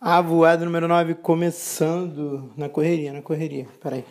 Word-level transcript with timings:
A 0.00 0.20
voada 0.20 0.64
número 0.64 0.86
9 0.86 1.16
começando 1.16 2.52
na 2.56 2.68
correria, 2.68 3.12
na 3.12 3.20
correria. 3.20 3.66
Peraí. 3.82 4.04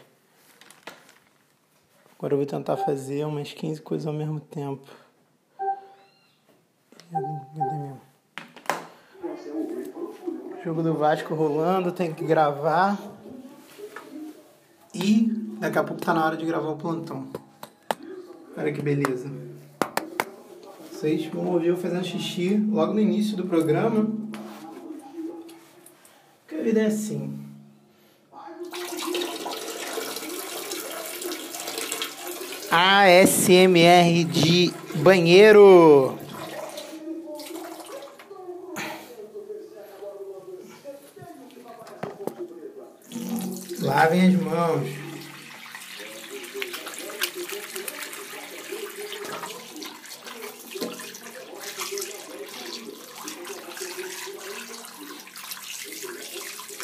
Agora 2.17 2.33
eu 2.33 2.37
vou 2.37 2.45
tentar 2.45 2.75
fazer 2.75 3.25
umas 3.25 3.53
15 3.53 3.81
coisas 3.81 4.05
ao 4.05 4.11
mesmo 4.11 4.37
tempo. 4.37 4.85
Jogo 10.61 10.83
do 10.83 10.93
Vasco 10.93 11.33
rolando, 11.33 11.93
tem 11.93 12.13
que 12.13 12.25
gravar. 12.25 12.99
E 14.93 15.31
daqui 15.57 15.79
a 15.79 15.85
pouco 15.85 16.01
tá 16.01 16.13
na 16.13 16.25
hora 16.25 16.35
de 16.35 16.45
gravar 16.45 16.71
o 16.71 16.75
plantão. 16.75 17.29
Olha 18.57 18.73
que 18.73 18.81
beleza. 18.81 19.31
Vocês 20.91 21.25
vão 21.27 21.45
ouvir 21.53 21.67
eu 21.67 21.77
fazendo 21.77 22.03
xixi 22.03 22.57
logo 22.57 22.93
no 22.93 22.99
início 22.99 23.37
do 23.37 23.45
programa 23.45 24.27
vida 26.67 26.81
é 26.81 26.85
assim. 26.87 27.33
ASMR 32.69 34.25
de 34.25 34.73
banheiro. 34.95 36.17
Lavem 43.79 44.27
as 44.27 44.33
mãos. 44.33 45.07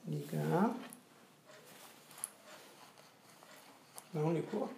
Ligar. 0.08 0.74
Não 4.14 4.34
ligou. 4.34 4.70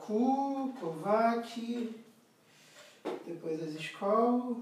Caracu, 0.00 0.72
Kovac, 0.80 1.92
depois 3.26 3.62
as 3.62 3.74
escolas, 3.74 4.56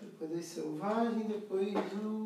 depois 0.00 0.32
as 0.38 0.44
selvagens, 0.44 1.26
depois 1.28 1.74
o 1.94 2.21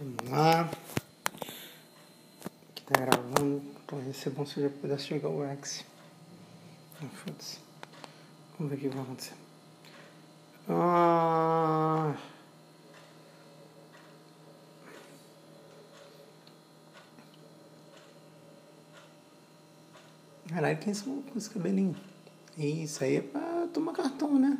Vamos 0.00 0.30
lá. 0.30 0.70
Aqui 2.70 2.82
tá 2.86 3.00
gravando. 3.00 3.60
Ia 4.06 4.14
ser 4.14 4.30
bom 4.30 4.46
se 4.46 4.58
eu 4.60 4.68
já 4.68 4.76
pudesse 4.76 5.08
jogar 5.08 5.28
o 5.28 5.44
X. 5.44 5.84
Ah, 7.02 7.08
foda-se. 7.08 7.58
Vamos 8.56 8.70
ver 8.70 8.76
o 8.76 8.80
que 8.80 8.88
vai 8.94 9.02
acontecer. 9.02 9.34
Ah. 10.68 12.14
Caralho, 20.48 20.78
quem 20.78 20.94
são 20.94 21.22
com 21.22 21.36
esse 21.36 21.50
cabelinho? 21.50 21.96
Isso 22.56 23.02
aí 23.02 23.16
é 23.16 23.20
pra 23.20 23.66
tomar 23.74 23.94
cartão, 23.94 24.38
né? 24.38 24.58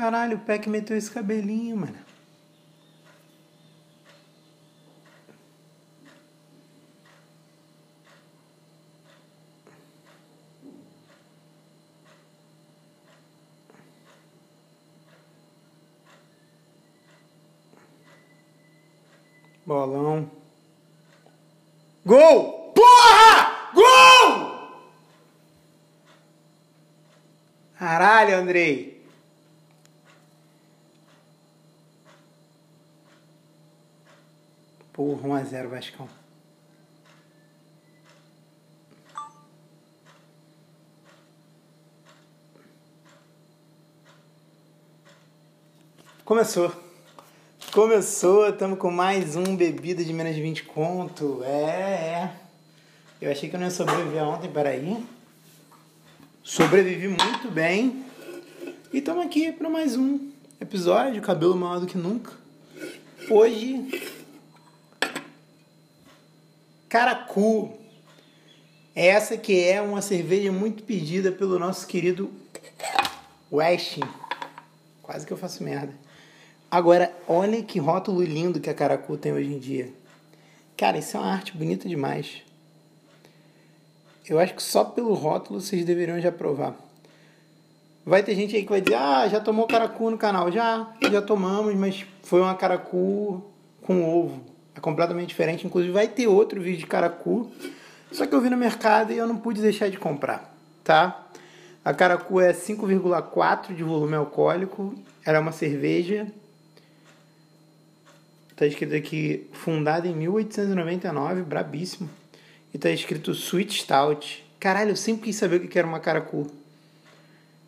Caralho, 0.00 0.38
o 0.38 0.40
Peck 0.40 0.66
meteu 0.66 0.96
esse 0.96 1.10
cabelinho, 1.10 1.76
mano. 1.76 1.98
Bolão. 19.66 20.30
Gol! 22.06 22.72
Porra! 22.72 23.70
Gol! 23.74 24.90
Caralho, 27.78 28.36
Andrei. 28.38 28.89
Porra, 35.30 35.44
1x0 35.44 35.68
Vascão. 35.68 36.08
Começou. 46.24 46.72
Começou, 47.72 48.48
estamos 48.48 48.76
com 48.76 48.90
mais 48.90 49.36
um 49.36 49.54
bebida 49.54 50.04
de 50.04 50.12
menos 50.12 50.34
de 50.34 50.42
20 50.42 50.64
conto. 50.64 51.44
É, 51.44 51.50
é. 51.50 52.32
Eu 53.20 53.30
achei 53.30 53.48
que 53.48 53.54
eu 53.54 53.60
não 53.60 53.68
ia 53.68 53.70
sobreviver 53.70 54.24
ontem, 54.24 54.50
peraí. 54.50 55.06
Sobrevivi 56.42 57.06
muito 57.06 57.48
bem. 57.52 58.04
E 58.92 58.98
estamos 58.98 59.24
aqui 59.24 59.52
para 59.52 59.70
mais 59.70 59.96
um 59.96 60.32
episódio, 60.60 61.22
cabelo 61.22 61.54
maior 61.54 61.78
do 61.78 61.86
que 61.86 61.96
nunca. 61.96 62.32
Hoje 63.28 64.19
Caracu. 66.90 67.70
Essa 68.96 69.36
que 69.36 69.62
é 69.62 69.80
uma 69.80 70.02
cerveja 70.02 70.50
muito 70.50 70.82
pedida 70.82 71.30
pelo 71.30 71.56
nosso 71.56 71.86
querido 71.86 72.28
Westin. 73.50 74.02
Quase 75.00 75.24
que 75.24 75.32
eu 75.32 75.36
faço 75.36 75.62
merda. 75.62 75.94
Agora, 76.68 77.14
olha 77.28 77.62
que 77.62 77.78
rótulo 77.78 78.24
lindo 78.24 78.58
que 78.58 78.68
a 78.68 78.74
Caracu 78.74 79.16
tem 79.16 79.32
hoje 79.32 79.54
em 79.54 79.58
dia. 79.60 79.88
Cara, 80.76 80.98
isso 80.98 81.16
é 81.16 81.20
uma 81.20 81.32
arte 81.32 81.56
bonita 81.56 81.88
demais. 81.88 82.42
Eu 84.28 84.40
acho 84.40 84.54
que 84.54 84.62
só 84.62 84.82
pelo 84.82 85.14
rótulo 85.14 85.60
vocês 85.60 85.84
deveriam 85.84 86.20
já 86.20 86.32
provar. 86.32 86.74
Vai 88.04 88.24
ter 88.24 88.34
gente 88.34 88.56
aí 88.56 88.64
que 88.64 88.68
vai 88.68 88.80
dizer, 88.80 88.96
ah, 88.96 89.28
já 89.28 89.38
tomou 89.38 89.68
caracu 89.68 90.10
no 90.10 90.18
canal. 90.18 90.50
Já, 90.50 90.92
já 91.08 91.22
tomamos, 91.22 91.72
mas 91.76 92.04
foi 92.24 92.40
uma 92.40 92.56
caracu 92.56 93.44
com 93.82 94.02
ovo. 94.02 94.50
É 94.80 94.82
completamente 94.82 95.28
diferente. 95.28 95.66
Inclusive 95.66 95.92
vai 95.92 96.08
ter 96.08 96.26
outro 96.26 96.58
vídeo 96.58 96.78
de 96.78 96.86
caracu. 96.86 97.52
Só 98.10 98.26
que 98.26 98.34
eu 98.34 98.40
vi 98.40 98.48
no 98.48 98.56
mercado 98.56 99.12
e 99.12 99.18
eu 99.18 99.26
não 99.28 99.36
pude 99.36 99.60
deixar 99.60 99.90
de 99.90 99.98
comprar, 99.98 100.52
tá? 100.82 101.28
A 101.84 101.92
caracu 101.92 102.40
é 102.40 102.52
5,4 102.52 103.74
de 103.74 103.82
volume 103.82 104.16
alcoólico. 104.16 104.94
Ela 105.24 105.36
é 105.36 105.40
uma 105.40 105.52
cerveja. 105.52 106.26
Tá 108.56 108.66
escrito 108.66 108.94
aqui, 108.94 109.48
fundada 109.52 110.08
em 110.08 110.14
1899, 110.14 111.42
brabíssimo. 111.42 112.08
E 112.72 112.78
tá 112.78 112.90
escrito 112.90 113.32
Sweet 113.32 113.82
Stout. 113.82 114.44
Caralho, 114.58 114.92
eu 114.92 114.96
sempre 114.96 115.24
quis 115.24 115.36
saber 115.36 115.56
o 115.56 115.68
que 115.68 115.78
era 115.78 115.86
uma 115.86 116.00
caracu. 116.00 116.50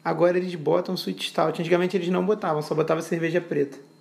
Agora 0.03 0.39
eles 0.39 0.55
botam 0.55 0.95
Sweet 0.95 1.29
Stout. 1.29 1.61
Antigamente 1.61 1.97
eles 1.97 2.09
não 2.09 2.25
botavam, 2.25 2.63
só 2.63 2.75
botavam 2.75 3.03
cerveja 3.03 3.41
preta. 3.41 3.92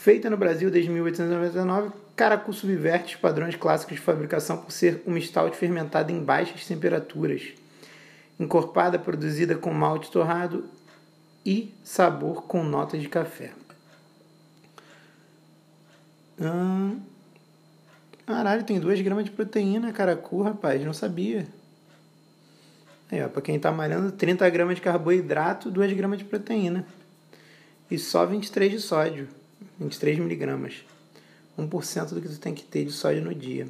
Feita 0.00 0.30
no 0.30 0.36
Brasil 0.38 0.70
desde 0.70 0.90
1899, 0.90 1.92
Caracu 2.16 2.54
subverte 2.54 3.16
os 3.16 3.20
padrões 3.20 3.54
clássicos 3.54 3.96
de 3.96 4.00
fabricação 4.00 4.56
por 4.56 4.72
ser 4.72 5.02
uma 5.04 5.20
stout 5.20 5.54
fermentada 5.54 6.10
em 6.10 6.24
baixas 6.24 6.66
temperaturas, 6.66 7.52
encorpada, 8.38 8.98
produzida 8.98 9.56
com 9.56 9.70
malte 9.74 10.10
torrado 10.10 10.64
e 11.44 11.74
sabor 11.84 12.44
com 12.44 12.64
notas 12.64 13.02
de 13.02 13.10
café. 13.10 13.52
Hum, 16.40 16.98
Caralho, 18.24 18.64
tem 18.64 18.80
2 18.80 19.02
gramas 19.02 19.26
de 19.26 19.32
proteína, 19.32 19.92
caracu, 19.92 20.40
rapaz, 20.40 20.82
não 20.82 20.94
sabia. 20.94 21.46
Aí, 23.12 23.22
ó, 23.22 23.28
pra 23.28 23.42
quem 23.42 23.60
tá 23.60 23.70
malhando, 23.70 24.10
30 24.12 24.48
gramas 24.48 24.76
de 24.76 24.80
carboidrato, 24.80 25.70
2 25.70 25.92
gramas 25.92 26.20
de 26.20 26.24
proteína. 26.24 26.86
E 27.90 27.98
só 27.98 28.24
23 28.24 28.72
de 28.72 28.80
sódio, 28.80 29.28
23 29.80 30.18
miligramas. 30.18 30.84
1% 31.58 32.10
do 32.10 32.20
que 32.20 32.28
tu 32.28 32.38
tem 32.38 32.54
que 32.54 32.62
ter 32.62 32.84
de 32.84 32.92
sódio 32.92 33.22
no 33.24 33.34
dia. 33.34 33.66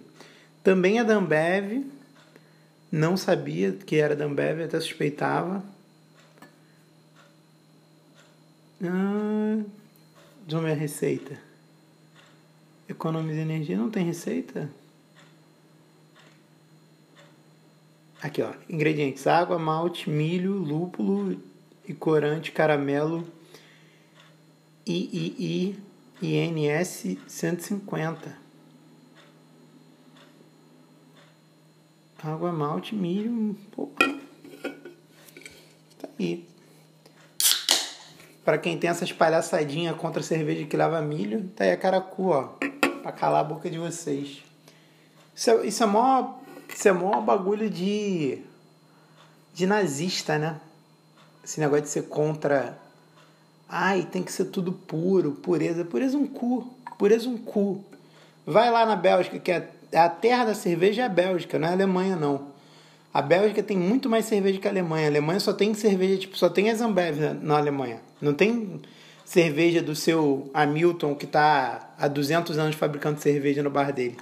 Também 0.63 0.99
a 0.99 1.03
Dambev, 1.03 1.87
não 2.91 3.17
sabia 3.17 3.73
que 3.73 3.97
era 3.97 4.17
Dambev, 4.17 4.63
até 4.63 4.79
suspeitava. 4.81 5.65
Ah, 8.83 9.63
de 10.47 10.57
uma 10.57 10.69
receita. 10.71 11.39
Economiza 12.89 13.41
energia, 13.41 13.77
não 13.77 13.91
tem 13.91 14.05
receita? 14.05 14.69
Aqui, 18.21 18.43
ó. 18.43 18.53
Ingredientes: 18.69 19.27
água, 19.27 19.59
malte, 19.59 20.11
milho, 20.11 20.53
lúpulo 20.53 21.41
e 21.87 21.95
corante, 21.95 22.53
caramelo, 22.53 23.27
III, 24.87 25.79
INS 26.23 27.17
150. 27.27 28.39
Água, 32.23 32.53
malte, 32.53 32.95
milho, 32.95 33.57
pô. 33.73 33.89
Tá 35.99 36.09
aí. 36.19 36.47
Para 38.45 38.59
quem 38.59 38.79
tem 38.79 38.91
essas 38.91 39.13
palhaçadinhas 39.13 39.97
contra 39.97 40.21
a 40.21 40.25
cerveja 40.25 40.67
que 40.67 40.77
lava 40.77 41.01
milho, 41.01 41.49
tá 41.57 41.65
aí 41.65 41.73
a 41.73 41.77
caracu, 41.77 42.29
ó 42.29 42.57
para 43.01 43.13
calar 43.13 43.41
a 43.41 43.45
boca 43.45 43.69
de 43.69 43.79
vocês. 43.79 44.43
Isso 45.35 45.51
é, 45.51 45.67
isso 45.67 45.83
é 45.83 45.87
mó, 45.87 46.35
isso 46.73 46.89
é 46.89 46.93
mó 46.93 47.21
bagulho 47.21 47.69
de, 47.69 48.43
de 49.55 49.67
nazista, 49.67 50.39
né? 50.39 50.61
Esse 51.43 51.59
negócio 51.61 51.85
de 51.85 51.91
ser 51.91 52.03
contra. 52.03 52.79
Ai, 53.73 54.03
tem 54.11 54.23
que 54.23 54.33
ser 54.33 54.47
tudo 54.47 54.73
puro, 54.73 55.33
pureza. 55.33 55.85
Pureza 55.85 56.19
um 56.19 56.27
cu. 56.27 56.69
Pureza 56.99 57.29
um 57.29 57.39
cu. 57.39 57.85
Vai 58.45 58.71
lá 58.71 58.85
na 58.85 58.97
Bélgica, 58.97 59.39
que 59.39 59.53
é 59.53 59.71
a 59.95 60.09
terra 60.09 60.47
da 60.47 60.55
cerveja 60.55 61.03
é 61.03 61.05
a 61.05 61.09
Bélgica, 61.09 61.59
não 61.59 61.69
é 61.69 61.71
a 61.71 61.75
Alemanha, 61.75 62.17
não. 62.17 62.51
A 63.13 63.23
Bélgica 63.23 63.63
tem 63.63 63.77
muito 63.77 64.09
mais 64.09 64.25
cerveja 64.25 64.59
que 64.59 64.69
a 64.69 64.71
Alemanha. 64.71 65.07
A 65.07 65.11
Alemanha 65.11 65.41
só 65.41 65.53
tem 65.53 65.73
cerveja, 65.75 66.19
tipo, 66.19 66.37
só 66.37 66.49
tem 66.49 66.71
a 66.71 66.75
Zambev 66.75 67.19
na 67.43 67.59
Alemanha. 67.59 68.01
Não 68.21 68.33
tem 68.33 68.81
cerveja 69.25 69.83
do 69.83 69.95
seu 69.95 70.51
Hamilton, 70.55 71.15
que 71.15 71.25
está 71.25 71.93
há 71.99 72.09
200 72.09 72.59
anos 72.59 72.77
fabricando 72.77 73.21
cerveja 73.21 73.63
no 73.63 73.71
bar 73.71 73.93
dele. 73.93 74.17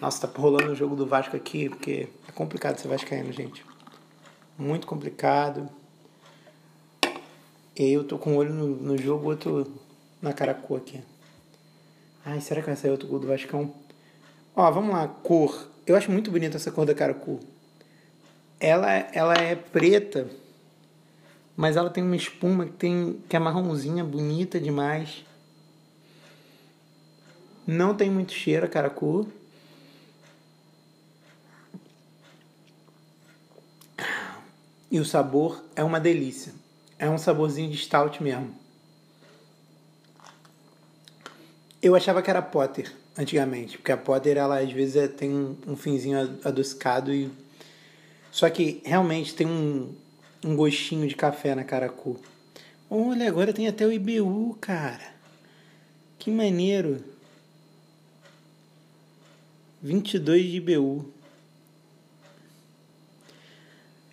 Nossa, 0.00 0.26
tá 0.26 0.40
rolando 0.40 0.72
o 0.72 0.74
jogo 0.74 0.94
do 0.94 1.06
Vasco 1.06 1.36
aqui, 1.36 1.68
porque 1.68 2.08
é 2.28 2.32
complicado 2.32 2.78
ser 2.78 2.88
vascaíno, 2.88 3.32
gente. 3.32 3.64
Muito 4.58 4.86
complicado. 4.86 5.68
E 7.78 7.92
eu 7.92 8.04
tô 8.04 8.18
com 8.18 8.32
um 8.32 8.36
olho 8.36 8.52
no, 8.52 8.68
no 8.68 8.98
jogo, 8.98 9.28
outro 9.28 9.70
na 10.20 10.32
caracu 10.32 10.76
aqui. 10.76 11.00
Ai, 12.24 12.40
será 12.40 12.60
que 12.60 12.66
vai 12.66 12.76
sair 12.76 12.90
outro 12.90 13.08
gol 13.08 13.18
do 13.18 13.26
Vascão? 13.26 13.72
Ó, 14.54 14.70
vamos 14.70 14.94
lá, 14.94 15.06
cor. 15.06 15.68
Eu 15.86 15.96
acho 15.96 16.10
muito 16.10 16.30
bonita 16.30 16.56
essa 16.56 16.72
cor 16.72 16.86
da 16.86 16.94
caracu. 16.94 17.38
Ela, 18.58 18.90
ela 19.12 19.34
é 19.34 19.54
preta 19.54 20.28
mas 21.56 21.76
ela 21.76 21.88
tem 21.88 22.04
uma 22.04 22.14
espuma 22.14 22.66
que, 22.66 22.72
tem, 22.72 23.22
que 23.28 23.34
é 23.34 23.38
marronzinha, 23.38 24.04
bonita 24.04 24.60
demais. 24.60 25.24
Não 27.66 27.96
tem 27.96 28.10
muito 28.10 28.32
cheiro 28.32 28.66
a 28.66 28.68
caracu. 28.68 29.26
E 34.90 35.00
o 35.00 35.04
sabor 35.04 35.64
é 35.74 35.82
uma 35.82 35.98
delícia. 35.98 36.52
É 36.98 37.08
um 37.08 37.18
saborzinho 37.18 37.70
de 37.70 37.76
stout 37.76 38.22
mesmo. 38.22 38.54
Eu 41.82 41.94
achava 41.94 42.22
que 42.22 42.30
era 42.30 42.40
Potter 42.40 42.92
antigamente, 43.16 43.76
porque 43.78 43.92
a 43.92 43.96
Potter 43.96 44.36
ela 44.36 44.60
às 44.60 44.72
vezes 44.72 44.96
é, 44.96 45.08
tem 45.08 45.30
um, 45.66 45.76
finzinho 45.76 46.38
adocicado 46.44 47.12
e 47.12 47.30
só 48.30 48.48
que 48.50 48.82
realmente 48.84 49.34
tem 49.34 49.46
um, 49.46 49.94
um 50.44 50.56
gostinho 50.56 51.06
de 51.06 51.14
café 51.14 51.54
na 51.54 51.64
Caracu. 51.64 52.20
Olha, 52.90 53.28
agora 53.28 53.52
tem 53.52 53.66
até 53.66 53.86
o 53.86 53.92
IBU, 53.92 54.56
cara. 54.60 55.14
Que 56.18 56.30
maneiro. 56.30 57.02
22 59.82 60.44
de 60.44 60.56
IBU. 60.56 61.15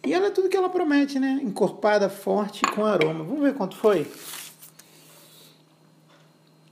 E 0.06 0.14
ela 0.14 0.28
é 0.28 0.32
tudo 0.32 0.50
que 0.50 0.58
ela 0.58 0.70
promete, 0.70 1.18
né? 1.18 1.40
Encorpada, 1.42 2.10
forte 2.10 2.62
com 2.76 2.86
aroma. 2.86 3.24
Vamos 3.24 3.42
ver 3.42 3.54
quanto 3.54 3.78
foi? 3.78 4.06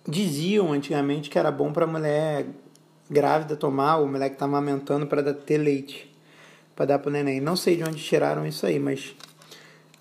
Diziam 0.05 0.73
antigamente 0.73 1.29
que 1.29 1.39
era 1.39 1.49
bom 1.49 1.71
para 1.71 1.87
mulher 1.87 2.45
grávida 3.09 3.55
tomar, 3.55 3.97
ou 3.97 4.07
mulher 4.07 4.29
que 4.29 4.37
tá 4.37 4.45
amamentando 4.45 5.05
para 5.07 5.33
ter 5.33 5.57
leite, 5.57 6.13
para 6.75 6.85
dar 6.85 6.99
pro 6.99 7.11
neném. 7.11 7.39
Não 7.39 7.55
sei 7.55 7.77
de 7.77 7.83
onde 7.83 8.03
tiraram 8.03 8.45
isso 8.45 8.65
aí, 8.65 8.79
mas 8.79 9.15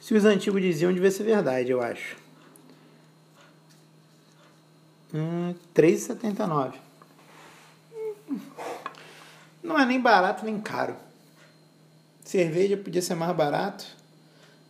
se 0.00 0.14
os 0.14 0.24
antigos 0.24 0.60
diziam, 0.60 0.92
devia 0.92 1.10
ser 1.10 1.24
verdade, 1.24 1.70
eu 1.70 1.80
acho. 1.80 2.16
Hum, 5.14 5.54
3,79. 5.74 6.74
Não 9.62 9.78
é 9.78 9.84
nem 9.84 10.00
barato 10.00 10.44
nem 10.44 10.58
caro. 10.60 10.96
Cerveja 12.30 12.76
podia 12.76 13.02
ser 13.02 13.16
mais 13.16 13.34
barato, 13.34 13.84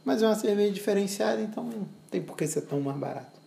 mas 0.02 0.22
é 0.22 0.26
uma 0.26 0.34
cerveja 0.34 0.72
diferenciada, 0.72 1.42
então 1.42 1.62
não 1.62 1.86
tem 2.10 2.22
por 2.22 2.34
que 2.34 2.46
ser 2.46 2.62
tão 2.62 2.80
mais 2.80 2.96
barato. 2.96 3.38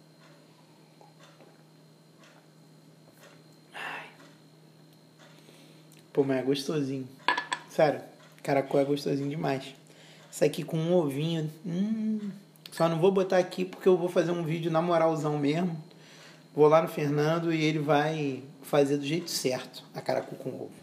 Pô, 6.14 6.24
mas 6.24 6.38
é 6.38 6.44
gostosinho. 6.44 7.10
Sério, 7.68 8.02
caracol 8.44 8.82
é 8.82 8.86
gostosinho 8.86 9.32
demais. 9.32 9.74
Isso 10.32 10.46
aqui 10.46 10.64
com 10.64 10.78
um 10.78 10.94
ovinho. 10.94 11.52
Hum, 11.66 12.30
só 12.72 12.88
não 12.88 13.00
vou 13.00 13.12
botar 13.12 13.40
aqui 13.40 13.66
porque 13.66 13.88
eu 13.88 13.98
vou 13.98 14.10
fazer 14.10 14.30
um 14.30 14.44
vídeo 14.44 14.70
na 14.70 14.80
moralzão 14.80 15.40
mesmo. 15.40 15.76
Vou 16.56 16.68
lá 16.68 16.84
no 16.84 16.88
Fernando 16.88 17.52
e 17.52 17.64
ele 17.64 17.80
vai 17.80 18.44
fazer 18.62 18.98
do 18.98 19.06
jeito 19.08 19.32
certo 19.32 19.84
a 19.92 20.00
caracu 20.02 20.36
com 20.36 20.50
ovo. 20.52 20.83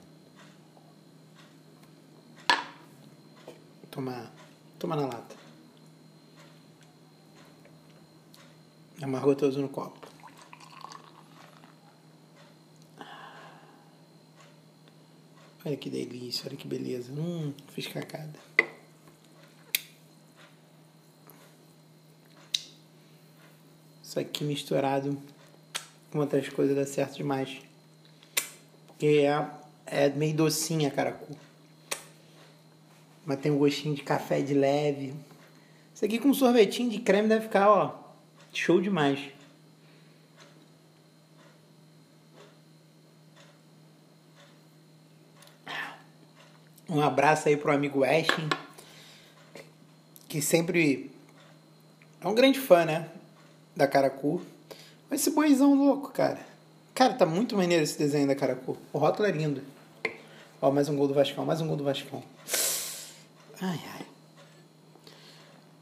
Tomar, 3.91 4.33
tomar 4.79 4.97
na 4.97 5.07
lata. 5.07 5.37
Amarrou 9.03 9.35
todos 9.35 9.57
no 9.57 9.69
copo. 9.69 10.09
Olha 15.65 15.77
que 15.77 15.91
delícia, 15.91 16.47
olha 16.47 16.57
que 16.57 16.69
beleza. 16.69 17.13
Hum, 17.13 17.53
fiz 17.69 17.87
cacada. 17.87 18.39
Isso 24.03 24.19
aqui 24.19 24.45
misturado 24.45 25.17
com 26.11 26.19
outras 26.19 26.49
coisas 26.49 26.75
dá 26.75 26.87
certo 26.87 27.17
demais. 27.17 27.61
Porque 28.87 29.07
é, 29.07 29.51
é 29.87 30.09
meio 30.09 30.35
docinha 30.35 30.89
a 30.89 30.91
caracu. 30.91 31.37
Mas 33.25 33.39
tem 33.41 33.53
um 33.53 33.59
gostinho 33.59 33.95
de 33.95 34.03
café 34.03 34.41
de 34.41 34.55
leve. 34.55 35.15
Isso 35.95 36.05
aqui 36.05 36.19
com 36.19 36.33
sorvetinho 36.33 36.91
de 36.91 36.99
creme 36.99 37.29
deve 37.29 37.43
ficar, 37.43 37.71
ó, 37.71 37.95
show 38.53 38.81
demais. 38.81 39.21
Um 46.89 47.01
abraço 47.01 47.49
aí 47.49 47.57
pro 47.57 47.73
amigo 47.73 48.03
Ashton, 48.03 48.49
que 50.29 50.43
sempre 50.43 51.09
é 52.21 52.27
um 52.27 52.35
grande 52.35 52.59
fã, 52.59 52.85
né? 52.85 53.09
Da 53.77 53.87
Caracu. 53.87 54.43
Esse 55.09 55.31
boizão 55.31 55.73
louco, 55.75 56.11
cara. 56.11 56.41
Cara, 56.93 57.15
tá 57.15 57.25
muito 57.25 57.57
maneiro 57.57 57.85
esse 57.85 57.97
desenho 57.97 58.27
da 58.27 58.35
Caracu. 58.35 58.77
O 58.93 58.99
rótulo 58.99 59.29
é 59.29 59.31
lindo. 59.31 59.63
Ó, 60.61 60.73
mais 60.73 60.89
um 60.89 60.97
gol 60.97 61.07
do 61.07 61.15
Vascão, 61.15 61.47
mais 61.47 61.61
um 61.61 61.69
gol 61.69 61.77
do 61.77 61.85
Vascão. 61.85 62.23
Ai, 63.63 63.79
ai. 63.93 64.07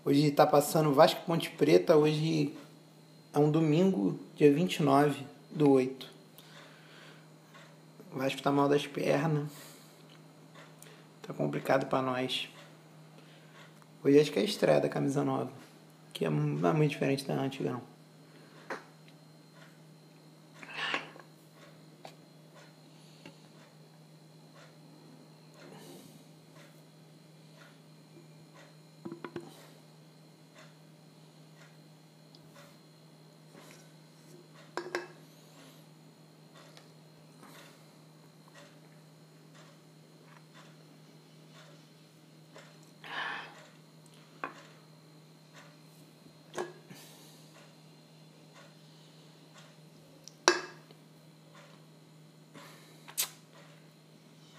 Hoje 0.04 0.32
tá 0.32 0.44
passando 0.44 0.92
Vasco 0.92 1.24
Ponte 1.24 1.48
Preta. 1.50 1.96
Hoje 1.96 2.52
é 3.32 3.38
um 3.38 3.48
domingo, 3.48 4.18
dia 4.34 4.52
29 4.52 5.24
do 5.48 5.70
8. 5.70 6.12
O 8.12 8.18
Vasco 8.18 8.42
tá 8.42 8.50
mal 8.50 8.68
das 8.68 8.84
pernas. 8.84 9.48
Tá 11.22 11.32
complicado 11.32 11.86
para 11.86 12.02
nós. 12.02 12.48
Hoje 14.02 14.18
acho 14.18 14.32
que 14.32 14.40
é 14.40 14.42
a 14.42 14.44
estreia 14.44 14.80
da 14.80 14.88
camisa 14.88 15.22
nova. 15.22 15.52
Que 16.12 16.24
é, 16.24 16.26
é 16.26 16.30
muito 16.30 16.90
diferente 16.90 17.24
da 17.24 17.34
antiga, 17.34 17.70
não. 17.70 17.97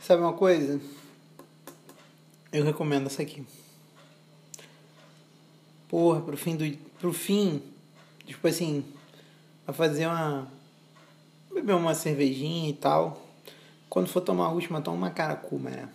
Sabe 0.09 0.23
uma 0.23 0.33
coisa? 0.33 0.81
Eu 2.51 2.65
recomendo 2.65 3.05
essa 3.05 3.21
aqui. 3.21 3.45
Porra, 5.87 6.19
pro 6.19 6.35
fim 6.35 6.55
do. 6.55 6.67
Pro 6.99 7.13
fim. 7.13 7.61
Tipo 8.25 8.47
assim. 8.47 8.83
A 9.67 9.71
fazer 9.71 10.07
uma. 10.07 10.51
Beber 11.53 11.75
uma 11.75 11.93
cervejinha 11.93 12.71
e 12.71 12.73
tal. 12.73 13.23
Quando 13.87 14.07
for 14.07 14.21
tomar 14.21 14.45
a 14.45 14.51
última, 14.51 14.81
toma 14.81 14.97
uma 14.97 15.11
caracu, 15.11 15.59
né? 15.59 15.87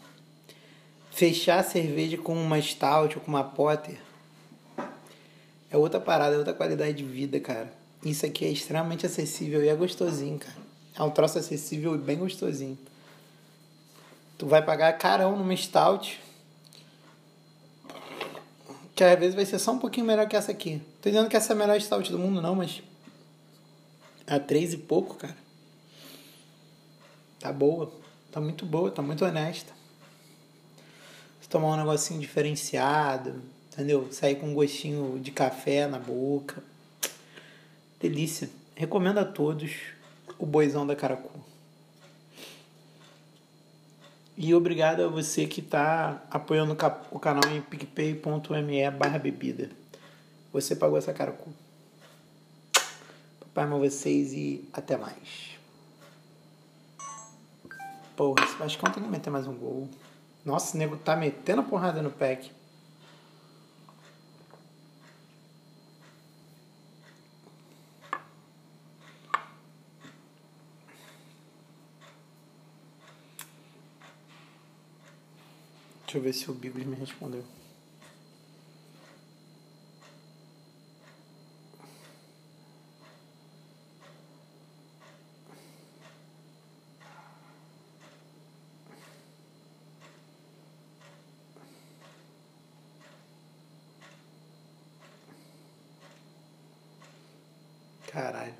Fechar 1.10 1.58
a 1.58 1.64
cerveja 1.64 2.16
com 2.16 2.40
uma 2.40 2.62
stout 2.62 3.16
ou 3.16 3.20
com 3.20 3.32
uma 3.32 3.42
potter. 3.42 3.98
É 5.68 5.76
outra 5.76 5.98
parada, 5.98 6.36
é 6.36 6.38
outra 6.38 6.54
qualidade 6.54 6.98
de 6.98 7.02
vida, 7.02 7.40
cara. 7.40 7.74
Isso 8.04 8.24
aqui 8.24 8.44
é 8.44 8.48
extremamente 8.48 9.04
acessível 9.06 9.64
e 9.64 9.66
é 9.66 9.74
gostosinho, 9.74 10.38
cara. 10.38 10.56
É 10.96 11.02
um 11.02 11.10
troço 11.10 11.36
acessível 11.36 11.96
e 11.96 11.98
bem 11.98 12.16
gostosinho. 12.16 12.78
Tu 14.36 14.46
vai 14.46 14.64
pagar 14.64 14.92
carão 14.94 15.36
numa 15.36 15.56
stout. 15.56 16.20
Que 18.94 19.02
às 19.02 19.18
vezes 19.18 19.34
vai 19.34 19.44
ser 19.44 19.58
só 19.58 19.72
um 19.72 19.78
pouquinho 19.78 20.06
melhor 20.06 20.28
que 20.28 20.36
essa 20.36 20.52
aqui. 20.52 20.80
Tô 21.02 21.08
dizendo 21.08 21.28
que 21.28 21.36
essa 21.36 21.52
é 21.52 21.56
a 21.56 21.58
melhor 21.58 21.80
stout 21.80 22.10
do 22.10 22.18
mundo, 22.18 22.40
não, 22.40 22.54
mas. 22.54 22.82
A 24.26 24.38
três 24.38 24.72
e 24.72 24.78
pouco, 24.78 25.16
cara. 25.16 25.36
Tá 27.40 27.52
boa. 27.52 27.92
Tá 28.30 28.40
muito 28.40 28.64
boa, 28.66 28.90
tá 28.90 29.02
muito 29.02 29.24
honesta. 29.24 29.72
Se 31.40 31.48
tomar 31.48 31.68
um 31.68 31.76
negocinho 31.76 32.20
diferenciado, 32.20 33.42
entendeu? 33.72 34.10
Sair 34.12 34.36
com 34.36 34.48
um 34.48 34.54
gostinho 34.54 35.20
de 35.20 35.30
café 35.30 35.86
na 35.86 35.98
boca. 35.98 36.62
Delícia. 38.00 38.48
Recomendo 38.74 39.18
a 39.18 39.24
todos 39.24 39.72
o 40.38 40.46
boizão 40.46 40.86
da 40.86 40.96
Caracu. 40.96 41.30
E 44.36 44.52
obrigado 44.52 45.02
a 45.02 45.08
você 45.08 45.46
que 45.46 45.60
está 45.60 46.22
apoiando 46.28 46.76
o 47.12 47.20
canal 47.20 47.52
em 47.52 47.62
picpay.me 47.62 48.90
barra 48.90 49.18
bebida. 49.18 49.70
Você 50.52 50.74
pagou 50.74 50.98
essa 50.98 51.12
cara 51.12 51.30
com. 51.30 51.52
Papai 53.38 53.64
ama 53.64 53.78
vocês 53.78 54.32
e 54.32 54.68
até 54.72 54.96
mais. 54.96 55.54
Porra, 58.16 58.44
esse 58.44 58.56
Vascão 58.56 58.90
tem 58.90 59.02
que 59.02 59.08
meter 59.08 59.30
mais 59.30 59.46
um 59.46 59.54
gol. 59.54 59.88
Nossa, 60.44 60.76
o 60.76 60.78
nego 60.78 60.96
tá 60.96 61.14
metendo 61.14 61.62
porrada 61.62 62.02
no 62.02 62.10
pack. 62.10 62.50
Deixa 76.14 76.28
eu 76.28 76.32
ver 76.32 76.32
se 76.32 76.48
o 76.48 76.54
Bigos 76.54 76.84
me 76.84 76.94
respondeu. 76.94 77.42
Caralho. 98.06 98.54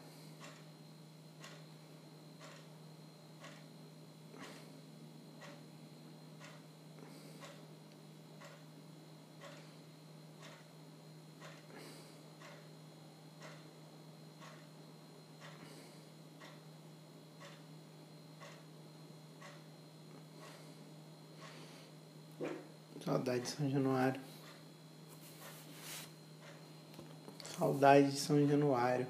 Saudade 23.24 23.40
de 23.40 23.48
São 23.48 23.70
Januário. 23.70 24.20
Saudade 27.58 28.10
de 28.10 28.18
São 28.18 28.46
Januário. 28.46 29.06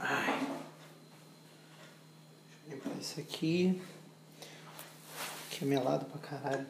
Ai. 0.00 0.46
Deixa 2.60 2.68
eu 2.68 2.70
limpar 2.70 3.00
isso 3.00 3.18
aqui. 3.18 3.82
Que 5.50 5.64
é 5.64 5.66
melado 5.66 6.04
pra 6.04 6.20
caralho. 6.20 6.66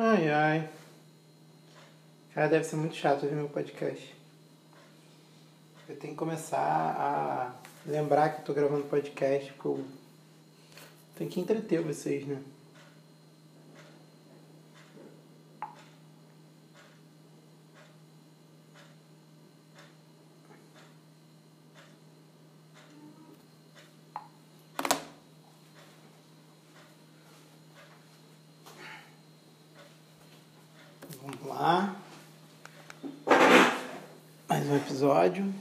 Ai, 0.00 0.30
ai. 0.30 0.68
Cara, 2.32 2.46
deve 2.46 2.62
ser 2.62 2.76
muito 2.76 2.94
chato 2.94 3.24
ouvir 3.24 3.34
meu 3.34 3.48
podcast. 3.48 4.14
Eu 5.88 5.96
tenho 5.96 6.12
que 6.12 6.18
começar 6.20 6.56
a 6.56 7.52
lembrar 7.84 8.28
que 8.28 8.42
eu 8.42 8.44
tô 8.44 8.54
gravando 8.54 8.84
podcast, 8.84 9.52
porque 9.54 9.66
eu 9.66 9.84
tenho 11.16 11.28
que 11.28 11.40
entreter 11.40 11.82
vocês, 11.82 12.24
né? 12.24 12.40
Vamos 31.48 31.62
lá. 31.62 31.96
Mais 34.48 34.66
um 34.66 34.76
episódio. 34.76 35.54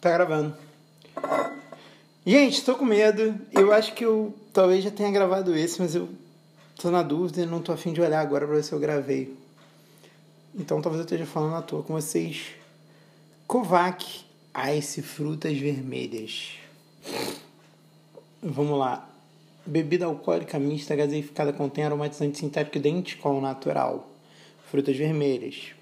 Tá 0.00 0.10
gravando. 0.10 0.56
Gente, 2.24 2.64
tô 2.64 2.74
com 2.74 2.86
medo. 2.86 3.34
Eu 3.52 3.70
acho 3.70 3.92
que 3.92 4.02
eu 4.02 4.34
talvez 4.50 4.82
já 4.82 4.90
tenha 4.90 5.10
gravado 5.10 5.54
esse, 5.54 5.78
mas 5.78 5.94
eu 5.94 6.08
tô 6.80 6.90
na 6.90 7.02
dúvida 7.02 7.42
e 7.42 7.46
não 7.46 7.60
tô 7.60 7.70
afim 7.70 7.92
de 7.92 8.00
olhar 8.00 8.20
agora 8.20 8.46
pra 8.46 8.56
ver 8.56 8.64
se 8.64 8.72
eu 8.72 8.78
gravei. 8.78 9.36
Então 10.54 10.80
talvez 10.80 11.00
eu 11.00 11.04
esteja 11.04 11.26
falando 11.26 11.56
à 11.56 11.62
toa 11.62 11.82
com 11.82 11.92
vocês. 11.92 12.46
Kovac 13.46 14.24
Ice 14.74 15.02
Frutas 15.02 15.58
Vermelhas. 15.58 16.52
Vamos 18.42 18.78
lá. 18.78 19.06
Bebida 19.66 20.06
alcoólica 20.06 20.58
mista 20.58 20.96
gaseificada 20.96 21.52
contém 21.52 21.84
aromatizante 21.84 22.38
sintético 22.38 22.78
idêntico 22.78 23.28
ao 23.28 23.38
natural. 23.38 24.08
Frutas 24.70 24.96
vermelhas. 24.96 25.72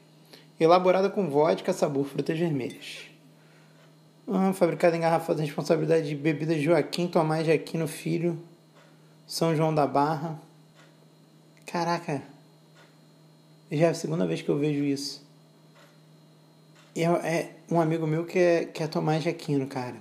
Elaborada 0.58 1.08
com 1.08 1.30
vodka, 1.30 1.72
sabor 1.72 2.04
frutas 2.04 2.36
vermelhas. 2.36 3.07
Fabricada 4.52 4.94
em 4.94 5.00
garrafa 5.00 5.34
de 5.34 5.40
responsabilidade 5.40 6.06
de 6.06 6.14
bebidas 6.14 6.60
Joaquim 6.60 7.08
Tomás 7.08 7.46
de 7.46 7.50
Aquino 7.50 7.88
Filho, 7.88 8.38
São 9.26 9.56
João 9.56 9.74
da 9.74 9.86
Barra. 9.86 10.38
Caraca, 11.64 12.22
já 13.72 13.86
é 13.86 13.88
a 13.88 13.94
segunda 13.94 14.26
vez 14.26 14.42
que 14.42 14.50
eu 14.50 14.58
vejo 14.58 14.84
isso. 14.84 15.26
E 16.94 17.04
é, 17.04 17.06
é 17.06 17.54
um 17.70 17.80
amigo 17.80 18.06
meu 18.06 18.26
que 18.26 18.38
é, 18.38 18.64
que 18.66 18.82
é 18.82 18.86
Tomás 18.86 19.22
de 19.22 19.30
Aquino, 19.30 19.66
cara. 19.66 19.96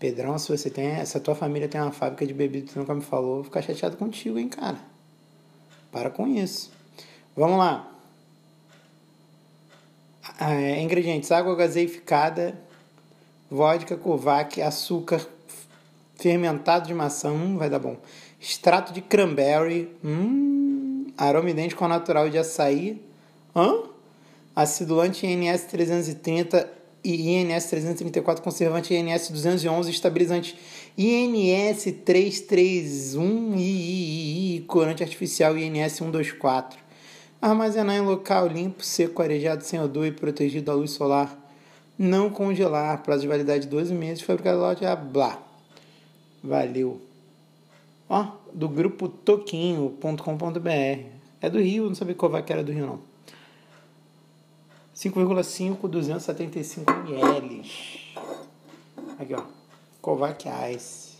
Pedrão, 0.00 0.36
se 0.36 0.48
você 0.48 0.68
tem. 0.68 1.04
Se 1.06 1.16
a 1.16 1.20
tua 1.20 1.36
família 1.36 1.68
tem 1.68 1.80
uma 1.80 1.92
fábrica 1.92 2.26
de 2.26 2.34
bebida 2.34 2.66
que 2.66 2.72
tu 2.72 2.78
nunca 2.80 2.92
me 2.92 3.02
falou, 3.02 3.36
vou 3.36 3.44
ficar 3.44 3.62
chateado 3.62 3.96
contigo, 3.96 4.36
hein, 4.36 4.48
cara. 4.48 4.78
Para 5.92 6.10
com 6.10 6.26
isso. 6.26 6.72
Vamos 7.36 7.56
lá. 7.56 7.88
É, 10.40 10.82
ingredientes: 10.82 11.30
água 11.30 11.54
gaseificada 11.54 12.71
vodka, 13.52 13.96
kovac, 13.96 14.62
açúcar 14.62 15.20
fermentado 16.16 16.86
de 16.86 16.94
maçã, 16.94 17.30
hum, 17.30 17.58
vai 17.58 17.68
dar 17.68 17.78
bom. 17.78 17.96
Extrato 18.40 18.92
de 18.94 19.02
cranberry, 19.02 19.94
hum, 20.02 21.06
aroma 21.18 21.50
idêntico 21.50 21.84
ao 21.84 21.90
natural 21.90 22.30
de 22.30 22.38
açaí, 22.38 23.00
hã? 23.54 23.82
acidulante 24.56 25.26
INS 25.26 25.64
330 25.64 26.68
e 27.04 27.30
INS 27.32 27.66
334, 27.66 28.42
conservante 28.42 28.94
INS 28.94 29.28
211, 29.28 29.90
estabilizante 29.90 30.58
INS 30.96 31.84
331 32.04 33.54
e 33.58 34.64
corante 34.66 35.02
artificial 35.02 35.58
INS 35.58 35.92
124. 35.92 36.78
Armazenar 37.40 37.96
em 37.96 38.00
local 38.00 38.46
limpo, 38.46 38.84
seco, 38.84 39.20
arejado, 39.20 39.64
sem 39.64 39.80
odor 39.80 40.06
e 40.06 40.12
protegido 40.12 40.66
da 40.66 40.74
luz 40.74 40.92
solar 40.92 41.41
não 42.02 42.28
congelar, 42.28 43.00
prazo 43.02 43.22
de 43.22 43.28
validade 43.28 43.68
12 43.68 43.94
meses, 43.94 44.24
fabricado 44.24 44.58
lote, 44.58 44.84
ah, 44.84 44.96
blá. 44.96 45.40
Valeu. 46.42 47.00
Ó, 48.08 48.26
do 48.52 48.68
grupo 48.68 49.08
toquinho.com.br. 49.08 51.06
É 51.40 51.48
do 51.48 51.60
Rio, 51.60 51.86
não 51.86 51.94
sabia 51.94 52.14
qual 52.14 52.42
que 52.42 52.52
era 52.52 52.64
do 52.64 52.72
Rio 52.72 52.86
não. 52.86 53.00
5,5 54.96 55.88
275 55.88 56.92
ml. 56.92 57.70
Aqui, 59.18 59.34
ó. 59.34 59.44
Kovac 60.00 60.44
Ice. 60.74 61.12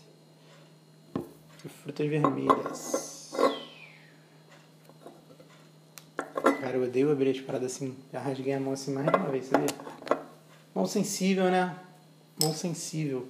Frutas 1.85 2.09
vermelhas. 2.09 3.33
Cara, 6.61 6.77
eu 6.77 6.85
odeio 6.85 7.13
abrir 7.13 7.31
as 7.31 7.41
paradas 7.41 7.73
assim. 7.73 7.95
Já 8.13 8.21
rasguei 8.21 8.53
a 8.53 8.61
mão 8.61 8.73
assim 8.73 8.93
mais 8.93 9.07
de 9.07 9.17
uma 9.17 9.29
vez, 9.29 9.47
sabia? 9.47 9.92
Mão 10.75 10.87
sensível, 10.87 11.51
né? 11.51 11.77
Mão 12.43 12.55
sensível. 12.55 13.29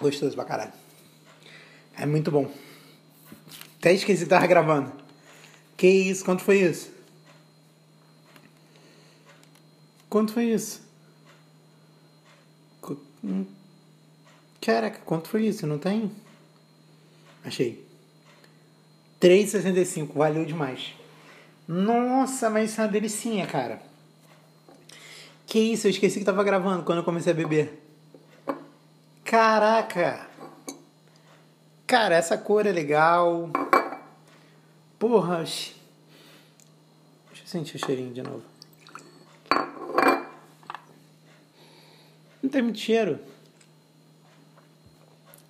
Gostoso 0.00 0.34
pra 0.34 0.44
caralho. 0.44 0.72
É 1.96 2.06
muito 2.06 2.30
bom. 2.30 2.50
Até 3.78 3.92
esqueci 3.92 4.24
que 4.24 4.30
tava 4.30 4.46
gravando. 4.46 4.92
Que 5.76 5.86
isso? 5.86 6.24
Quanto 6.24 6.42
foi 6.42 6.60
isso? 6.60 6.90
Quanto 10.08 10.32
foi 10.32 10.44
isso? 10.44 10.88
Hum. 13.22 13.44
Caraca, 14.60 15.00
quanto 15.04 15.28
foi 15.28 15.46
isso? 15.46 15.66
Não 15.66 15.78
tem? 15.78 16.10
Achei. 17.44 17.84
3,65. 19.20 20.12
Valeu 20.14 20.44
demais. 20.44 20.92
Nossa, 21.66 22.48
mas 22.48 22.70
isso 22.70 22.80
é 22.80 22.84
uma 22.84 22.90
delicinha, 22.90 23.46
cara. 23.46 23.82
Que 25.46 25.58
isso? 25.58 25.86
Eu 25.86 25.90
esqueci 25.90 26.18
que 26.18 26.24
tava 26.24 26.44
gravando 26.44 26.84
quando 26.84 26.98
eu 26.98 27.04
comecei 27.04 27.32
a 27.32 27.36
beber. 27.36 27.87
Caraca! 29.28 30.26
Cara, 31.86 32.14
essa 32.14 32.38
cor 32.38 32.66
é 32.66 32.72
legal. 32.72 33.50
Porra. 34.98 35.44
Deixa 35.44 35.74
eu 37.42 37.46
sentir 37.46 37.76
o 37.76 37.78
cheirinho 37.78 38.14
de 38.14 38.22
novo. 38.22 38.42
Não 42.42 42.48
tem 42.48 42.62
muito 42.62 42.78
cheiro. 42.78 43.18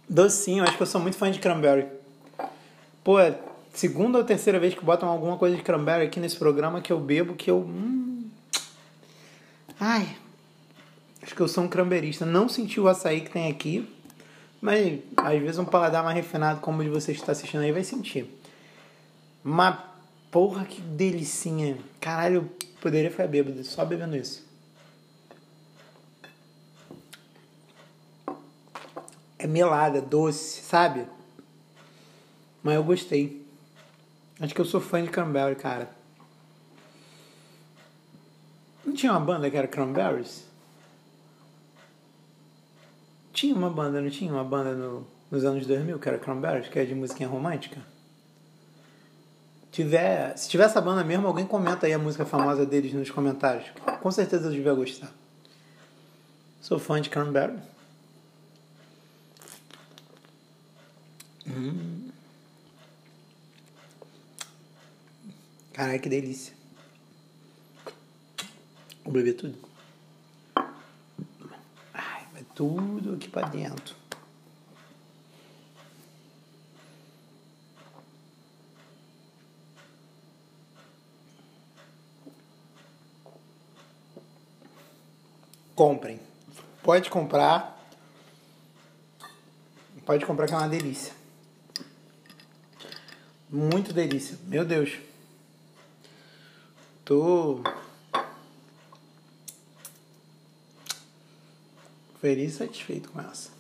Docinho, 0.09 0.65
acho 0.65 0.77
que 0.77 0.83
eu 0.83 0.87
sou 0.87 1.01
muito 1.01 1.17
fã 1.17 1.31
de 1.31 1.39
cranberry. 1.39 1.87
Pô, 3.05 3.21
é 3.21 3.39
segunda 3.73 4.19
ou 4.19 4.25
terceira 4.25 4.59
vez 4.59 4.75
que 4.75 4.85
botam 4.85 5.09
alguma 5.09 5.39
coisa 5.39 5.57
de 5.57 5.63
cranberry 5.63 6.07
aqui 6.07 6.19
nesse 6.19 6.37
programa 6.37 6.81
que 6.81 6.93
eu 6.93 6.99
bebo, 6.99 7.37
que 7.37 7.49
eu. 7.49 7.59
Hum... 7.59 8.29
Ai. 9.79 10.17
Acho 11.29 11.35
que 11.35 11.43
eu 11.43 11.49
sou 11.49 11.65
um 11.65 11.69
cranberista. 11.69 12.25
Não 12.25 12.49
senti 12.49 12.81
o 12.81 12.89
açaí 12.89 13.21
que 13.21 13.31
tem 13.31 13.51
aqui. 13.51 13.87
Mas 14.63 15.01
às 15.15 15.39
vezes 15.39 15.59
um 15.59 15.65
paladar 15.67 16.03
mais 16.03 16.17
refinado, 16.17 16.63
como 16.63 16.81
o 16.81 16.83
de 16.83 16.89
você 16.89 17.13
está 17.13 17.33
assistindo 17.33 17.61
aí, 17.61 17.71
vai 17.71 17.85
sentir. 17.85 18.35
Mas 19.45 19.79
porra, 20.31 20.65
que 20.65 20.81
delicinha. 20.81 21.77
Caralho, 22.01 22.37
eu 22.37 22.69
poderia 22.81 23.11
ficar 23.11 23.27
bêbado 23.27 23.63
só 23.63 23.85
bebendo 23.85 24.17
isso. 24.17 24.43
É 29.39 29.47
melada, 29.47 30.01
doce, 30.01 30.63
sabe? 30.63 31.05
Mas 32.63 32.75
eu 32.75 32.83
gostei. 32.83 33.47
Acho 34.41 34.55
que 34.55 34.61
eu 34.63 34.65
sou 34.65 34.81
fã 34.81 35.03
de 35.03 35.11
Cranberry, 35.11 35.57
cara. 35.57 35.91
Não 38.83 38.95
tinha 38.95 39.13
uma 39.13 39.21
banda 39.21 39.51
que 39.51 39.57
era 39.59 39.69
Cranberries? 39.69 40.48
Tinha 43.39 43.55
uma 43.55 43.71
banda, 43.71 44.01
não 44.01 44.11
tinha 44.11 44.33
uma 44.33 44.43
banda 44.43 44.75
no, 44.75 45.07
nos 45.31 45.45
anos 45.45 45.65
2000 45.65 46.01
que 46.01 46.09
era 46.09 46.19
Cranberries, 46.19 46.67
que 46.67 46.77
é 46.77 46.85
de 46.85 46.93
musiquinha 46.93 47.29
romântica? 47.29 47.81
Tiver, 49.71 50.37
se 50.37 50.49
tiver 50.49 50.65
essa 50.65 50.81
banda 50.81 51.05
mesmo, 51.05 51.29
alguém 51.29 51.47
comenta 51.47 51.87
aí 51.87 51.93
a 51.93 52.01
música 52.01 52.25
famosa 52.27 52.67
deles 52.67 52.93
nos 52.93 53.13
comentários. 53.13 53.71
Com 54.03 54.11
certeza 54.11 54.49
eu 54.49 54.51
devia 54.51 54.75
gostar. 54.75 55.13
Sou 56.61 56.81
fã 56.81 57.01
de 57.01 57.11
Cranberry. 57.11 57.57
Hum. 61.47 62.09
Caralho, 65.75 66.01
que 66.01 66.09
delícia. 66.09 66.53
Vou 69.05 69.13
beber 69.13 69.35
tudo. 69.35 69.68
Tudo 72.59 73.15
aqui 73.15 73.29
pra 73.29 73.43
dentro. 73.43 73.95
Comprem. 85.77 86.19
Pode 86.83 87.09
comprar. 87.09 87.81
Pode 90.05 90.27
comprar 90.27 90.49
que 90.49 90.53
é 90.53 90.57
uma 90.57 90.69
delícia. 90.69 91.15
Muito 93.49 93.93
delícia. 93.93 94.37
Meu 94.43 94.65
Deus. 94.65 94.99
Tô 97.05 97.63
feliz 102.21 102.55
e 102.55 102.57
satisfeito 102.59 103.11
com 103.11 103.21
essa. 103.21 103.51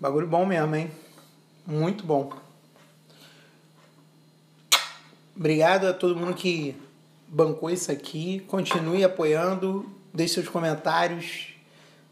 Bagulho 0.00 0.26
bom 0.26 0.46
mesmo, 0.46 0.74
hein? 0.74 0.90
Muito 1.66 2.04
bom. 2.04 2.32
Obrigado 5.36 5.86
a 5.86 5.92
todo 5.92 6.16
mundo 6.16 6.34
que 6.34 6.76
bancou 7.28 7.70
isso 7.70 7.92
aqui. 7.92 8.40
Continue 8.48 9.04
apoiando. 9.04 9.88
Deixe 10.12 10.34
seus 10.34 10.48
comentários. 10.48 11.54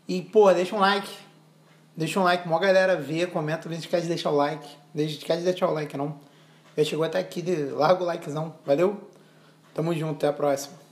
E, 0.06 0.22
pô, 0.22 0.52
deixa 0.52 0.76
um 0.76 0.78
like. 0.78 1.10
Deixa 1.96 2.20
um 2.20 2.22
like. 2.22 2.46
Mó 2.46 2.58
galera 2.58 2.96
ver, 2.96 3.30
comenta. 3.30 3.68
Não 3.68 3.76
esquece 3.76 4.02
de 4.02 4.08
deixar 4.08 4.30
o 4.30 4.36
like. 4.36 4.68
Não 4.94 5.04
esquece 5.04 5.38
de 5.40 5.44
deixar 5.44 5.68
o 5.68 5.72
like, 5.72 5.96
não. 5.96 6.20
Já 6.76 6.84
chegou 6.84 7.04
até 7.04 7.18
aqui. 7.18 7.42
Larga 7.72 8.02
o 8.02 8.06
likezão. 8.06 8.54
Valeu? 8.64 9.00
Tamo 9.74 9.94
junto, 9.94 10.16
até 10.16 10.28
a 10.28 10.32
próxima. 10.32 10.85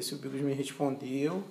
Ver 0.00 0.02
se 0.02 0.14
o 0.14 0.18
Bigos 0.18 0.40
me 0.40 0.54
respondeu. 0.54 1.44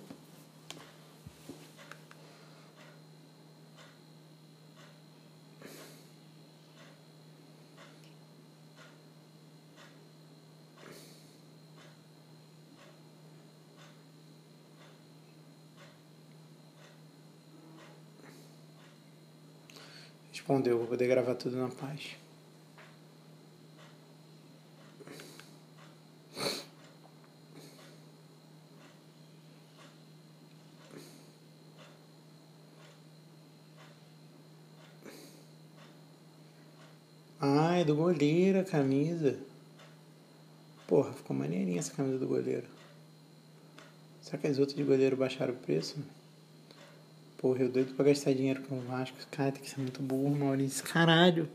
Respondeu, 20.32 20.80
vou 20.80 20.88
poder 20.88 21.08
gravar 21.08 21.36
tudo 21.36 21.56
na 21.56 21.70
paz. 21.70 22.16
Ai, 37.42 37.86
do 37.86 37.96
goleiro 37.96 38.59
a 38.59 38.59
camisa. 38.70 39.38
Porra, 40.88 41.14
ficou 41.14 41.36
maneirinha 41.36 41.80
essa 41.80 41.92
camisa 41.92 42.18
do 42.18 42.28
goleiro. 42.28 42.66
Será 44.22 44.38
que 44.38 44.48
as 44.48 44.58
outras 44.60 44.78
de 44.78 44.84
goleiro 44.84 45.18
baixaram 45.18 45.54
o 45.54 45.58
preço? 45.58 45.98
Porra, 47.38 47.64
eu 47.64 47.70
doido 47.70 47.94
pra 47.96 48.06
gastar 48.06 48.34
dinheiro 48.34 48.62
com 48.64 48.78
o 48.78 48.82
Vasco. 48.82 49.18
Cara, 49.32 49.52
tem 49.52 49.62
que 49.62 49.70
ser 49.70 49.80
muito 49.80 50.02
burro, 50.02 50.36
Maurício. 50.36 50.84
Caralho. 50.84 51.50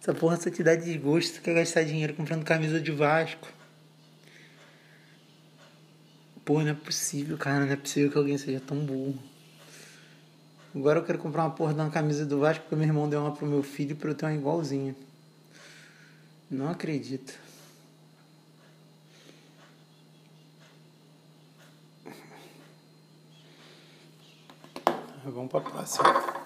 Essa 0.00 0.14
porra 0.14 0.36
só 0.36 0.50
te 0.50 0.62
dá 0.62 0.74
desgosto. 0.74 1.34
Tu 1.34 1.42
quer 1.42 1.54
gastar 1.54 1.82
dinheiro 1.82 2.14
comprando 2.14 2.44
camisa 2.44 2.80
de 2.80 2.90
Vasco. 2.90 3.48
Porra, 6.44 6.64
não 6.64 6.70
é 6.70 6.74
possível, 6.74 7.36
cara. 7.36 7.66
Não 7.66 7.72
é 7.72 7.76
possível 7.76 8.10
que 8.10 8.18
alguém 8.18 8.38
seja 8.38 8.60
tão 8.60 8.78
burro. 8.78 9.18
Agora 10.74 11.00
eu 11.00 11.04
quero 11.04 11.18
comprar 11.18 11.42
uma 11.42 11.50
porra 11.50 11.74
de 11.74 11.80
uma 11.80 11.90
camisa 11.90 12.24
do 12.24 12.38
Vasco 12.38 12.62
porque 12.62 12.76
meu 12.76 12.86
irmão 12.86 13.08
deu 13.08 13.20
uma 13.20 13.32
pro 13.32 13.46
meu 13.46 13.62
filho 13.62 13.96
pra 13.96 14.10
eu 14.10 14.14
ter 14.14 14.24
uma 14.24 14.34
igualzinha. 14.34 14.94
Não 16.50 16.68
acredito. 16.68 17.38
Vamos 25.24 25.48
para 25.48 25.60
a 25.60 25.70
próxima. 25.70 26.40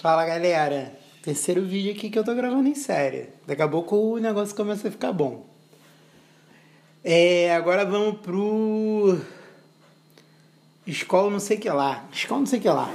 Fala 0.00 0.24
galera, 0.24 0.98
terceiro 1.22 1.62
vídeo 1.62 1.92
aqui 1.92 2.08
que 2.08 2.18
eu 2.18 2.24
tô 2.24 2.34
gravando 2.34 2.68
em 2.68 2.74
série. 2.74 3.28
Daqui 3.46 3.60
a 3.60 3.68
pouco 3.68 3.96
o 3.96 4.18
negócio 4.18 4.56
começa 4.56 4.88
a 4.88 4.90
ficar 4.90 5.12
bom. 5.12 5.46
É, 7.04 7.54
agora 7.54 7.84
vamos 7.84 8.20
pro 8.20 9.20
escola 10.86 11.30
não 11.30 11.40
sei 11.40 11.56
que 11.56 11.68
lá. 11.70 12.04
Escola 12.12 12.40
não 12.40 12.46
sei 12.46 12.60
que 12.60 12.68
lá. 12.68 12.88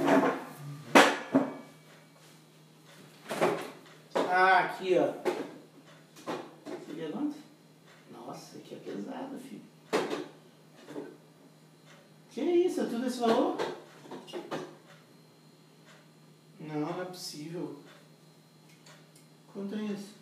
Ah, 4.30 4.58
aqui 4.58 4.96
ó. 4.98 5.38
Que 12.38 12.42
isso? 12.42 12.82
É 12.82 12.84
tudo 12.84 13.04
esse 13.04 13.18
valor? 13.18 13.56
Não, 16.60 16.80
não 16.80 17.02
é 17.02 17.04
possível. 17.06 17.76
Quanto 19.52 19.74
é 19.74 19.82
isso? 19.86 20.14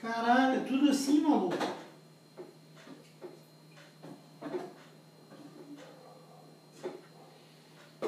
Caralho, 0.00 0.60
é 0.60 0.64
tudo 0.64 0.87
assim, 0.98 1.20
maluco. 1.20 1.56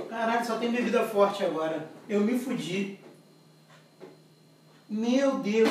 Caralho, 0.09 0.46
só 0.46 0.59
tem 0.59 0.72
bebida 0.72 1.07
forte 1.07 1.44
agora. 1.44 1.88
Eu 2.09 2.20
me 2.20 2.38
fudi. 2.38 2.98
Meu 4.88 5.38
Deus. 5.38 5.70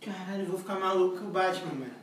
Caralho, 0.00 0.44
eu 0.44 0.46
vou 0.46 0.58
ficar 0.58 0.80
maluco 0.80 1.18
com 1.18 1.26
o 1.26 1.30
Batman, 1.30 1.74
mano. 1.74 2.02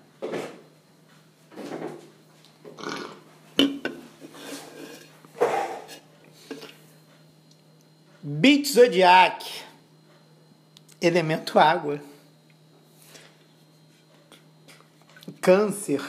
Beat 8.22 8.68
Zodiac. 8.68 9.64
Elemento 11.02 11.58
água. 11.58 12.09
Câncer. 15.42 16.02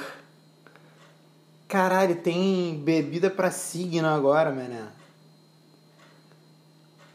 Caralho, 1.69 2.17
tem 2.17 2.81
bebida 2.83 3.31
pra 3.31 3.51
signo 3.51 4.09
agora, 4.09 4.51
mané. 4.51 4.89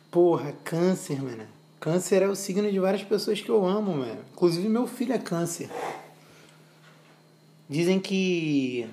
Porra, 0.09 0.53
câncer, 0.63 1.21
mané. 1.21 1.45
Câncer 1.77 2.21
é 2.21 2.27
o 2.27 2.35
signo 2.35 2.71
de 2.71 2.79
várias 2.79 3.03
pessoas 3.03 3.41
que 3.41 3.49
eu 3.49 3.65
amo, 3.65 3.97
mano. 3.97 4.21
Inclusive 4.31 4.69
meu 4.69 4.87
filho 4.87 5.13
é 5.13 5.19
câncer. 5.19 5.69
Dizem 7.69 7.99
que 7.99 8.87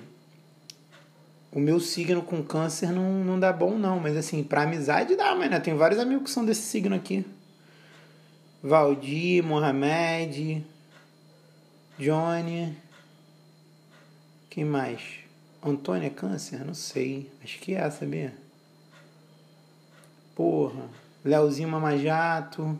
o 1.49 1.59
meu 1.59 1.79
signo 1.79 2.21
com 2.21 2.43
câncer 2.43 2.91
não, 2.91 3.23
não 3.23 3.39
dá 3.39 3.53
bom, 3.53 3.77
não. 3.77 3.99
Mas 3.99 4.17
assim, 4.17 4.43
pra 4.43 4.63
amizade 4.63 5.15
dá, 5.15 5.33
mano. 5.33 5.61
Tem 5.61 5.75
vários 5.75 5.99
amigos 5.99 6.25
que 6.25 6.29
são 6.31 6.43
desse 6.43 6.63
signo 6.63 6.93
aqui. 6.93 7.25
Valdir, 8.61 9.43
Mohamed, 9.43 10.65
Johnny. 11.97 12.82
Quem 14.53 14.63
mais? 14.63 15.01
Antônia 15.65 16.05
é 16.05 16.09
câncer? 16.11 16.63
Não 16.63 16.75
sei. 16.75 17.27
Acho 17.43 17.57
que 17.57 17.73
é, 17.73 17.89
sabia? 17.89 18.35
Porra. 20.35 20.87
Leozinho 21.25 21.67
Mamajato. 21.67 22.79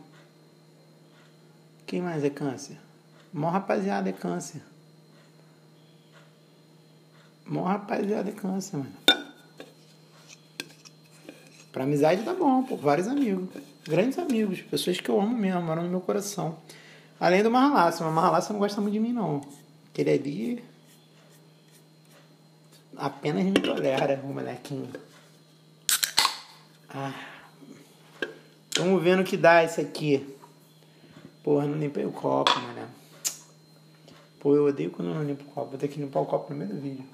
Quem 1.84 2.00
mais 2.00 2.22
é 2.22 2.30
câncer? 2.30 2.78
Mó 3.32 3.50
rapaziada 3.50 4.08
é 4.08 4.12
câncer. 4.12 4.62
Mó 7.44 7.64
rapaziada 7.64 8.30
é 8.30 8.32
câncer, 8.32 8.76
mano. 8.76 8.92
Pra 11.72 11.82
amizade 11.82 12.22
tá 12.22 12.34
bom, 12.34 12.62
pô. 12.62 12.76
Vários 12.76 13.08
amigos. 13.08 13.48
Grandes 13.84 14.16
amigos. 14.16 14.60
Pessoas 14.60 15.00
que 15.00 15.08
eu 15.08 15.20
amo 15.20 15.36
mesmo, 15.36 15.62
moram 15.62 15.82
no 15.82 15.90
meu 15.90 16.00
coração. 16.00 16.56
Além 17.18 17.42
do 17.42 17.50
Marlaço. 17.50 18.04
Mas 18.04 18.14
Marlaço 18.14 18.52
não 18.52 18.60
gosta 18.60 18.80
muito 18.80 18.94
de 18.94 19.00
mim, 19.00 19.12
não. 19.12 19.40
Aquele 19.90 20.10
ali 20.12 20.73
apenas 22.96 23.44
me 23.44 23.52
tolera, 23.52 24.20
o 24.22 24.32
molequinho. 24.32 24.90
Ah. 26.88 27.12
Vamos 28.76 29.02
ver 29.02 29.16
no 29.16 29.24
que 29.24 29.36
dá 29.36 29.64
isso 29.64 29.80
aqui. 29.80 30.36
Porra, 31.42 31.66
não 31.66 31.78
limpei 31.78 32.04
o 32.04 32.12
copo, 32.12 32.58
mano. 32.58 32.88
Pô, 34.40 34.54
eu 34.54 34.66
odeio 34.66 34.90
quando 34.90 35.08
eu 35.08 35.14
não 35.14 35.24
limpo 35.24 35.44
o 35.44 35.46
copo. 35.46 35.70
Vou 35.70 35.78
ter 35.78 35.88
que 35.88 35.98
limpar 35.98 36.20
o 36.20 36.26
copo 36.26 36.52
no 36.52 36.58
meio 36.58 36.74
do 36.74 36.80
vídeo. 36.80 37.04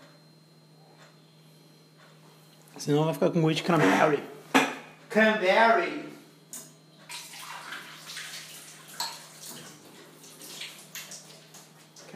Senão 2.76 3.04
vai 3.04 3.14
ficar 3.14 3.30
com 3.30 3.40
gosto 3.40 3.56
de 3.56 3.62
cranberry. 3.62 4.22
Cranberry! 5.08 6.09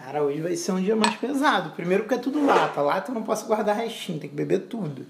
Cara, 0.04 0.22
hoje 0.22 0.42
vai 0.42 0.54
ser 0.54 0.72
um 0.72 0.82
dia 0.82 0.94
mais 0.94 1.16
pesado. 1.16 1.70
Primeiro 1.70 2.02
porque 2.02 2.16
é 2.16 2.18
tudo 2.18 2.44
lata. 2.44 2.82
Lata 2.82 3.10
eu 3.10 3.14
não 3.14 3.22
posso 3.22 3.46
guardar 3.46 3.74
restinho, 3.74 4.20
tem 4.20 4.28
que 4.28 4.36
beber 4.36 4.66
tudo. 4.66 5.06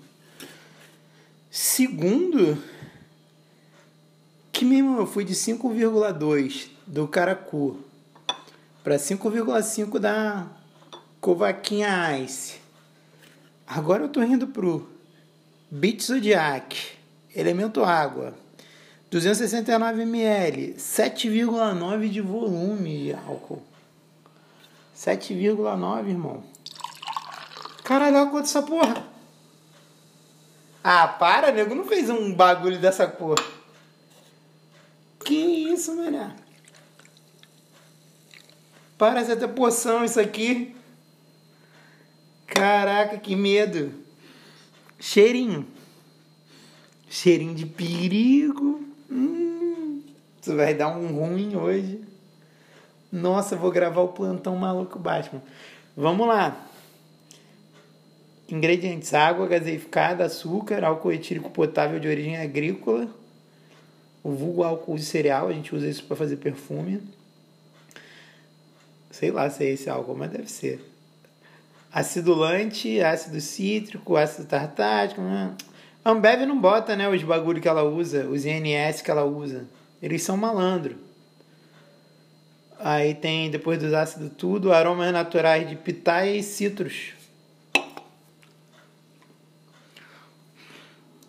Segundo, 1.50 2.62
que 4.52 4.64
mesmo 4.64 4.96
eu 4.96 5.04
fui 5.04 5.24
de 5.24 5.34
5,2 5.34 6.68
do 6.86 7.08
Caracu 7.08 7.80
para 8.84 8.94
5,5 8.94 9.98
da 9.98 10.46
Covaquinha 11.20 12.16
Ice. 12.20 12.60
Agora 13.66 14.04
eu 14.04 14.08
tô 14.08 14.22
indo 14.22 14.46
pro 14.46 14.88
Beat 15.72 16.02
Zodiac, 16.02 16.92
elemento 17.34 17.82
água. 17.82 18.32
269 19.10 20.02
ml, 20.02 20.74
7,9 20.78 22.08
de 22.08 22.20
volume 22.20 23.06
de 23.06 23.12
álcool. 23.12 23.73
7,9, 25.04 26.08
irmão. 26.08 26.42
Caralho, 27.84 28.16
olha 28.16 28.30
quanto 28.30 28.46
essa 28.46 28.62
porra. 28.62 29.06
Ah, 30.82 31.06
para, 31.06 31.52
nego. 31.52 31.74
Não 31.74 31.84
fez 31.84 32.08
um 32.08 32.34
bagulho 32.34 32.78
dessa 32.78 33.06
cor. 33.06 33.38
Que 35.22 35.34
isso, 35.34 35.94
mané? 35.94 36.34
Parece 38.96 39.32
até 39.32 39.46
poção 39.46 40.06
isso 40.06 40.18
aqui. 40.18 40.74
Caraca, 42.46 43.18
que 43.18 43.36
medo. 43.36 43.92
Cheirinho. 44.98 45.66
Cheirinho 47.10 47.54
de 47.54 47.66
perigo. 47.66 48.82
Hum, 49.10 50.02
isso 50.40 50.56
vai 50.56 50.72
dar 50.72 50.96
um 50.96 51.08
ruim 51.08 51.56
hoje. 51.56 52.13
Nossa, 53.14 53.54
vou 53.54 53.70
gravar 53.70 54.00
o 54.00 54.08
plantão 54.08 54.56
maluco 54.56 54.98
Batman. 54.98 55.40
Vamos 55.96 56.26
lá. 56.26 56.66
Ingredientes: 58.48 59.14
água 59.14 59.46
gaseificada, 59.46 60.24
açúcar, 60.24 60.82
álcool 60.82 61.12
etílico 61.12 61.48
potável 61.48 62.00
de 62.00 62.08
origem 62.08 62.36
agrícola, 62.36 63.06
o 64.20 64.32
vulgo 64.32 64.64
álcool 64.64 64.96
de 64.96 65.04
cereal, 65.04 65.46
a 65.46 65.52
gente 65.52 65.72
usa 65.72 65.86
isso 65.86 66.02
para 66.06 66.16
fazer 66.16 66.38
perfume. 66.38 67.00
Sei 69.12 69.30
lá 69.30 69.48
se 69.48 69.64
é 69.64 69.70
esse 69.70 69.88
álcool, 69.88 70.16
mas 70.16 70.32
deve 70.32 70.50
ser. 70.50 70.84
Acidulante, 71.92 73.00
ácido 73.00 73.40
cítrico, 73.40 74.16
ácido 74.16 74.48
tartático. 74.48 75.20
Né? 75.20 75.54
A 76.04 76.10
Ambev 76.10 76.44
não 76.46 76.60
bota 76.60 76.96
né, 76.96 77.08
os 77.08 77.22
bagulho 77.22 77.62
que 77.62 77.68
ela 77.68 77.84
usa, 77.84 78.26
os 78.26 78.44
INS 78.44 79.02
que 79.02 79.10
ela 79.12 79.24
usa. 79.24 79.66
Eles 80.02 80.20
são 80.24 80.36
malandro. 80.36 81.03
Aí 82.78 83.14
tem, 83.14 83.50
depois 83.50 83.78
dos 83.78 83.92
ácidos 83.92 84.32
tudo, 84.36 84.72
aromas 84.72 85.12
naturais 85.12 85.68
de 85.68 85.76
pitaia 85.76 86.36
e 86.36 86.42
citros. 86.42 87.12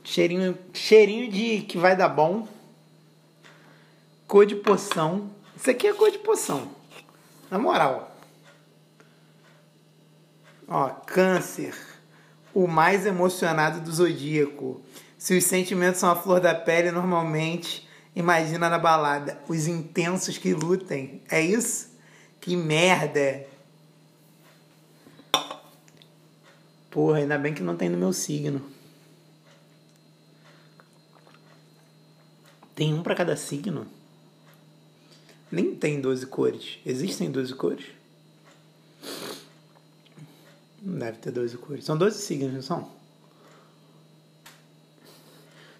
Cheirinho, 0.03 0.57
cheirinho 0.73 1.31
de 1.31 1.61
que 1.61 1.77
vai 1.77 1.95
dar 1.95 2.09
bom. 2.09 2.47
Cor 4.27 4.45
de 4.45 4.55
poção. 4.55 5.29
Isso 5.55 5.69
aqui 5.69 5.87
é 5.87 5.93
cor 5.93 6.11
de 6.11 6.19
poção. 6.19 6.69
Na 7.49 7.59
moral. 7.59 8.15
Ó, 10.67 10.89
câncer. 10.89 11.75
O 12.53 12.67
mais 12.67 13.05
emocionado 13.05 13.81
do 13.81 13.91
zodíaco. 13.91 14.81
Se 15.17 15.37
os 15.37 15.43
sentimentos 15.43 15.99
são 15.99 16.09
a 16.09 16.15
flor 16.15 16.39
da 16.39 16.55
pele, 16.55 16.91
normalmente 16.91 17.84
Imagina 18.15 18.69
na 18.69 18.79
balada 18.79 19.37
os 19.47 19.67
intensos 19.67 20.37
que 20.37 20.53
lutem. 20.53 21.21
É 21.29 21.41
isso? 21.41 21.89
Que 22.39 22.55
merda! 22.55 23.45
Porra, 26.89 27.17
ainda 27.17 27.37
bem 27.37 27.53
que 27.53 27.61
não 27.61 27.75
tem 27.75 27.89
no 27.89 27.97
meu 27.97 28.13
signo. 28.13 28.61
Tem 32.73 32.93
um 32.93 33.03
para 33.03 33.15
cada 33.15 33.35
signo? 33.35 33.85
Nem 35.51 35.75
tem 35.75 35.99
12 35.99 36.27
cores. 36.27 36.79
Existem 36.85 37.29
12 37.29 37.53
cores? 37.55 37.85
Não 40.81 40.99
deve 40.99 41.17
ter 41.17 41.31
12 41.31 41.57
cores. 41.57 41.83
São 41.83 41.97
12 41.97 42.17
signos, 42.19 42.53
não 42.53 42.61
são? 42.61 42.94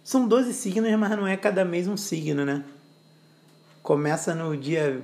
São 0.06 0.28
12 0.28 0.54
signos, 0.54 0.92
mas 1.00 1.10
não 1.18 1.26
é 1.26 1.36
cada 1.36 1.66
mês 1.66 1.88
um 1.88 1.98
signo, 1.98 2.46
né? 2.46 2.64
Começa 3.82 4.36
no 4.36 4.56
dia 4.56 5.04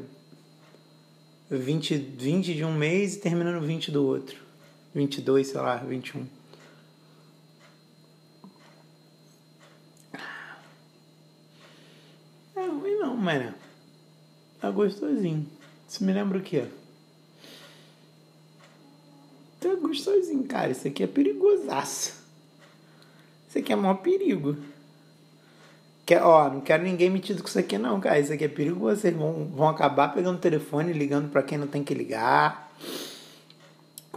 20, 1.50 1.98
20 1.98 2.54
de 2.54 2.64
um 2.64 2.72
mês 2.72 3.16
e 3.16 3.20
termina 3.20 3.52
no 3.52 3.62
20 3.62 3.90
do 3.90 4.06
outro. 4.06 4.38
22, 4.94 5.48
sei 5.48 5.60
lá, 5.60 5.78
21. 5.78 6.28
É 12.56 12.68
ruim 12.68 13.00
não, 13.00 13.18
mano. 13.18 13.56
Tá 14.60 14.70
gostosinho. 14.70 15.50
Isso 15.90 16.04
me 16.04 16.14
lembra 16.14 16.38
o 16.38 16.42
quê? 16.44 16.68
Tá 19.60 19.74
gostosinho, 19.74 20.44
cara. 20.44 20.70
Isso 20.70 20.88
aqui 20.88 21.02
é 21.02 21.08
perigosaço. 21.08 22.22
Isso 23.50 23.58
aqui 23.58 23.74
é 23.74 23.76
maior 23.76 23.96
perigo. 23.96 24.56
Quer, 26.12 26.24
ó, 26.24 26.50
não 26.50 26.60
quero 26.60 26.84
ninguém 26.84 27.10
metido 27.10 27.42
com 27.42 27.48
isso 27.48 27.58
aqui 27.58 27.78
não, 27.78 27.98
cara. 28.02 28.20
Isso 28.20 28.34
aqui 28.34 28.44
é 28.44 28.50
perigoso. 28.50 29.00
Vocês 29.00 29.16
vão, 29.16 29.46
vão 29.46 29.70
acabar 29.70 30.14
pegando 30.14 30.36
o 30.36 30.42
telefone, 30.42 30.92
ligando 30.92 31.30
para 31.30 31.42
quem 31.42 31.58
não 31.58 31.68
tem 31.68 31.86
que 31.86 31.94
ligar. 31.94 32.70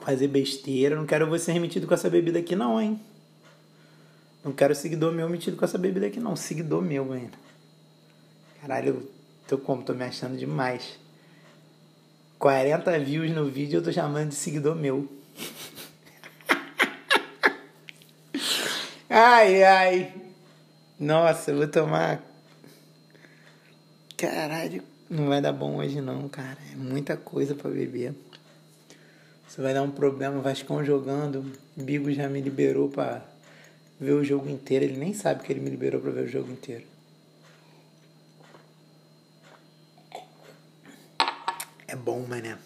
Fazer 0.02 0.26
besteira. 0.26 0.96
Não 0.96 1.06
quero 1.06 1.28
você 1.28 1.56
metido 1.56 1.86
com 1.86 1.94
essa 1.94 2.10
bebida 2.10 2.40
aqui 2.40 2.56
não, 2.56 2.80
hein. 2.80 3.00
Não 4.44 4.50
quero 4.50 4.74
seguidor 4.74 5.12
meu 5.12 5.28
metido 5.28 5.56
com 5.56 5.64
essa 5.64 5.78
bebida 5.78 6.08
aqui 6.08 6.18
não. 6.18 6.34
Seguidor 6.34 6.82
meu, 6.82 7.14
hein. 7.14 7.30
Caralho, 8.60 8.88
eu 8.88 9.08
tô 9.46 9.56
como? 9.56 9.84
Tô 9.84 9.94
me 9.94 10.02
achando 10.02 10.36
demais. 10.36 10.98
40 12.40 12.98
views 12.98 13.30
no 13.30 13.48
vídeo 13.48 13.78
eu 13.78 13.84
tô 13.84 13.92
chamando 13.92 14.30
de 14.30 14.34
seguidor 14.34 14.74
meu. 14.74 15.08
ai, 19.08 19.62
ai. 19.62 20.23
Nossa, 20.98 21.50
eu 21.50 21.56
vou 21.56 21.66
tomar 21.66 22.22
Caralho, 24.16 24.82
não 25.10 25.26
vai 25.26 25.42
dar 25.42 25.52
bom 25.52 25.76
hoje 25.76 26.00
não, 26.00 26.28
cara. 26.28 26.56
É 26.72 26.76
muita 26.76 27.16
coisa 27.16 27.54
para 27.54 27.68
beber. 27.68 28.14
Você 29.46 29.60
vai 29.60 29.74
dar 29.74 29.82
um 29.82 29.90
problema, 29.90 30.40
Vascão 30.40 30.84
jogando. 30.84 31.52
Bigo 31.76 32.12
já 32.12 32.28
me 32.28 32.40
liberou 32.40 32.88
para 32.88 33.22
ver 34.00 34.12
o 34.12 34.24
jogo 34.24 34.48
inteiro. 34.48 34.84
Ele 34.84 34.96
nem 34.96 35.12
sabe 35.12 35.42
que 35.42 35.52
ele 35.52 35.60
me 35.60 35.68
liberou 35.68 36.00
para 36.00 36.12
ver 36.12 36.24
o 36.24 36.28
jogo 36.28 36.50
inteiro. 36.52 36.84
É 41.88 41.96
bom, 41.96 42.24
mané. 42.26 42.56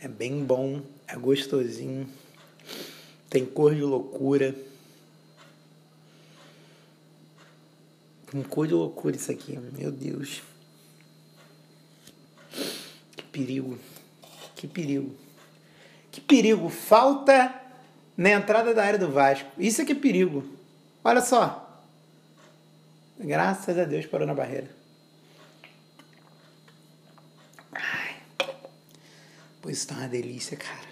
É 0.00 0.08
bem 0.08 0.42
bom, 0.42 0.82
é 1.06 1.16
gostosinho. 1.16 2.08
Tem 3.28 3.44
cor 3.44 3.74
de 3.74 3.82
loucura. 3.82 4.54
Cor 8.48 8.66
de 8.66 8.74
loucura 8.74 9.16
isso 9.16 9.30
aqui, 9.30 9.58
meu 9.58 9.90
Deus. 9.90 10.42
Que 13.16 13.22
perigo. 13.22 13.78
Que 14.54 14.66
perigo. 14.66 15.16
Que 16.10 16.20
perigo. 16.20 16.68
Falta 16.68 17.54
na 18.16 18.30
entrada 18.30 18.74
da 18.74 18.84
área 18.84 18.98
do 18.98 19.10
Vasco. 19.10 19.48
Isso 19.58 19.80
é 19.80 19.84
que 19.84 19.92
é 19.92 19.94
perigo. 19.94 20.44
Olha 21.02 21.22
só. 21.22 21.64
Graças 23.18 23.78
a 23.78 23.84
Deus 23.84 24.06
parou 24.06 24.26
na 24.26 24.34
barreira. 24.34 24.68
Ai. 27.72 28.16
Pois 29.62 29.84
tá 29.84 29.94
uma 29.94 30.08
delícia, 30.08 30.56
cara. 30.56 30.88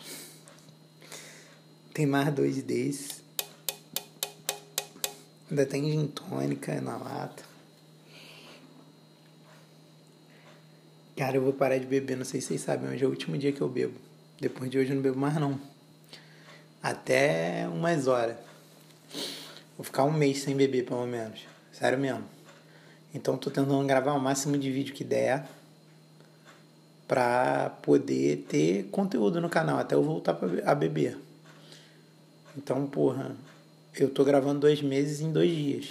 Tem 1.92 2.06
mais 2.06 2.32
dois 2.34 2.62
desses. 2.62 3.25
Ainda 5.48 5.64
tem 5.64 5.90
gin 5.90 6.06
tônica 6.08 6.80
na 6.80 6.96
lata. 6.96 7.44
Cara, 11.16 11.36
eu 11.36 11.42
vou 11.42 11.52
parar 11.52 11.78
de 11.78 11.86
beber, 11.86 12.16
não 12.16 12.24
sei 12.24 12.40
se 12.40 12.48
vocês 12.48 12.60
sabem, 12.60 12.90
hoje 12.90 13.04
é 13.04 13.06
o 13.06 13.10
último 13.10 13.38
dia 13.38 13.52
que 13.52 13.60
eu 13.60 13.68
bebo. 13.68 13.94
Depois 14.40 14.70
de 14.70 14.78
hoje 14.78 14.90
eu 14.90 14.96
não 14.96 15.02
bebo 15.02 15.18
mais 15.18 15.34
não. 15.36 15.58
Até 16.82 17.66
umas 17.68 18.06
horas. 18.06 18.36
Vou 19.76 19.84
ficar 19.84 20.04
um 20.04 20.12
mês 20.12 20.42
sem 20.42 20.54
beber, 20.54 20.84
pelo 20.84 21.06
menos. 21.06 21.40
Sério 21.72 21.98
mesmo. 21.98 22.24
Então 23.14 23.38
tô 23.38 23.50
tentando 23.50 23.86
gravar 23.86 24.12
o 24.12 24.20
máximo 24.20 24.58
de 24.58 24.70
vídeo 24.70 24.94
que 24.94 25.04
der 25.04 25.48
pra 27.08 27.70
poder 27.82 28.44
ter 28.48 28.84
conteúdo 28.90 29.40
no 29.40 29.48
canal, 29.48 29.78
até 29.78 29.94
eu 29.94 30.02
voltar 30.02 30.36
a 30.64 30.74
beber. 30.74 31.16
Então, 32.56 32.86
porra, 32.86 33.36
eu 34.02 34.10
tô 34.10 34.24
gravando 34.24 34.60
dois 34.60 34.82
meses 34.82 35.20
em 35.20 35.32
dois 35.32 35.50
dias. 35.50 35.90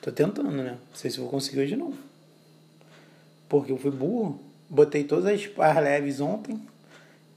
Tô 0.00 0.10
tentando, 0.10 0.50
né? 0.50 0.72
Não 0.72 0.96
sei 0.96 1.10
se 1.10 1.20
vou 1.20 1.28
conseguir 1.28 1.60
hoje 1.60 1.76
não. 1.76 1.94
Porque 3.48 3.70
eu 3.70 3.78
fui 3.78 3.90
burro, 3.90 4.40
botei 4.68 5.04
todas 5.04 5.26
as 5.26 5.46
par 5.46 5.80
leves 5.80 6.20
ontem 6.20 6.60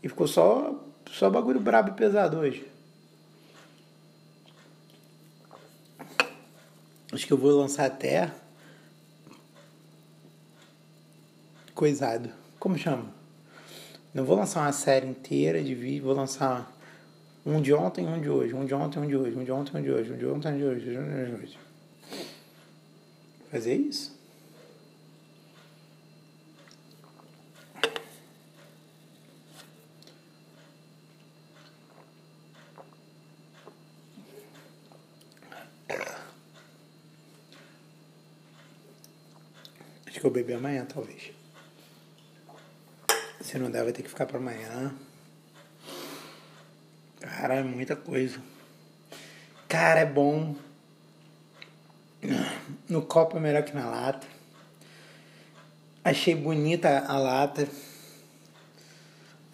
e 0.01 0.09
ficou 0.09 0.27
só, 0.27 0.83
só 1.11 1.29
bagulho 1.29 1.59
brabo 1.59 1.89
e 1.89 1.93
pesado 1.93 2.37
hoje. 2.37 2.65
Acho 7.11 7.27
que 7.27 7.33
eu 7.33 7.37
vou 7.37 7.51
lançar 7.51 7.85
até. 7.85 8.31
Coisado. 11.73 12.29
Como 12.59 12.77
chama? 12.77 13.13
Não 14.13 14.25
vou 14.25 14.35
lançar 14.35 14.61
uma 14.61 14.71
série 14.71 15.07
inteira 15.07 15.61
de 15.63 15.75
vídeo, 15.75 16.05
vou 16.05 16.15
lançar 16.15 16.74
um 17.45 17.61
de 17.61 17.73
ontem, 17.73 18.07
um 18.07 18.19
de 18.19 18.29
hoje, 18.29 18.55
um 18.55 18.65
de 18.65 18.73
ontem, 18.73 18.99
um 18.99 19.07
de 19.07 19.15
hoje, 19.15 19.37
um 19.37 19.43
de 19.43 19.51
ontem, 19.51 19.77
um 19.77 19.81
de 19.81 19.91
hoje, 19.91 20.11
um 20.11 20.17
de 20.17 20.25
ontem, 20.25 20.51
um 20.53 20.57
de 20.57 20.63
hoje, 20.63 20.97
um 20.97 21.25
de 21.25 21.43
hoje. 21.43 21.59
Fazer 23.51 23.75
isso. 23.75 24.15
Acho 40.07 40.19
que 40.19 40.25
eu 40.25 40.31
bebi 40.31 40.53
amanhã, 40.53 40.83
talvez. 40.85 41.31
Se 43.41 43.59
não 43.59 43.69
der, 43.69 43.83
vai 43.83 43.93
ter 43.93 44.01
que 44.01 44.09
ficar 44.09 44.25
para 44.25 44.39
amanhã. 44.39 44.95
Cara, 47.25 47.55
é 47.55 47.63
muita 47.63 47.95
coisa. 47.95 48.39
Cara, 49.67 50.01
é 50.01 50.05
bom. 50.05 50.55
No 52.87 53.01
copo 53.01 53.37
é 53.37 53.39
melhor 53.39 53.63
que 53.63 53.73
na 53.73 53.89
lata. 53.89 54.27
Achei 56.03 56.35
bonita 56.35 56.99
a 56.99 57.17
lata. 57.17 57.67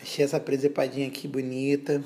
Achei 0.02 0.26
essa 0.26 0.38
presepadinha 0.38 1.08
aqui 1.08 1.30
bonita. 1.30 2.04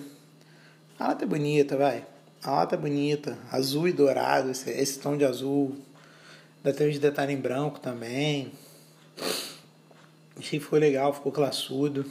A 0.99 1.08
lata 1.08 1.25
é 1.25 1.28
bonita, 1.28 1.75
vai. 1.75 2.06
A 2.43 2.51
lata 2.51 2.75
é 2.75 2.78
bonita. 2.78 3.36
Azul 3.51 3.88
e 3.88 3.91
dourado, 3.91 4.51
esse, 4.51 4.69
esse 4.69 4.99
tom 4.99 5.17
de 5.17 5.25
azul. 5.25 5.75
Ainda 6.58 6.78
tem 6.78 6.89
uns 6.91 6.99
detalhes 6.99 7.36
em 7.36 7.41
branco 7.41 7.80
também. 7.80 8.51
Achei 10.38 10.60
que 10.60 10.65
ficou 10.65 10.78
legal, 10.78 11.12
ficou 11.12 11.32
classudo. 11.32 12.06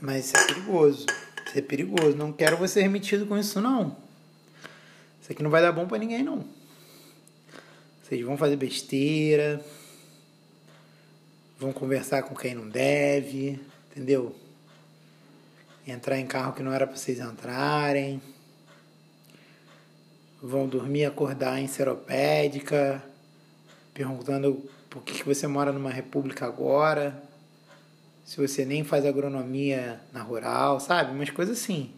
Mas 0.00 0.34
é 0.34 0.46
perigoso. 0.46 1.06
Isso 1.48 1.58
é 1.58 1.62
perigoso. 1.62 2.14
Não 2.14 2.30
quero 2.30 2.58
você 2.58 2.82
remetido 2.82 3.24
com 3.24 3.38
isso, 3.38 3.58
não. 3.58 3.96
Isso 5.22 5.32
aqui 5.32 5.42
não 5.42 5.48
vai 5.48 5.62
dar 5.62 5.72
bom 5.72 5.86
para 5.86 5.96
ninguém, 5.96 6.22
não. 6.22 6.44
Vocês 8.02 8.20
vão 8.20 8.36
fazer 8.36 8.56
besteira. 8.56 9.64
Vão 11.58 11.72
conversar 11.72 12.22
com 12.24 12.34
quem 12.34 12.54
não 12.54 12.68
deve. 12.68 13.58
Entendeu? 13.90 14.36
Entrar 15.86 16.18
em 16.18 16.26
carro 16.26 16.52
que 16.52 16.62
não 16.62 16.70
era 16.70 16.86
para 16.86 16.96
vocês 16.96 17.18
entrarem. 17.18 18.20
Vão 20.42 20.68
dormir, 20.68 21.06
acordar 21.06 21.58
em 21.58 21.66
seropédica. 21.66 23.02
Perguntando 23.94 24.68
por 24.90 25.02
que 25.02 25.24
você 25.24 25.46
mora 25.46 25.72
numa 25.72 25.90
república 25.90 26.44
agora 26.44 27.27
se 28.28 28.36
você 28.36 28.62
nem 28.62 28.84
faz 28.84 29.06
agronomia 29.06 29.98
na 30.12 30.20
rural, 30.20 30.78
sabe? 30.80 31.12
Umas 31.12 31.30
coisas 31.30 31.58
assim. 31.58 31.90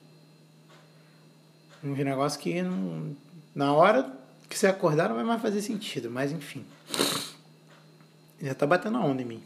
Um 1.83 1.93
negócio 1.93 2.39
que 2.39 2.63
não, 2.63 3.17
na 3.53 3.75
hora 3.75 4.17
que 4.49 4.57
você 4.57 4.69
acordar 4.69 5.09
não 5.09 5.17
vai 5.17 5.25
mais 5.25 5.43
fazer 5.43 5.61
sentido, 5.61 6.09
mas 6.09 6.31
enfim. 6.31 6.65
Já 8.41 8.55
tá 8.55 8.65
batendo 8.65 8.99
a 8.99 9.01
onda 9.01 9.23
em 9.23 9.25
mim. 9.25 9.43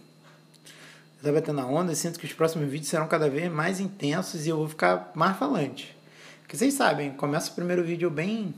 Já 1.16 1.31
tá 1.31 1.33
batendo 1.33 1.62
a 1.62 1.66
onda, 1.66 1.90
eu 1.90 1.97
sinto 1.97 2.20
que 2.20 2.27
os 2.27 2.35
próximos 2.35 2.68
vídeos 2.68 2.90
serão 2.90 3.09
cada 3.09 3.31
vez 3.31 3.51
mais 3.51 3.81
intensos 3.81 4.44
e 4.44 4.51
eu 4.51 4.59
vou 4.59 4.68
ficar 4.68 5.11
mais 5.14 5.38
falante. 5.38 5.97
Porque 6.42 6.55
vocês 6.55 6.75
sabem, 6.75 7.14
começa 7.14 7.51
o 7.51 7.55
primeiro 7.55 7.83
vídeo 7.83 8.11
bem. 8.11 8.55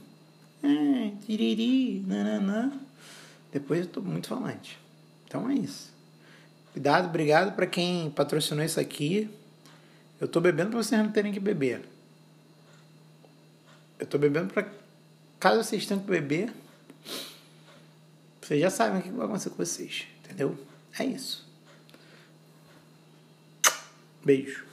É, 0.64 1.12
tiriri, 1.24 2.00
nananã. 2.04 2.72
Depois 3.52 3.82
eu 3.82 3.86
tô 3.86 4.00
muito 4.00 4.26
falante. 4.26 4.76
Então 5.24 5.48
é 5.48 5.54
isso. 5.54 5.95
Cuidado, 6.76 7.08
obrigado 7.08 7.56
para 7.56 7.66
quem 7.66 8.10
patrocinou 8.10 8.62
isso 8.62 8.78
aqui. 8.78 9.30
Eu 10.20 10.28
tô 10.28 10.42
bebendo 10.42 10.72
para 10.72 10.82
vocês 10.82 11.02
não 11.02 11.10
terem 11.10 11.32
que 11.32 11.40
beber. 11.40 11.80
Eu 13.98 14.06
tô 14.06 14.18
bebendo 14.18 14.52
para 14.52 14.70
caso 15.40 15.64
vocês 15.64 15.86
tenham 15.86 16.02
que 16.02 16.10
beber, 16.10 16.52
vocês 18.42 18.60
já 18.60 18.68
sabem 18.68 19.00
o 19.00 19.02
que 19.02 19.08
vai 19.08 19.24
acontecer 19.24 19.48
com 19.48 19.56
vocês, 19.56 20.06
entendeu? 20.22 20.54
É 20.98 21.04
isso. 21.06 21.50
Beijo. 24.22 24.65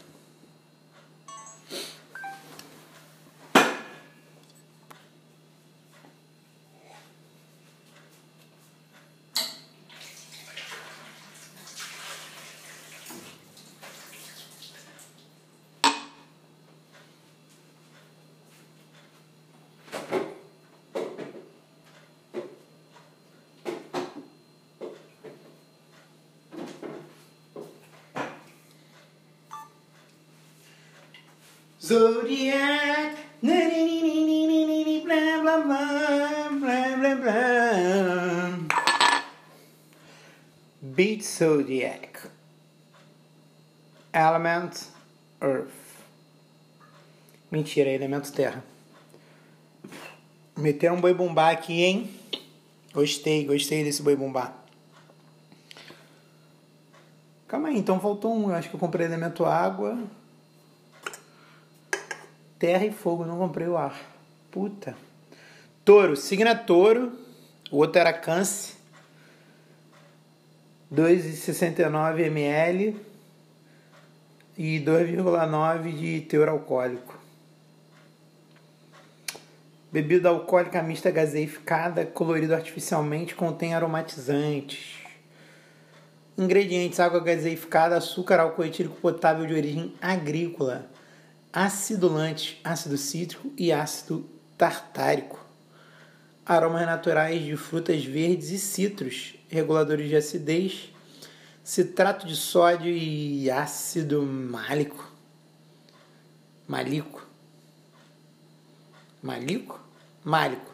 Zodiac. 31.94 33.18
Beat 40.82 41.24
Zodiac. 41.24 42.28
Element 44.12 44.72
Earth. 45.40 45.70
Mentira, 47.52 47.92
elemento 47.92 48.32
terra. 48.32 48.64
Meteram 50.58 50.96
um 50.96 51.02
boi 51.02 51.14
bombar 51.14 51.54
aqui, 51.54 51.84
hein? 51.84 52.10
Gostei, 52.92 53.46
gostei 53.46 53.84
desse 53.84 54.02
boi 54.02 54.16
bumbá. 54.16 54.52
Calma 57.48 57.68
aí, 57.68 57.78
então 57.78 58.00
faltou 58.00 58.34
um. 58.36 58.50
Eu 58.50 58.56
acho 58.56 58.68
que 58.68 58.76
eu 58.76 58.80
comprei 58.80 59.06
elemento 59.06 59.46
água, 59.46 59.96
terra 62.64 62.86
e 62.86 62.94
fogo. 62.94 63.26
Não 63.26 63.38
comprei 63.38 63.68
o 63.68 63.76
ar. 63.76 63.94
Puta. 64.50 64.96
Touro, 65.84 66.16
signa 66.16 66.56
touro. 66.56 67.12
O 67.70 67.80
outro 67.80 68.00
era 68.00 68.14
câncer. 68.14 68.76
2,69 70.90 72.20
ml 72.22 72.96
e 74.58 74.80
2,9 74.80 75.92
de 75.92 76.22
teor 76.22 76.48
alcoólico. 76.48 77.20
Bebida 79.92 80.30
alcoólica 80.30 80.82
mista 80.82 81.12
gaseificada, 81.12 82.06
colorido 82.06 82.56
artificialmente, 82.56 83.36
contém 83.36 83.74
aromatizantes. 83.74 85.00
Ingredientes: 86.38 87.02
água 87.02 87.20
gaseificada, 87.20 87.98
açúcar, 87.98 88.40
álcool 88.40 88.64
etílico 88.64 88.96
potável 89.02 89.46
de 89.46 89.54
origem 89.54 89.94
agrícola, 90.02 90.93
acidulante, 91.54 92.60
ácido 92.64 92.98
cítrico 92.98 93.54
e 93.56 93.72
ácido 93.72 94.28
tartárico. 94.58 95.40
Aromas 96.44 96.86
naturais 96.88 97.44
de 97.46 97.56
frutas 97.56 98.04
verdes 98.04 98.50
e 98.50 98.58
citros, 98.58 99.36
reguladores 99.48 100.10
de 100.10 100.16
acidez, 100.16 100.90
citrato 101.64 102.26
de 102.26 102.36
sódio 102.36 102.92
e 102.92 103.50
ácido 103.52 104.24
málico. 104.24 105.14
Malico. 106.68 107.26
Malico? 109.22 109.80
Málico. 110.24 110.74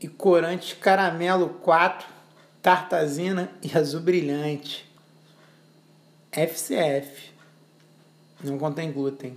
E 0.00 0.08
corante 0.08 0.74
caramelo 0.76 1.50
4, 1.62 2.08
tartazina 2.62 3.52
e 3.62 3.76
azul 3.76 4.00
brilhante. 4.00 4.86
FCF. 6.32 7.35
Não 8.42 8.58
contém 8.58 8.92
glúten. 8.92 9.36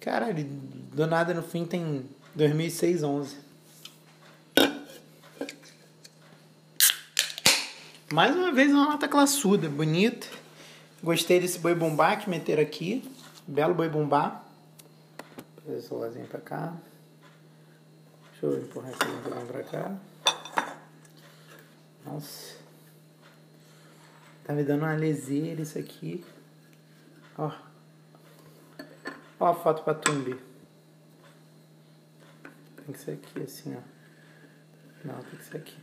Caralho, 0.00 0.44
do 0.44 1.06
nada 1.06 1.32
no 1.32 1.42
fim 1.42 1.64
tem 1.64 2.04
2006 2.34 3.02
11. 3.02 3.36
Mais 8.12 8.36
uma 8.36 8.52
vez 8.52 8.70
uma 8.70 8.88
lata 8.88 9.08
classuda, 9.08 9.68
bonita. 9.70 10.26
Gostei 11.02 11.40
desse 11.40 11.58
boi 11.58 11.74
bumbá 11.74 12.16
que 12.16 12.28
meteram 12.28 12.62
aqui. 12.62 13.10
Belo 13.46 13.74
boi 13.74 13.88
bumbá. 13.88 14.44
Vou 15.56 15.64
fazer 15.64 15.78
esse 15.78 15.88
celularzinho 15.88 16.26
pra 16.26 16.40
cá. 16.40 16.76
Deixa 18.32 18.46
eu 18.46 18.62
empurrar 18.62 18.90
esse 18.90 19.10
ventolão 19.10 19.46
pra 19.46 19.62
cá. 19.62 19.96
Nossa. 22.04 22.56
Tá 24.44 24.52
me 24.52 24.64
dando 24.64 24.82
uma 24.82 24.94
leseira 24.94 25.62
isso 25.62 25.78
aqui. 25.78 26.24
Ó. 27.42 27.50
Ó 29.40 29.46
a 29.48 29.54
foto 29.54 29.82
pra 29.82 29.94
Tumbi. 29.94 30.40
Tem 32.76 32.92
que 32.92 32.98
ser 32.98 33.12
aqui 33.12 33.42
assim, 33.42 33.76
ó. 33.76 33.80
Não, 35.04 35.20
tem 35.24 35.38
que 35.38 35.44
ser 35.44 35.56
aqui. 35.56 35.76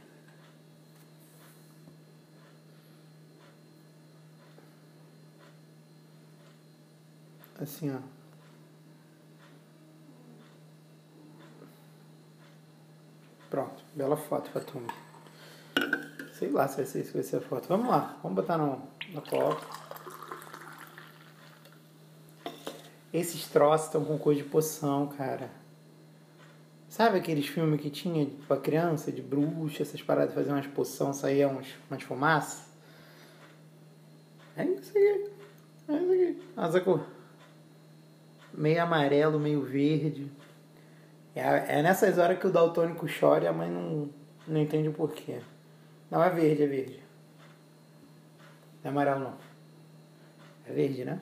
Assim, 7.61 7.93
ó. 7.93 7.99
Pronto, 13.49 13.83
bela 13.95 14.15
foto 14.15 14.49
pra 14.51 14.61
turma. 14.61 14.93
Sei 16.33 16.49
lá 16.49 16.69
se 16.69 16.77
vai 16.77 16.85
ser 16.85 17.01
isso 17.01 17.11
que 17.11 17.17
vai 17.17 17.23
ser 17.23 17.37
a 17.37 17.41
foto. 17.41 17.67
Vamos 17.67 17.89
lá, 17.89 18.17
vamos 18.23 18.37
botar 18.37 18.57
no, 18.57 18.81
no 19.09 19.21
copo. 19.21 19.88
Esses 23.13 23.47
troços 23.47 23.87
estão 23.87 24.05
com 24.05 24.17
cor 24.17 24.35
de 24.35 24.43
poção, 24.43 25.07
cara. 25.07 25.49
Sabe 26.87 27.19
aqueles 27.19 27.47
filmes 27.47 27.81
que 27.81 27.89
tinha 27.89 28.27
pra 28.47 28.57
criança, 28.57 29.11
de 29.11 29.21
bruxa, 29.21 29.83
essas 29.83 30.01
paradas, 30.01 30.33
fazer 30.33 30.51
umas 30.51 30.67
poção, 30.67 31.13
saía 31.13 31.47
uns, 31.47 31.67
umas 31.89 32.03
fumaças? 32.03 32.65
É 34.57 34.63
isso 34.65 34.89
aqui. 34.89 35.31
É 35.87 35.93
isso 35.93 36.11
aqui. 36.11 36.41
Essa 36.57 36.81
cor 36.81 37.05
meio 38.59 38.83
amarelo, 38.83 39.39
meio 39.39 39.61
verde. 39.61 40.29
É, 41.33 41.79
é 41.79 41.81
nessas 41.81 42.17
horas 42.17 42.37
que 42.37 42.47
o 42.47 42.51
daltônico 42.51 43.07
chora 43.07 43.45
e 43.45 43.47
a 43.47 43.53
mãe 43.53 43.69
não, 43.69 44.09
não 44.45 44.59
entende 44.59 44.89
o 44.89 44.93
porquê. 44.93 45.39
Não, 46.11 46.21
é 46.21 46.29
verde, 46.29 46.63
é 46.63 46.67
verde. 46.67 47.03
Não 48.83 48.89
é 48.89 48.93
amarelo 48.93 49.19
não. 49.21 49.37
É 50.67 50.73
verde, 50.73 51.05
né? 51.05 51.21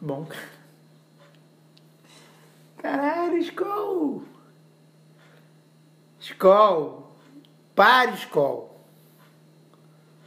Bom. 0.00 0.28
Caralho, 2.78 3.38
Skol! 3.38 4.22
Skol! 6.20 7.12
Para, 7.74 8.10
escola. 8.12 8.68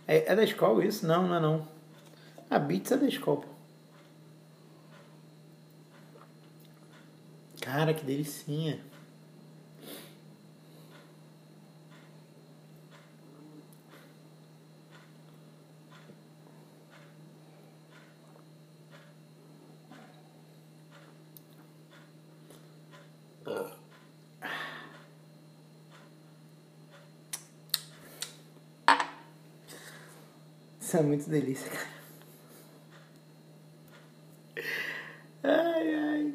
É, 0.08 0.32
é 0.32 0.36
da 0.36 0.44
escola 0.44 0.86
isso? 0.86 1.06
Não, 1.06 1.28
não 1.28 1.36
é 1.36 1.40
não. 1.40 1.68
A 2.50 2.58
Beats 2.60 2.92
é 2.92 2.98
da 2.98 3.08
escola. 3.08 3.44
Cara, 7.62 7.94
que 7.94 8.04
delicinha. 8.04 8.84
Isso 30.92 30.98
é 30.98 31.04
muito 31.04 31.30
delícia, 31.30 31.72
cara. 31.72 31.88
Ai, 35.42 35.96
ai. 35.96 36.34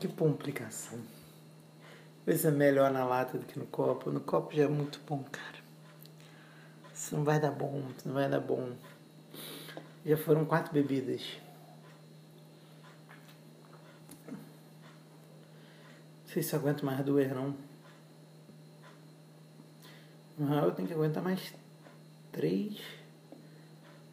Que 0.00 0.08
complicação. 0.08 0.98
Se 2.26 2.48
é 2.48 2.50
melhor 2.50 2.90
na 2.90 3.04
lata 3.04 3.38
do 3.38 3.46
que 3.46 3.56
no 3.60 3.66
copo. 3.66 4.10
No 4.10 4.18
copo 4.18 4.52
já 4.52 4.64
é 4.64 4.66
muito 4.66 5.00
bom, 5.06 5.22
cara. 5.30 5.62
Isso 6.92 7.14
não 7.14 7.22
vai 7.22 7.38
dar 7.38 7.52
bom, 7.52 7.80
isso 7.96 8.08
não 8.08 8.14
vai 8.14 8.28
dar 8.28 8.40
bom. 8.40 8.72
Já 10.04 10.16
foram 10.16 10.44
quatro 10.44 10.72
bebidas. 10.72 11.41
Sei 16.32 16.42
se 16.42 16.56
aguento 16.56 16.84
mais 16.86 17.04
duas 17.04 17.28
não. 17.28 17.54
Não, 20.38 20.64
eu 20.64 20.72
tenho 20.72 20.88
que 20.88 20.94
aguentar 20.94 21.22
mais 21.22 21.52
três. 22.30 22.80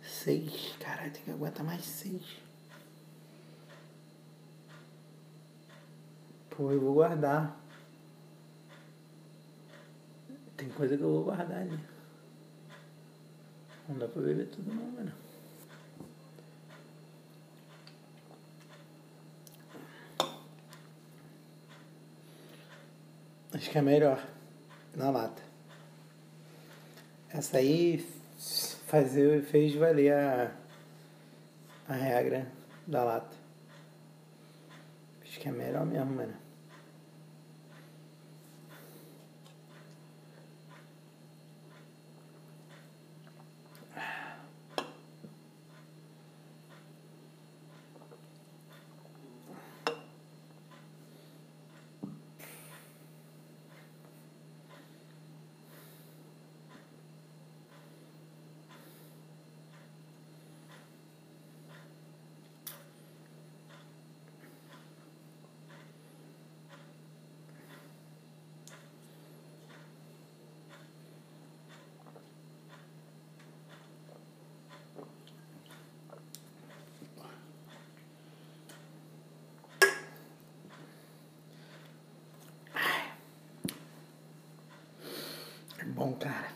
Seis. 0.01 0.75
Caralho, 0.79 1.13
tem 1.13 1.23
que 1.23 1.31
aguentar 1.31 1.65
mais 1.65 1.85
seis. 1.85 2.41
Pô, 6.49 6.71
eu 6.71 6.81
vou 6.81 6.95
guardar. 6.95 7.57
Tem 10.57 10.67
coisa 10.69 10.97
que 10.97 11.03
eu 11.03 11.09
vou 11.09 11.23
guardar 11.23 11.61
ali. 11.61 11.79
Não 13.87 13.97
dá 13.97 14.09
pra 14.09 14.21
beber 14.21 14.47
tudo 14.49 14.73
não, 14.73 14.91
mano. 14.91 15.28
Acho 23.59 23.71
que 23.71 23.77
é 23.77 23.81
melhor 23.81 24.25
na 24.95 25.09
lata. 25.09 25.41
Essa 27.29 27.57
aí 27.57 28.07
fazer, 28.87 29.43
fez 29.43 29.75
valer 29.75 30.13
a, 30.13 30.51
a 31.89 31.93
regra 31.93 32.47
da 32.87 33.03
lata. 33.03 33.35
Acho 35.21 35.41
que 35.41 35.49
é 35.49 35.51
melhor 35.51 35.85
mesmo, 35.85 36.09
mano. 36.09 36.33
Bom, 86.09 86.13
cara. 86.13 86.47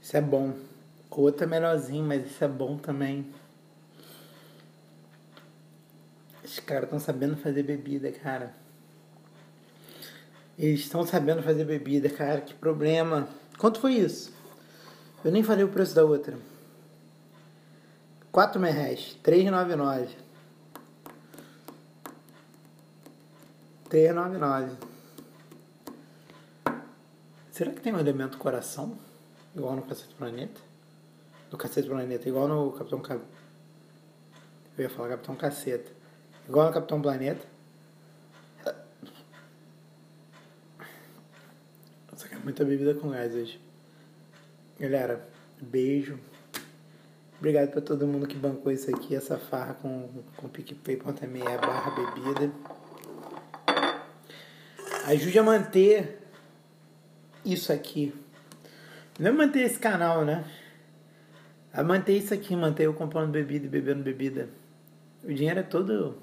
Isso 0.00 0.16
é 0.16 0.20
bom. 0.20 0.54
Outro 1.10 1.44
é 1.44 1.46
melhorzinho, 1.46 2.04
mas 2.04 2.26
isso 2.26 2.44
é 2.44 2.48
bom 2.48 2.76
também. 2.76 3.32
Os 6.44 6.58
caras 6.60 6.84
estão 6.84 6.98
sabendo 6.98 7.36
fazer 7.36 7.62
bebida, 7.62 8.10
cara. 8.12 8.54
Eles 10.58 10.80
estão 10.80 11.06
sabendo 11.06 11.42
fazer 11.42 11.64
bebida, 11.64 12.10
cara. 12.10 12.40
Que 12.40 12.54
problema. 12.54 13.28
Quanto 13.58 13.80
foi 13.80 13.94
isso? 13.94 14.32
Eu 15.24 15.30
nem 15.30 15.42
falei 15.42 15.64
o 15.64 15.68
preço 15.68 15.94
da 15.94 16.04
outra. 16.04 16.36
4 18.30 18.60
reais. 18.60 19.16
3,99. 19.22 20.08
399. 23.88 24.91
Será 27.62 27.72
que 27.72 27.80
tem 27.80 27.94
um 27.94 28.00
elemento 28.00 28.38
coração? 28.38 28.98
Igual 29.54 29.76
no 29.76 29.82
Cacete 29.82 30.12
Planeta? 30.16 30.60
No 31.48 31.56
Cacete 31.56 31.88
Planeta, 31.88 32.28
igual 32.28 32.48
no 32.48 32.72
Capitão 32.72 32.98
Ca... 32.98 33.14
Eu 34.76 34.82
ia 34.82 34.90
falar 34.90 35.10
Capitão 35.10 35.36
Caceta. 35.36 35.92
Igual 36.48 36.66
no 36.66 36.72
Capitão 36.72 37.00
Planeta. 37.00 37.46
Nossa, 42.10 42.26
é 42.32 42.38
muita 42.38 42.64
bebida 42.64 42.94
com 42.94 43.10
gás 43.10 43.32
hoje. 43.32 43.60
Galera, 44.80 45.24
beijo. 45.60 46.18
Obrigado 47.38 47.70
pra 47.70 47.80
todo 47.80 48.08
mundo 48.08 48.26
que 48.26 48.34
bancou 48.34 48.72
isso 48.72 48.92
aqui, 48.92 49.14
essa 49.14 49.38
farra 49.38 49.74
com, 49.74 50.24
com 50.36 50.48
PicPay.me 50.48 51.44
barra 51.64 51.90
bebida. 51.92 52.52
Ajude 55.06 55.38
a 55.38 55.44
manter 55.44 56.21
isso 57.44 57.72
aqui. 57.72 58.14
Não 59.18 59.28
é 59.28 59.32
manter 59.32 59.60
esse 59.60 59.78
canal, 59.78 60.24
né? 60.24 60.44
A 61.72 61.82
manter 61.82 62.16
isso 62.16 62.34
aqui, 62.34 62.54
manter 62.54 62.84
eu 62.84 62.94
comprando 62.94 63.30
bebida 63.30 63.66
e 63.66 63.68
bebendo 63.68 64.02
bebida. 64.02 64.48
O 65.24 65.32
dinheiro 65.32 65.60
é 65.60 65.62
todo. 65.62 66.18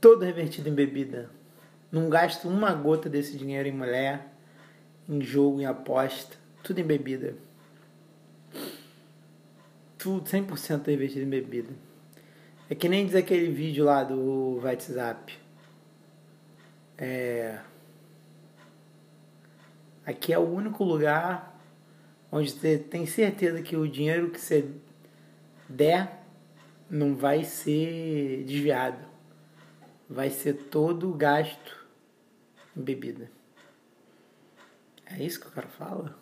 todo 0.00 0.24
revertido 0.24 0.68
em 0.68 0.74
bebida. 0.74 1.30
Não 1.90 2.10
gasto 2.10 2.48
uma 2.48 2.72
gota 2.72 3.08
desse 3.08 3.38
dinheiro 3.38 3.68
em 3.68 3.72
mulher, 3.72 4.32
em 5.08 5.20
jogo, 5.22 5.60
em 5.60 5.66
aposta. 5.66 6.36
Tudo 6.62 6.80
em 6.80 6.84
bebida. 6.84 7.34
Tudo 9.96 10.28
100% 10.28 10.86
revertido 10.86 11.22
em 11.22 11.30
bebida. 11.30 11.70
É 12.68 12.74
que 12.74 12.88
nem 12.88 13.06
diz 13.06 13.14
aquele 13.14 13.50
vídeo 13.50 13.84
lá 13.84 14.02
do 14.02 14.60
WhatsApp. 14.62 15.38
É... 16.98 17.58
Aqui 20.06 20.32
é 20.32 20.38
o 20.38 20.48
único 20.48 20.84
lugar 20.84 21.60
onde 22.30 22.50
você 22.52 22.78
tem 22.78 23.04
certeza 23.06 23.60
que 23.60 23.76
o 23.76 23.88
dinheiro 23.88 24.30
que 24.30 24.40
você 24.40 24.70
der 25.68 26.22
não 26.88 27.16
vai 27.16 27.42
ser 27.42 28.44
desviado. 28.44 29.04
Vai 30.08 30.30
ser 30.30 30.54
todo 30.54 31.12
gasto 31.12 31.84
em 32.76 32.82
bebida. 32.82 33.28
É 35.06 35.20
isso 35.22 35.40
que 35.40 35.48
o 35.48 35.50
cara 35.50 35.66
fala? 35.66 36.16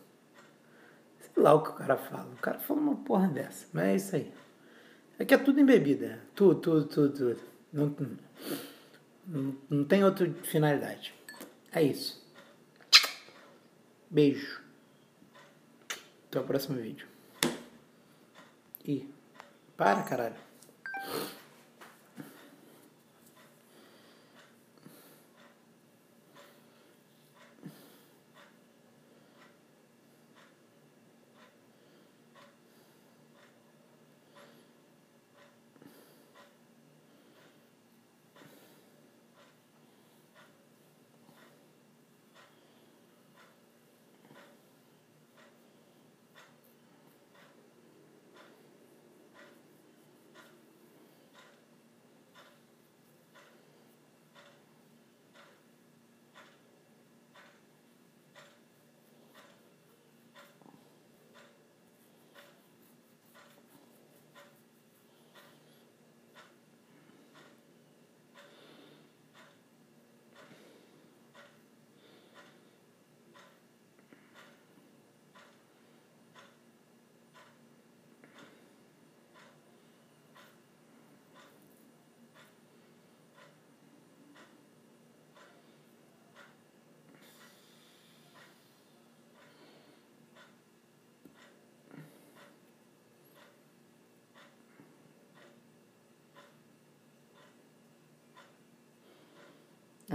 Sei 1.20 1.42
lá 1.42 1.52
o 1.52 1.62
que 1.62 1.70
o 1.70 1.74
cara 1.74 1.98
fala. 1.98 2.32
O 2.32 2.36
cara 2.38 2.58
fala 2.58 2.80
uma 2.80 2.96
porra 2.96 3.28
dessa. 3.28 3.66
Mas 3.70 3.84
é 3.84 3.96
isso 3.96 4.16
aí. 4.16 4.32
Aqui 5.18 5.34
é 5.34 5.38
tudo 5.38 5.60
em 5.60 5.66
bebida. 5.66 6.20
Tudo, 6.34 6.58
tudo, 6.58 6.86
tudo, 6.86 7.12
tudo. 7.12 7.40
Não, 7.70 7.94
não, 9.26 9.56
não 9.68 9.84
tem 9.84 10.02
outra 10.02 10.30
finalidade. 10.42 11.14
É 11.70 11.82
isso. 11.82 12.23
Beijo. 14.14 14.62
Até 16.28 16.38
o 16.38 16.44
próximo 16.44 16.80
vídeo. 16.80 17.08
E 18.84 19.08
para, 19.76 20.04
caralho. 20.04 20.36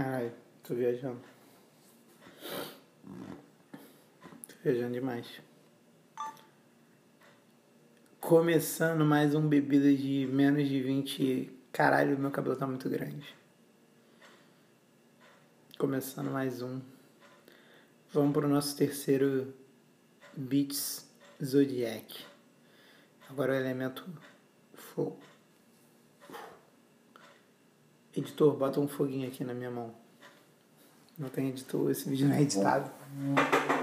Ai, 0.02 0.32
tô 0.62 0.74
viajando. 0.74 1.20
Tô 4.48 4.54
viajando 4.64 4.94
demais. 4.94 5.42
Começando 8.18 9.04
mais 9.04 9.34
um 9.34 9.46
bebida 9.46 9.94
de 9.94 10.26
menos 10.32 10.66
de 10.66 10.80
20. 10.80 11.52
Caralho, 11.70 12.18
meu 12.18 12.30
cabelo 12.30 12.56
tá 12.56 12.66
muito 12.66 12.88
grande. 12.88 13.36
Começando 15.76 16.30
mais 16.30 16.62
um. 16.62 16.80
Vamos 18.10 18.32
pro 18.32 18.48
nosso 18.48 18.74
terceiro 18.74 19.52
Beats 20.34 21.06
Zodiac. 21.44 22.24
Agora 23.28 23.52
o 23.52 23.54
elemento 23.54 24.08
fogo. 24.72 25.29
Editor, 28.16 28.54
bota 28.56 28.80
um 28.80 28.88
foguinho 28.88 29.28
aqui 29.28 29.44
na 29.44 29.54
minha 29.54 29.70
mão. 29.70 29.92
Não 31.18 31.28
tem 31.28 31.48
editor, 31.48 31.90
esse 31.90 32.08
vídeo 32.08 32.26
não 32.28 32.34
é 32.34 32.42
editado. 32.42 32.90
Acho 33.36 33.79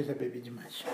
eu 0.00 0.04
já 0.04 0.14
bebi 0.14 0.40
demais. 0.40 0.84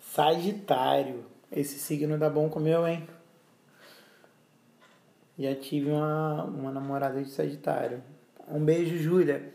Sagitário. 0.00 1.24
Esse 1.50 1.78
signo 1.78 2.18
dá 2.18 2.28
bom 2.28 2.50
com 2.50 2.60
meu, 2.60 2.86
hein? 2.86 3.08
Já 5.38 5.54
tive 5.54 5.90
uma, 5.90 6.44
uma 6.44 6.70
namorada 6.70 7.22
de 7.22 7.30
Sagitário. 7.30 8.02
Um 8.46 8.62
beijo, 8.62 8.98
Júlia. 8.98 9.54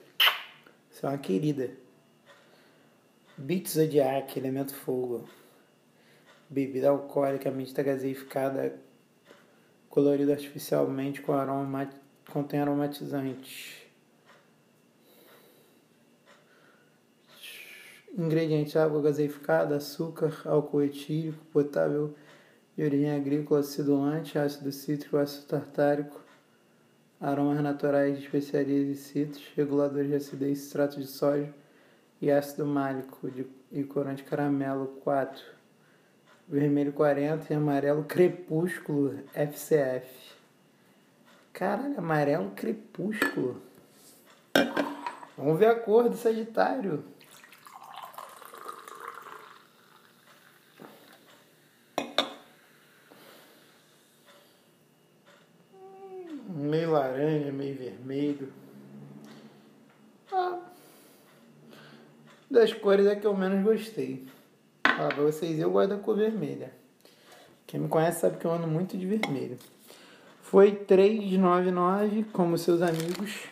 Você 0.90 1.06
é 1.06 1.10
uma 1.10 1.18
querida. 1.20 1.85
Beat 3.46 3.70
Zodiac, 3.70 4.40
elemento 4.40 4.74
fogo. 4.74 5.24
bebida 6.50 6.90
alcoólica 6.90 7.52
mista 7.52 7.84
gaseificada 7.84 8.76
colorida 9.88 10.34
artificialmente 10.34 11.22
com 11.22 11.32
aroma, 11.32 11.88
contém 12.32 12.60
aromatizantes. 12.60 13.84
Ingredientes: 18.18 18.76
água 18.78 19.00
gaseificada, 19.04 19.76
açúcar, 19.76 20.42
álcool 20.46 20.82
etílico, 20.82 21.38
potável 21.54 22.16
de 22.76 22.84
origem 22.84 23.12
agrícola, 23.12 23.60
acidulante, 23.60 24.40
ácido 24.40 24.72
cítrico, 24.72 25.18
ácido 25.18 25.46
tartárico, 25.46 26.20
aromas 27.22 27.62
naturais 27.62 28.18
especiarias 28.18 28.88
e 28.88 28.96
cítricos, 28.96 29.54
reguladores 29.56 30.10
de 30.10 30.16
acidez, 30.16 30.64
extrato 30.64 31.00
de 31.00 31.06
sódio 31.06 31.54
e 32.22 32.32
ácido 32.32 32.66
málico 32.66 33.30
de, 33.30 33.46
e 33.72 33.84
corante 33.84 34.24
caramelo 34.24 34.88
4. 35.04 35.44
Vermelho 36.48 36.94
40 36.94 37.52
e 37.52 37.56
amarelo 37.56 38.04
crepúsculo 38.04 39.20
FCF. 39.34 40.36
Caralho, 41.52 41.98
amarelo 41.98 42.52
crepúsculo. 42.56 43.62
Vamos 45.38 45.60
ver 45.60 45.68
a 45.68 45.76
cor 45.76 46.10
do 46.10 46.16
Sagitário. 46.16 47.04
meio 56.66 56.92
laranja, 56.92 57.52
meio 57.52 57.76
vermelho. 57.78 58.54
Ah, 60.32 60.60
das 62.50 62.74
cores 62.74 63.06
é 63.06 63.16
que 63.16 63.26
eu 63.26 63.36
menos 63.36 63.64
gostei. 63.64 64.26
Fala 64.84 65.10
pra 65.10 65.24
vocês, 65.24 65.60
eu 65.60 65.72
gosto 65.72 65.90
da 65.90 65.98
cor 65.98 66.16
vermelha. 66.16 66.72
Quem 67.68 67.80
me 67.80 67.88
conhece 67.88 68.22
sabe 68.22 68.38
que 68.38 68.46
eu 68.46 68.52
ando 68.52 68.68
muito 68.68 68.98
de 68.98 69.06
vermelho. 69.06 69.58
Foi 70.42 70.74
399, 70.74 72.24
como 72.26 72.58
seus 72.58 72.82
amigos. 72.82 73.44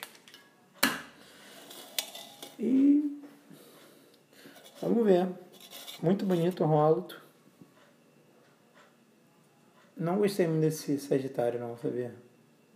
E 2.60 3.22
vamos 4.82 5.04
ver. 5.04 5.28
Muito 6.02 6.26
bonito 6.26 6.64
o 6.64 6.68
róluto. 6.68 7.22
Não 9.98 10.18
gostei 10.18 10.48
muito 10.48 10.62
desse 10.62 11.00
Sagitário 11.00 11.60
não, 11.60 11.78
sabia? 11.78 12.14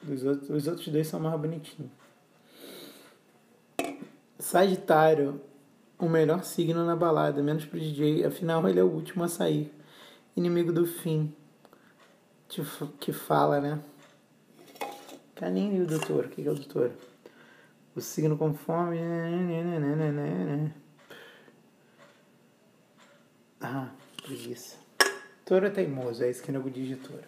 Os 0.07 0.23
outros, 0.23 0.49
os 0.49 0.67
outros 0.67 0.87
dois 0.87 1.07
são 1.07 1.19
mais 1.19 1.39
bonitinhos. 1.39 1.91
Sagitário, 4.39 5.41
o 5.99 6.07
melhor 6.07 6.43
signo 6.43 6.85
na 6.85 6.95
balada, 6.95 7.41
menos 7.41 7.65
pro 7.65 7.79
DJ, 7.79 8.25
afinal 8.25 8.67
ele 8.67 8.79
é 8.79 8.83
o 8.83 8.87
último 8.87 9.23
a 9.23 9.27
sair. 9.27 9.73
Inimigo 10.35 10.71
do 10.71 10.85
fim. 10.85 11.33
Que 12.99 13.11
fala, 13.11 13.59
né? 13.59 13.79
Caninho 15.35 15.77
e 15.77 15.81
o 15.81 15.87
doutor. 15.87 16.25
O 16.25 16.29
que 16.29 16.47
é 16.47 16.51
o 16.51 16.55
doutor? 16.55 16.91
O 17.95 18.01
signo 18.01 18.37
com 18.37 18.53
fome. 18.53 18.99
Ah, 23.59 23.89
preguiça. 24.21 24.77
Touro 25.43 25.65
é 25.65 25.69
teimoso, 25.69 26.23
é 26.23 26.29
isso 26.29 26.43
que 26.43 26.51
nego 26.51 26.69
diz 26.69 26.87
de 26.87 26.95
touro. 26.97 27.23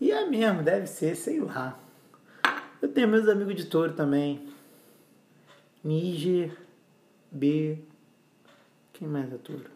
E 0.00 0.10
é 0.10 0.26
mesmo, 0.26 0.62
deve 0.62 0.86
ser, 0.86 1.14
sei 1.14 1.40
lá. 1.40 1.78
Eu 2.82 2.88
tenho 2.92 3.08
meus 3.08 3.28
amigos 3.28 3.54
de 3.54 3.66
touro 3.66 3.92
também. 3.92 4.48
Níger, 5.84 6.56
B. 7.36 7.78
Quem 8.92 9.06
mais 9.06 9.32
é 9.32 9.36
touro? 9.36 9.70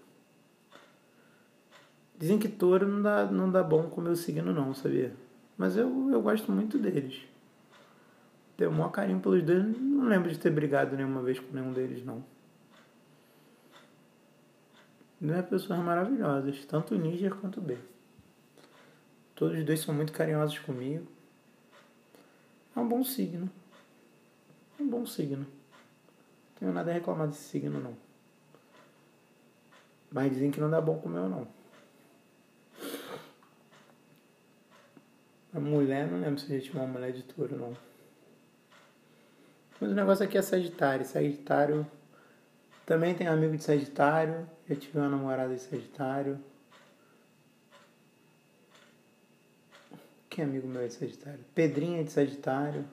Dizem 2.19 2.39
que 2.39 2.49
touro 2.49 2.87
não 2.87 3.03
dá, 3.03 3.27
não 3.27 3.51
dá 3.51 3.63
bom 3.63 3.85
com 3.85 4.01
o 4.01 4.05
meu 4.05 4.17
signo, 4.17 4.53
não, 4.53 4.75
sabia? 4.75 5.15
Mas 5.57 5.77
eu, 5.77 6.11
eu 6.11 6.21
gosto 6.21 6.51
muito 6.51 6.79
deles. 6.79 7.23
Tenho 8.57 8.71
o 8.71 8.75
maior 8.75 8.91
carinho 8.91 9.21
pelos 9.21 9.43
dois. 9.43 9.65
Não 9.79 10.07
lembro 10.07 10.31
de 10.31 10.39
ter 10.39 10.51
brigado 10.51 10.97
nenhuma 10.97 11.23
vez 11.23 11.39
com 11.39 11.55
nenhum 11.55 11.73
deles, 11.73 12.05
não. 12.05 12.23
Duas 15.21 15.47
pessoas 15.47 15.79
maravilhosas, 15.81 16.65
tanto 16.65 16.95
o 16.95 16.99
Níger 16.99 17.35
quanto 17.35 17.59
o 17.59 17.63
B. 17.63 17.77
Todos 19.35 19.59
os 19.59 19.65
dois 19.65 19.81
são 19.81 19.95
muito 19.95 20.13
carinhosos 20.13 20.59
comigo. 20.59 21.07
É 22.77 22.81
um 22.81 22.89
bom 22.89 23.03
signo. 23.03 23.51
É 24.79 24.83
um 24.83 24.89
bom 24.89 25.07
signo. 25.07 25.47
Tenho 26.61 26.73
nada 26.75 26.91
a 26.91 26.95
reclamar 26.95 27.27
desse 27.27 27.43
signo, 27.43 27.81
não. 27.81 27.97
Mas 30.13 30.31
dizem 30.31 30.51
que 30.51 30.61
não 30.61 30.69
dá 30.69 30.79
bom 30.79 30.99
com 30.99 31.09
o 31.09 31.13
meu, 31.13 31.27
não. 31.27 31.49
A 35.55 35.59
mulher, 35.59 36.07
não 36.07 36.21
lembro 36.21 36.39
se 36.39 36.53
a 36.53 36.59
gente 36.59 36.71
uma 36.73 36.87
mulher 36.87 37.13
de 37.13 37.23
touro, 37.23 37.57
não. 37.57 37.77
Mas 39.81 39.91
o 39.91 39.95
negócio 39.95 40.25
aqui 40.25 40.37
é 40.37 40.43
Sagitário. 40.43 41.07
Sagitário. 41.07 41.87
Também 42.85 43.15
tem 43.15 43.27
amigo 43.27 43.57
de 43.57 43.65
Sagitário. 43.65 44.47
Eu 44.69 44.77
tive 44.77 44.99
uma 44.99 45.09
namorada 45.09 45.55
de 45.55 45.61
Sagitário. 45.61 46.39
Quem 50.29 50.45
é 50.45 50.47
amigo 50.47 50.69
meu 50.69 50.87
de 50.87 50.93
Sagitário? 50.93 51.41
Pedrinha 51.55 52.05
de 52.05 52.13
Sagitário. 52.13 52.85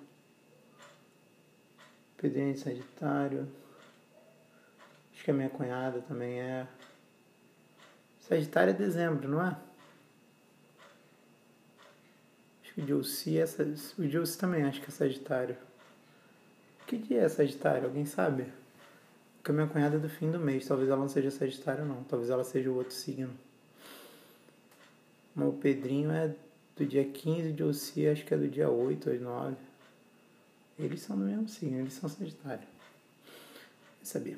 Pedrinha 2.18 2.54
de 2.54 2.60
Sagitário. 2.60 3.48
Acho 5.14 5.24
que 5.24 5.32
a 5.32 5.34
minha 5.34 5.50
cunhada 5.50 6.02
também 6.02 6.42
é. 6.42 6.68
Sagitário 8.20 8.72
é 8.72 8.74
dezembro, 8.74 9.30
não 9.30 9.42
é? 9.42 9.56
Acho 12.64 12.74
que 12.74 12.82
o 12.82 12.86
Dilce 12.86 13.38
é. 13.38 13.46
O 13.98 14.08
Dilce 14.08 14.38
também 14.38 14.64
acho 14.64 14.82
que 14.82 14.88
é 14.88 14.92
Sagitário. 14.92 15.56
Que 16.88 16.98
dia 16.98 17.22
é 17.22 17.30
Sagitário? 17.30 17.86
Alguém 17.86 18.06
sabe? 18.06 18.46
Porque 19.38 19.52
a 19.52 19.54
minha 19.54 19.68
cunhada 19.68 19.98
é 19.98 20.00
do 20.00 20.10
fim 20.10 20.32
do 20.32 20.40
mês. 20.40 20.68
Talvez 20.68 20.90
ela 20.90 21.00
não 21.00 21.10
seja 21.10 21.30
Sagitário, 21.32 21.86
não. 21.86 22.04
Talvez 22.04 22.30
ela 22.30 22.44
seja 22.44 22.70
o 22.70 22.76
outro 22.76 22.94
signo. 22.94 23.34
O 25.36 25.54
Pedrinho 25.54 26.12
é 26.12 26.34
do 26.76 26.86
dia 26.86 27.06
15 27.06 27.52
de 27.52 27.64
Ossi, 27.64 28.08
acho 28.08 28.26
que 28.26 28.34
é 28.34 28.38
do 28.38 28.48
dia 28.48 28.70
8 28.70 29.10
ou 29.10 29.20
9. 29.20 29.67
Eles 30.80 31.02
são 31.02 31.18
do 31.18 31.26
mesmo 31.26 31.48
signo, 31.48 31.80
eles 31.80 31.94
são 31.94 32.08
Sagitário. 32.08 32.68
Eu 34.00 34.06
sabia. 34.06 34.38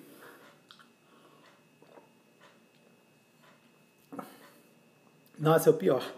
Nossa, 5.38 5.70
é 5.70 5.72
o 5.72 5.78
pior. 5.78 6.14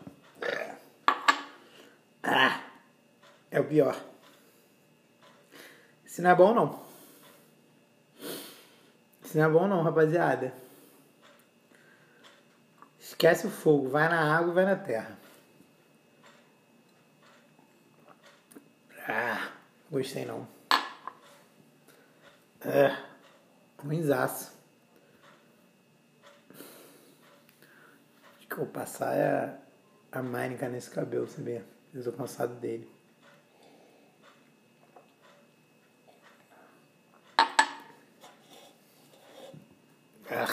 Ah, 2.23 2.63
é 3.49 3.59
o 3.59 3.67
pior. 3.67 3.99
Isso 6.05 6.21
não 6.21 6.29
é 6.31 6.35
bom, 6.35 6.53
não. 6.53 6.85
Isso 9.23 9.37
não 9.37 9.45
é 9.45 9.49
bom, 9.49 9.67
não, 9.67 9.81
rapaziada. 9.81 10.53
Esquece 12.99 13.47
o 13.47 13.51
fogo, 13.51 13.89
vai 13.89 14.09
na 14.09 14.37
água 14.37 14.53
vai 14.53 14.65
na 14.65 14.75
terra. 14.75 15.17
Ah, 19.07 19.51
gostei 19.91 20.25
não. 20.25 20.47
É, 22.61 22.97
ruimzaço. 23.77 24.53
Acho 28.37 28.47
que 28.47 28.53
eu 28.53 28.57
vou 28.57 28.67
passar 28.67 29.13
é 29.15 29.59
a 30.11 30.23
Mainica 30.23 30.69
nesse 30.69 30.89
cabelo, 30.89 31.27
você 31.27 31.41
vê. 31.41 31.61
Eu 31.93 32.03
tô 32.03 32.13
cansado 32.13 32.55
dele. 32.55 32.89
Ah. 40.29 40.45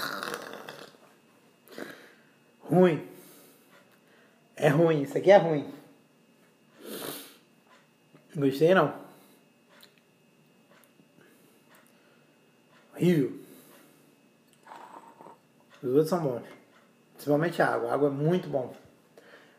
Ruim. 2.61 3.09
É 4.57 4.69
ruim, 4.69 5.03
isso 5.03 5.17
aqui 5.17 5.31
é 5.31 5.37
ruim. 5.37 5.73
Gostei 8.35 8.75
não. 8.75 9.08
Horrível. 13.09 13.33
Os 15.83 15.91
outros 15.91 16.09
são 16.09 16.21
bons. 16.21 16.43
Principalmente 17.15 17.63
a 17.63 17.69
água. 17.69 17.91
A 17.91 17.95
água 17.95 18.09
é 18.09 18.13
muito 18.13 18.49
bom. 18.49 18.75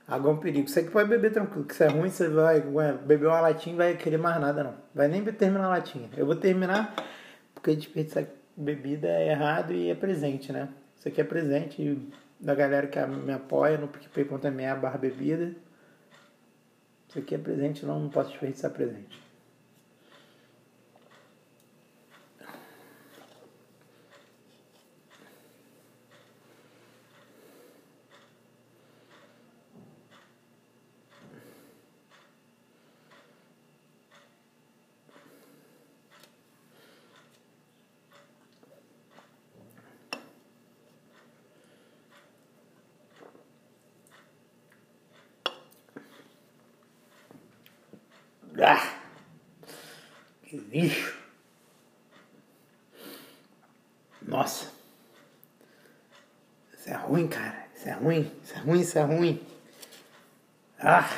A 0.08 0.16
água 0.16 0.32
é 0.32 0.34
um 0.36 0.38
perigo. 0.38 0.68
Você 0.68 0.84
que 0.84 0.92
pode 0.92 1.10
beber 1.10 1.34
tranquilo. 1.34 1.66
Que 1.66 1.74
se 1.74 1.84
é 1.84 1.88
ruim, 1.88 2.10
você 2.10 2.28
vai 2.30 2.62
beber 2.62 3.26
uma 3.28 3.42
latinha 3.42 3.74
e 3.74 3.78
vai 3.78 3.98
querer 3.98 4.18
mais 4.18 4.40
nada, 4.40 4.64
não. 4.64 4.76
Vai 4.94 5.08
nem 5.08 5.24
terminar 5.26 5.66
a 5.66 5.70
latinha. 5.70 6.10
Eu 6.16 6.26
vou 6.26 6.36
terminar 6.36 6.96
porque 7.56 7.76
desperdiçar 7.76 8.26
bebida 8.56 9.08
é 9.08 9.32
errado 9.32 9.74
e 9.74 9.90
é 9.90 9.96
presente, 9.96 10.52
né? 10.52 10.70
Isso 10.98 11.08
aqui 11.08 11.20
é 11.20 11.24
presente 11.24 12.08
da 12.40 12.54
galera 12.54 12.88
que 12.88 13.00
me 13.06 13.34
apoia 13.34 13.78
no 13.78 13.88
PicPay.me 13.88 14.76
barra 14.76 14.98
bebida. 14.98 15.56
Isso 17.08 17.18
aqui 17.18 17.36
é 17.36 17.38
presente, 17.38 17.86
não, 17.86 18.00
não 18.00 18.10
posso 18.10 18.30
desperdiçar 18.30 18.72
presente. 18.72 19.30
Ah, 48.62 48.94
que 50.44 50.58
lixo. 50.58 51.18
Nossa. 54.22 54.70
Isso 56.74 56.90
é 56.90 56.94
ruim, 56.94 57.28
cara. 57.28 57.68
Isso 57.74 57.88
é 57.88 57.94
ruim. 58.70 58.82
Isso 58.82 59.00
é 59.00 59.04
ruim. 59.04 59.42
Ah. 60.80 61.10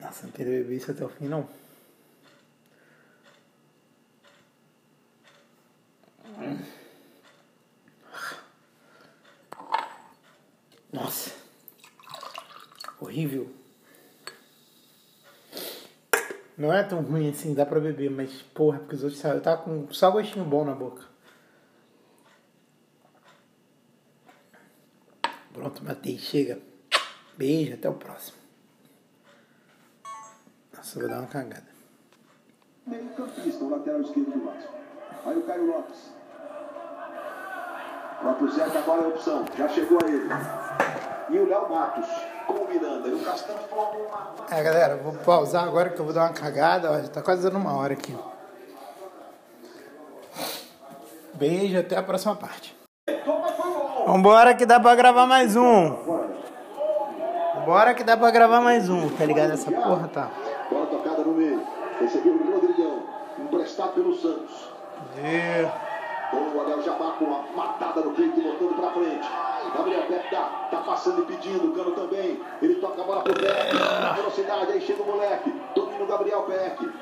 Nossa, 0.00 0.26
não 0.26 0.32
queria 0.32 0.58
beber 0.58 0.76
isso 0.76 0.90
até 0.90 1.04
o 1.04 1.08
fim, 1.08 1.26
não. 1.26 1.48
Nossa. 10.92 11.32
Horrível. 13.00 13.62
Não 16.56 16.72
é 16.72 16.82
tão 16.84 17.00
ruim 17.00 17.31
assim, 17.42 17.54
dá 17.54 17.66
pra 17.66 17.80
beber, 17.80 18.10
mas 18.10 18.42
porra, 18.54 18.78
porque 18.78 18.94
os 18.94 19.02
outros 19.02 19.20
sabem. 19.20 19.40
Tá 19.40 19.56
com 19.56 19.92
só 19.92 20.10
gostinho 20.10 20.44
bom 20.44 20.64
na 20.64 20.74
boca. 20.74 21.02
Pronto, 25.52 25.84
matei, 25.84 26.16
chega. 26.16 26.58
Beijo, 27.36 27.74
até 27.74 27.88
o 27.88 27.94
próximo. 27.94 28.38
Nossa, 30.74 31.00
vou 31.00 31.08
dar 31.08 31.18
uma 31.18 31.26
cagada. 31.26 31.66
Meio 32.86 33.08
campista, 33.10 33.64
o 33.64 33.70
lateral 33.70 34.00
esquerdo 34.00 34.30
do 34.30 34.44
Vasco. 34.44 34.74
Aí 35.24 35.36
o 35.36 35.42
Caio 35.42 35.66
Lopes. 35.66 36.12
O 38.14 38.22
próprio 38.22 38.52
Zeca 38.52 38.78
agora 38.78 39.02
é 39.02 39.04
a 39.04 39.08
opção. 39.08 39.44
Já 39.56 39.68
chegou 39.68 39.98
a 40.02 40.08
ele. 40.08 40.28
E 41.30 41.38
o 41.38 41.48
Léo 41.48 41.68
Matos 41.68 42.08
É, 44.50 44.62
galera, 44.62 44.96
vou 44.96 45.12
pausar 45.14 45.64
agora 45.64 45.90
que 45.90 45.98
eu 45.98 46.04
vou 46.04 46.12
dar 46.12 46.22
uma 46.22 46.32
cagada. 46.32 46.90
Olha, 46.90 47.08
tá 47.08 47.22
quase 47.22 47.42
dando 47.42 47.56
uma 47.58 47.76
hora 47.76 47.94
aqui. 47.94 48.16
Beijo, 51.34 51.78
até 51.78 51.96
a 51.96 52.02
próxima 52.02 52.36
parte. 52.36 52.76
Vambora 54.06 54.54
que 54.54 54.66
dá 54.66 54.78
pra 54.78 54.94
gravar 54.94 55.26
mais 55.26 55.56
um. 55.56 55.96
Vambora 57.54 57.94
que 57.94 58.04
dá 58.04 58.16
pra 58.16 58.30
gravar 58.30 58.60
mais 58.60 58.88
um, 58.88 59.08
tá 59.08 59.24
ligado? 59.24 59.52
Essa 59.52 59.70
porra 59.70 60.08
tá. 60.08 60.30
Bola 60.70 60.86
tocada 60.86 61.22
no 61.22 61.32
meio. 61.32 61.62
Recebeu 62.00 62.34
o 62.34 62.52
Rodrigão. 62.52 63.02
Emprestado 63.38 63.92
pelo 63.92 64.14
Santos. 64.14 64.68
O 66.82 66.82
Jabá 66.82 67.12
com 67.18 67.26
uma 67.26 67.42
matada 67.54 68.00
no 68.00 68.10
peito, 68.12 68.41
passando 71.02 71.22
e 71.22 71.26
pedindo, 71.26 71.68
o 71.68 71.74
Cano 71.74 71.90
também. 71.92 72.40
Ele 72.62 72.76
toca 72.76 73.02
a 73.02 73.04
bola 73.04 73.22
pro 73.22 73.34
Peck, 73.34 73.74
na 73.74 74.12
velocidade, 74.12 74.72
aí 74.72 74.80
chega 74.80 75.02
o 75.02 75.06
moleque. 75.06 75.52
Domina 75.74 76.04
o 76.04 76.06
Gabriel 76.06 76.42
Peck. 76.42 76.92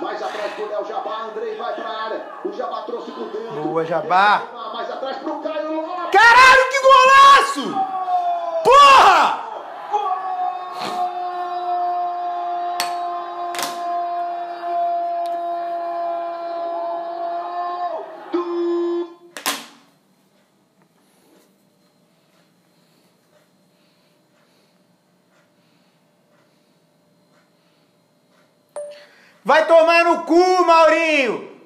Mais 0.00 0.20
atrás 0.20 0.52
pro 0.54 0.66
Léo 0.66 0.84
Jabá, 0.86 1.26
Andrei 1.30 1.54
vai 1.56 1.74
pra 1.74 1.88
área. 1.88 2.26
O 2.44 2.52
Jabá 2.52 2.82
trouxe 2.82 3.12
por 3.12 3.28
dentro. 3.28 3.62
Boa, 3.62 3.84
Jabá. 3.84 4.42
Mais 4.72 4.90
atrás 4.90 5.18
pro 5.18 5.40
Caio 5.40 5.76
Lopes. 5.76 6.10
Caralho, 6.10 6.68
que 6.70 6.80
golaço! 6.82 7.74
Porra! 8.64 9.43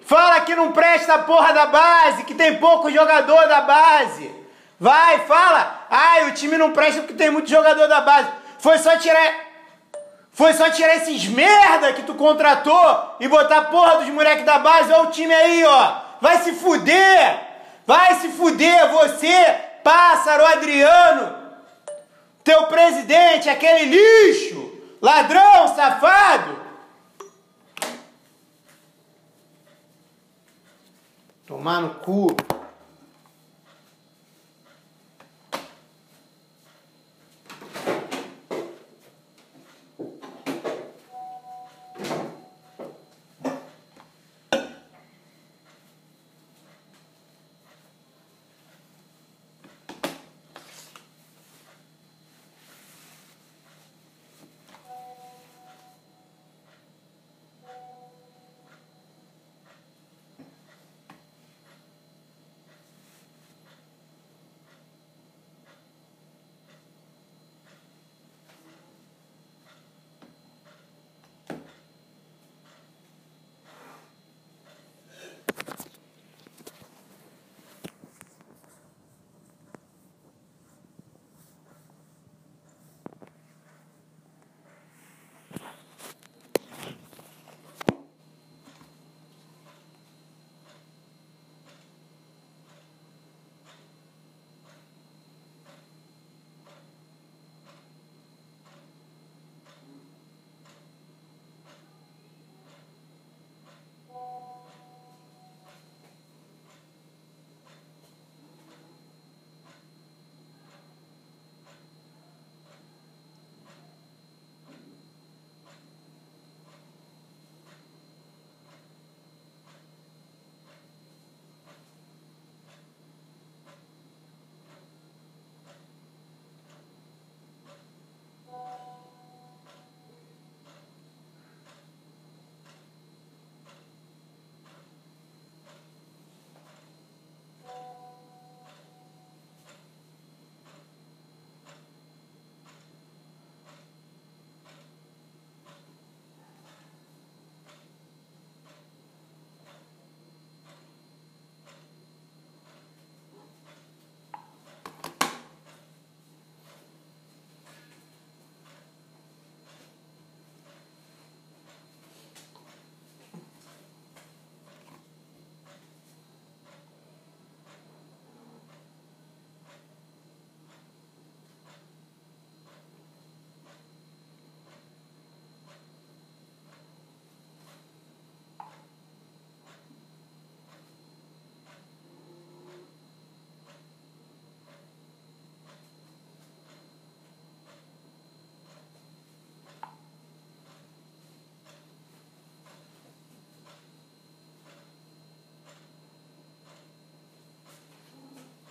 Fala 0.04 0.40
que 0.40 0.54
não 0.54 0.72
presta 0.72 1.14
a 1.14 1.18
porra 1.18 1.52
da 1.52 1.66
base, 1.66 2.24
que 2.24 2.34
tem 2.34 2.56
pouco 2.56 2.90
jogador 2.90 3.46
da 3.46 3.60
base. 3.60 4.34
Vai, 4.80 5.18
fala! 5.26 5.86
Ai, 5.90 6.28
o 6.28 6.32
time 6.32 6.56
não 6.56 6.72
presta 6.72 7.00
porque 7.02 7.14
tem 7.14 7.30
muito 7.30 7.50
jogador 7.50 7.86
da 7.88 8.00
base. 8.00 8.28
Foi 8.58 8.78
só 8.78 8.96
tirar. 8.96 9.34
Foi 10.32 10.54
só 10.54 10.70
tirar 10.70 10.96
esses 10.96 11.26
merda 11.26 11.92
que 11.92 12.04
tu 12.04 12.14
contratou 12.14 13.16
e 13.20 13.28
botar 13.28 13.58
a 13.58 13.64
porra 13.64 13.96
dos 13.96 14.08
moleques 14.08 14.46
da 14.46 14.58
base. 14.58 14.92
Olha 14.92 15.08
o 15.08 15.10
time 15.10 15.34
aí, 15.34 15.64
ó. 15.64 15.96
Vai 16.20 16.38
se 16.38 16.52
fuder! 16.52 17.40
Vai 17.86 18.14
se 18.16 18.28
fuder, 18.28 18.90
você, 18.90 19.56
pássaro 19.82 20.44
Adriano! 20.44 21.36
Teu 22.44 22.64
presidente, 22.66 23.48
aquele 23.48 23.86
lixo! 23.86 24.72
Ladrão, 25.00 25.74
safado! 25.74 26.67
Tomar 31.48 31.80
no 31.80 31.88
cu. 32.04 32.34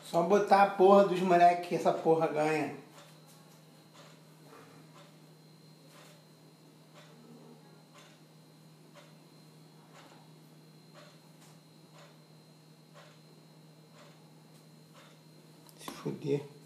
Só 0.10 0.24
botar 0.24 0.64
a 0.64 0.70
porra 0.70 1.04
dos 1.06 1.20
moleques 1.20 1.68
que 1.68 1.76
essa 1.76 1.92
porra 1.92 2.28
ganha. 2.28 2.74
Se 15.78 15.92
fuder. 15.92 16.57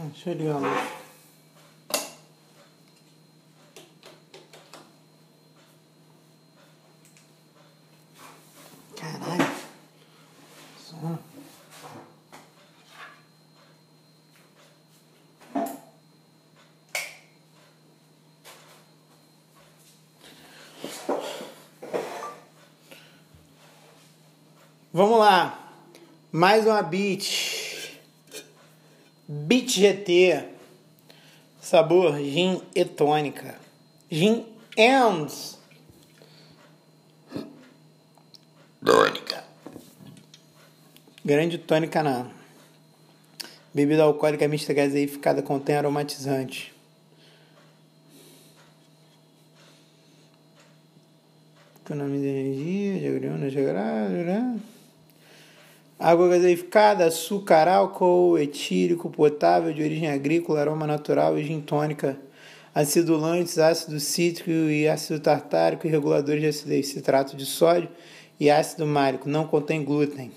Hum. 0.00 0.12
Caralho. 8.94 9.50
Vamos 24.92 25.18
lá. 25.18 25.58
Mais 26.30 26.66
uma 26.66 26.82
beat. 26.82 27.57
Beat 29.48 29.80
GT. 29.80 30.44
Sabor 31.58 32.18
gin 32.18 32.60
e 32.74 32.84
tônica. 32.84 33.54
Gin 34.10 34.44
and 34.76 35.26
tônica. 38.84 39.42
Grande 41.24 41.56
tônica 41.56 42.02
na 42.02 42.30
bebida 43.72 44.02
alcoólica 44.02 44.46
mista 44.46 44.74
gaseificada 44.74 45.40
contém 45.40 45.76
aromatizante. 45.76 46.74
Economia 51.86 52.20
de 52.20 52.26
energia, 52.26 53.00
diagrama, 53.00 53.50
diagrama. 53.50 53.97
Água 56.00 56.28
gaseificada, 56.28 57.06
açúcar, 57.06 57.66
álcool 57.66 58.38
etílico 58.38 59.10
potável 59.10 59.72
de 59.72 59.82
origem 59.82 60.08
agrícola, 60.08 60.60
aroma 60.60 60.86
natural 60.86 61.36
e 61.36 61.42
gin 61.42 61.60
tônica, 61.60 62.16
acidulantes, 62.72 63.58
ácido 63.58 63.98
cítrico 63.98 64.48
e 64.48 64.86
ácido 64.86 65.18
tartárico 65.18 65.88
e 65.88 65.90
reguladores 65.90 66.40
de 66.40 66.46
acidez, 66.46 66.86
citrato 66.86 67.36
de 67.36 67.44
sódio 67.44 67.88
e 68.38 68.48
ácido 68.48 68.86
málico. 68.86 69.28
Não 69.28 69.48
contém 69.48 69.84
glúten. 69.84 70.30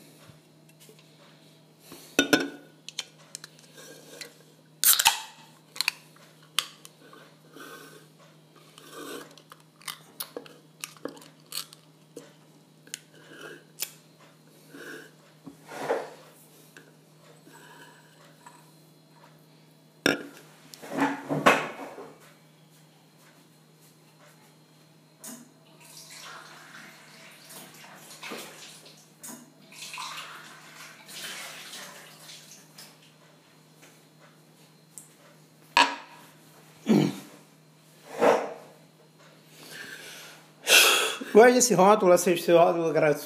Gosto 41.41 41.55
desse 41.55 41.73
rótulo, 41.73 42.13
acho 42.13 42.29
esse 42.29 42.51
rótulo 42.51 42.93
gra... 42.93 43.19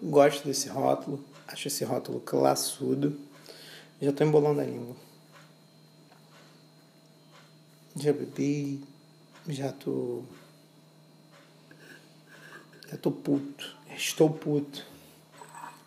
Gosto 0.00 0.46
desse 0.46 0.68
rótulo, 0.68 1.24
acho 1.48 1.66
esse 1.66 1.84
rótulo 1.84 2.20
classudo. 2.20 3.18
Já 4.00 4.12
tô 4.12 4.22
embolando 4.22 4.60
a 4.60 4.64
língua. 4.64 4.94
Já 7.96 8.12
bebi, 8.12 8.80
já 9.48 9.72
tô. 9.72 10.22
Já 12.88 12.98
tô 12.98 13.10
puto. 13.10 13.76
Estou 13.96 14.30
puto. 14.30 14.86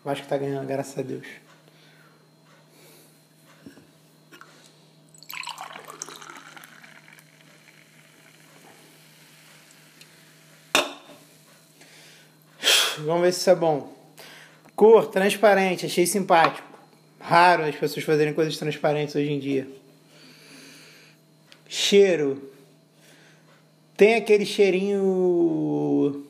Acho 0.04 0.22
que 0.22 0.28
tá 0.28 0.36
ganhando, 0.36 0.66
graças 0.66 0.98
a 0.98 1.02
Deus. 1.02 1.26
Vamos 13.08 13.22
ver 13.22 13.32
se 13.32 13.40
isso 13.40 13.50
é 13.50 13.54
bom. 13.54 13.90
Cor, 14.76 15.06
transparente, 15.06 15.86
achei 15.86 16.06
simpático. 16.06 16.68
Raro 17.18 17.64
as 17.64 17.74
pessoas 17.74 18.04
fazerem 18.04 18.34
coisas 18.34 18.56
transparentes 18.58 19.14
hoje 19.14 19.32
em 19.32 19.40
dia. 19.40 19.66
Cheiro. 21.66 22.52
Tem 23.96 24.14
aquele 24.14 24.44
cheirinho 24.44 26.22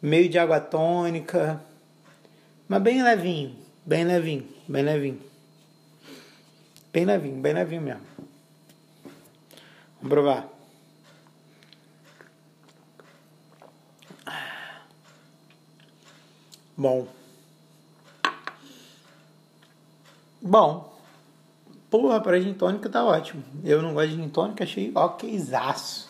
meio 0.00 0.28
de 0.28 0.38
água 0.38 0.60
tônica, 0.60 1.60
mas 2.68 2.80
bem 2.80 3.02
levinho, 3.02 3.56
bem 3.84 4.04
levinho, 4.04 4.46
bem 4.68 4.82
levinho. 4.82 5.20
Bem 6.92 7.04
levinho, 7.04 7.40
bem 7.42 7.52
levinho 7.52 7.82
mesmo. 7.82 8.06
Vamos 10.00 10.08
provar. 10.08 10.55
Bom. 16.76 17.06
Bom. 20.42 20.92
Porra, 21.88 22.20
pra 22.20 22.38
gin 22.38 22.52
tônica 22.52 22.88
tá 22.90 23.04
ótimo. 23.04 23.42
Eu 23.64 23.80
não 23.80 23.94
gosto 23.94 24.10
de 24.10 24.16
gin 24.16 24.28
tônica, 24.28 24.64
achei 24.64 24.92
okzaço. 24.94 26.05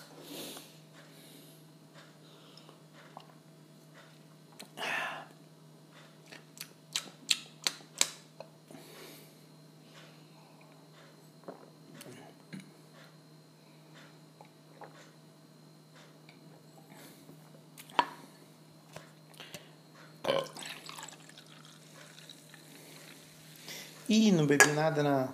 Ih, 24.16 24.32
não 24.32 24.46
bebi 24.46 24.72
nada 24.72 25.02
na. 25.02 25.28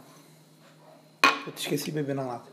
Eu 1.47 1.53
esqueci 1.57 1.85
de 1.85 1.93
beber 1.93 2.17
na 2.17 2.25
lata. 2.25 2.51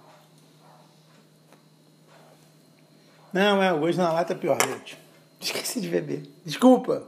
Não, 3.34 3.64
é, 3.64 3.74
o 3.74 3.80
gosto 3.80 3.98
na 3.98 4.14
lata 4.14 4.34
é 4.34 4.36
pior, 4.36 4.62
gente. 4.62 4.96
Esqueci 5.42 5.82
de 5.82 5.90
beber. 5.90 6.30
Desculpa. 6.46 7.02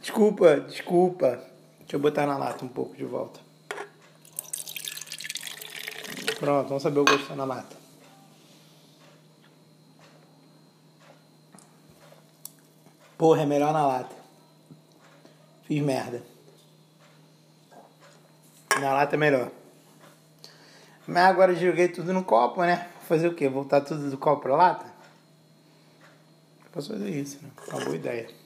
Desculpa, 0.00 0.60
desculpa. 0.60 1.42
Deixa 1.80 1.96
eu 1.96 1.98
botar 1.98 2.24
na 2.26 2.38
lata 2.38 2.64
um 2.64 2.68
pouco 2.68 2.94
de 2.96 3.04
volta. 3.04 3.40
Pronto, 6.38 6.68
vamos 6.68 6.82
saber 6.84 7.00
o 7.00 7.04
gosto 7.04 7.34
na 7.34 7.44
lata. 7.44 7.76
Porra, 13.18 13.42
é 13.42 13.46
melhor 13.46 13.72
na 13.72 13.84
lata. 13.84 14.14
Fiz 15.64 15.82
merda. 15.82 16.31
Na 18.80 18.92
lata 18.92 19.16
é 19.16 19.18
melhor. 19.18 19.50
Mas 21.06 21.24
agora 21.24 21.54
joguei 21.54 21.88
tudo 21.88 22.12
no 22.12 22.24
copo, 22.24 22.62
né? 22.62 22.88
Fazer 23.08 23.28
o 23.28 23.34
quê? 23.34 23.48
Voltar 23.48 23.80
tudo 23.80 24.10
do 24.10 24.16
copo 24.16 24.42
pra 24.42 24.56
lata? 24.56 24.86
Posso 26.72 26.92
fazer 26.92 27.10
isso, 27.10 27.38
né? 27.42 27.50
Uma 27.68 27.84
boa 27.84 27.96
ideia. 27.96 28.41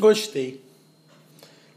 Gostei. 0.00 0.64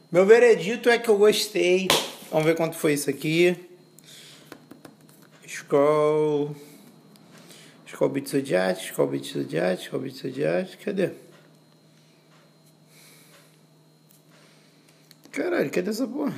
Meu 0.10 0.26
veredito 0.26 0.90
é 0.90 0.98
que 0.98 1.10
eu 1.10 1.18
gostei. 1.18 1.90
Vamos 2.32 2.46
ver 2.46 2.56
quanto 2.56 2.78
foi 2.78 2.94
isso 2.94 3.10
aqui. 3.10 3.54
Skol. 5.46 6.56
Skol 7.86 8.10
Beats 8.10 8.32
Zodiac, 8.32 8.82
Skol 8.82 9.08
Beats 9.08 9.34
Zodiac, 9.34 9.84
Skol 9.84 10.00
Beats 10.00 10.22
Zodiac. 10.22 10.78
Cadê? 10.78 11.12
Caralho, 15.30 15.70
cadê 15.70 15.90
essa 15.90 16.08
porra? 16.08 16.34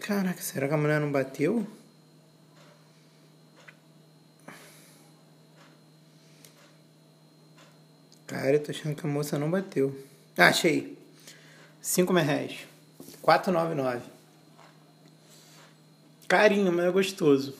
Caraca, 0.00 0.40
será 0.40 0.66
que 0.66 0.74
a 0.74 0.78
mulher 0.78 1.00
não 1.00 1.12
bateu? 1.12 1.66
Cara, 8.48 8.56
eu 8.56 8.62
tô 8.62 8.70
achando 8.70 8.94
que 8.94 9.06
a 9.06 9.10
moça 9.10 9.38
não 9.38 9.50
bateu. 9.50 9.94
Ah, 10.34 10.46
achei. 10.46 10.96
5 11.82 12.10
reais. 12.14 12.60
4,99. 13.22 14.00
Carinho, 16.26 16.72
mas 16.72 16.86
é 16.86 16.90
gostoso. 16.90 17.54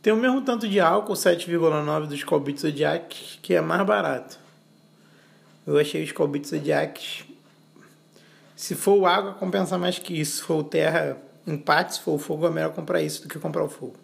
Tem 0.00 0.12
o 0.12 0.16
mesmo 0.16 0.42
tanto 0.42 0.68
de 0.68 0.78
álcool, 0.78 1.14
7,9 1.14 2.06
dos 2.06 2.22
Colbits 2.22 2.62
Zodiac, 2.62 3.40
que 3.42 3.54
é 3.54 3.60
mais 3.60 3.84
barato. 3.84 4.38
Eu 5.66 5.78
achei 5.78 6.04
os 6.04 6.12
Colbits 6.12 6.50
Zodiac. 6.50 7.24
Se 8.54 8.76
for 8.76 9.04
água, 9.04 9.34
compensa 9.34 9.76
mais 9.76 9.98
que 9.98 10.14
isso. 10.14 10.36
Se 10.36 10.42
for 10.44 10.58
o 10.58 10.62
terra, 10.62 11.20
empate. 11.44 11.94
Se 11.94 12.00
for 12.02 12.12
o 12.12 12.18
fogo, 12.18 12.46
é 12.46 12.50
melhor 12.50 12.72
comprar 12.72 13.02
isso 13.02 13.22
do 13.22 13.28
que 13.28 13.40
comprar 13.40 13.64
o 13.64 13.68
fogo. 13.68 13.96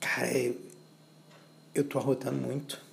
Cara, 0.00 0.36
eu, 0.36 0.56
eu 1.72 1.84
tô 1.84 2.00
arrotando 2.00 2.38
muito 2.38 2.90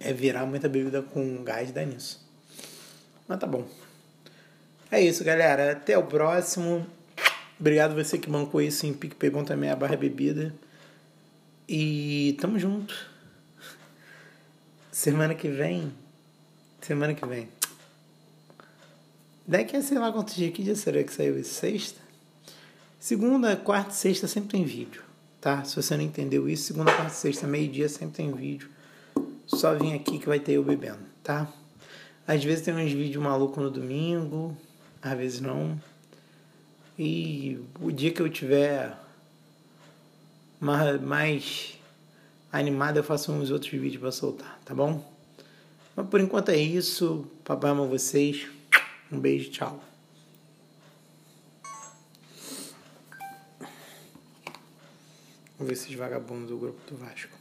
é 0.00 0.14
virar 0.14 0.46
muita 0.46 0.66
bebida 0.66 1.02
com 1.02 1.44
gás 1.44 1.70
dá 1.70 1.84
nisso. 1.84 2.26
Mas 3.28 3.38
tá 3.38 3.46
bom. 3.46 3.68
É 4.90 5.00
isso, 5.00 5.22
galera. 5.22 5.72
Até 5.72 5.96
o 5.96 6.04
próximo. 6.04 6.86
Obrigado 7.60 7.94
você 7.94 8.18
que 8.18 8.28
bancou 8.30 8.62
isso 8.62 8.86
em 8.86 8.94
PicPay.me 8.94 9.76
barra 9.76 9.96
bebida. 9.96 10.54
E 11.68 12.36
tamo 12.40 12.58
junto. 12.58 12.94
Semana 14.90 15.34
que 15.34 15.48
vem. 15.48 15.92
Semana 16.80 17.14
que 17.14 17.24
vem. 17.26 17.48
Daqui 19.46 19.76
a 19.76 19.82
sei 19.82 19.98
lá 19.98 20.10
quantos 20.10 20.34
dias. 20.34 20.52
Que 20.52 20.62
dia 20.62 20.74
será 20.74 21.04
que 21.04 21.12
saiu 21.12 21.38
isso? 21.38 21.54
Sexta? 21.54 22.00
Segunda, 22.98 23.54
quarta 23.54 23.90
e 23.90 23.94
sexta 23.94 24.26
sempre 24.26 24.50
tem 24.50 24.64
vídeo. 24.64 25.02
Tá? 25.40 25.62
Se 25.64 25.76
você 25.76 25.96
não 25.96 26.04
entendeu 26.04 26.48
isso, 26.48 26.64
segunda, 26.64 26.92
quarta 26.92 27.12
e 27.12 27.16
sexta, 27.16 27.46
meio-dia 27.46 27.88
sempre 27.88 28.16
tem 28.16 28.32
vídeo 28.32 28.68
só 29.54 29.74
vim 29.74 29.94
aqui 29.94 30.18
que 30.18 30.26
vai 30.26 30.38
ter 30.38 30.52
eu 30.52 30.64
bebendo, 30.64 31.00
tá? 31.22 31.52
Às 32.26 32.44
vezes 32.44 32.64
tem 32.64 32.74
uns 32.74 32.92
vídeos 32.92 33.22
malucos 33.22 33.62
no 33.62 33.70
domingo, 33.70 34.56
às 35.02 35.18
vezes 35.18 35.40
não. 35.40 35.80
E 36.98 37.58
o 37.80 37.90
dia 37.90 38.12
que 38.12 38.20
eu 38.20 38.28
tiver 38.28 38.96
mais, 40.60 41.78
animado, 42.52 42.98
eu 42.98 43.04
faço 43.04 43.32
uns 43.32 43.50
outros 43.50 43.70
vídeos 43.70 44.00
para 44.00 44.12
soltar, 44.12 44.60
tá 44.64 44.74
bom? 44.74 45.04
Mas 45.96 46.06
por 46.08 46.20
enquanto 46.20 46.50
é 46.50 46.56
isso. 46.56 47.26
Papai 47.42 47.70
ama 47.70 47.86
vocês. 47.86 48.46
Um 49.10 49.18
beijo, 49.18 49.50
tchau. 49.50 49.82
Vamos 55.58 55.68
ver 55.68 55.72
esses 55.72 55.94
vagabundos 55.94 56.48
do 56.48 56.58
grupo 56.58 56.78
do 56.88 56.96
Vasco. 56.96 57.39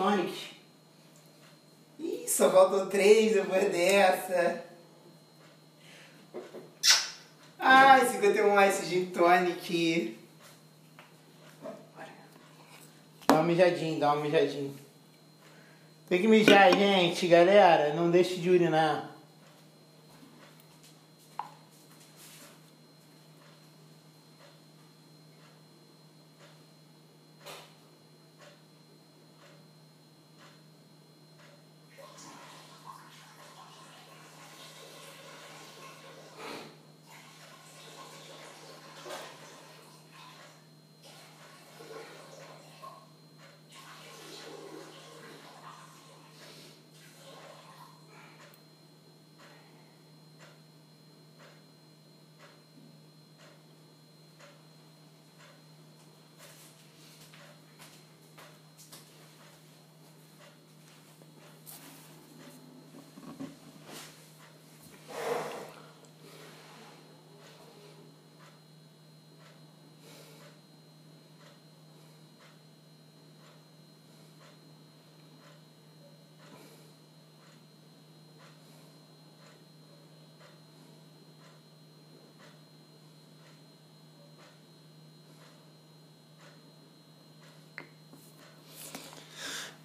tônicos. 0.00 0.38
Ih, 1.98 2.24
só 2.26 2.50
faltou 2.50 2.86
três 2.86 3.34
depois 3.34 3.64
é 3.64 3.68
dessa. 3.68 4.64
Ai, 7.58 8.06
51 8.06 8.62
Ice 8.68 8.86
Gin 8.86 9.06
Tonic. 9.06 10.18
Dá 13.26 13.34
uma 13.34 13.42
mijadinha, 13.42 14.00
dá 14.00 14.12
uma 14.14 14.22
mijadinha. 14.22 14.72
Tem 16.08 16.22
que 16.22 16.26
mijar, 16.26 16.72
gente, 16.72 17.26
galera. 17.28 17.92
Não 17.92 18.10
deixe 18.10 18.36
de 18.36 18.48
urinar. 18.48 19.09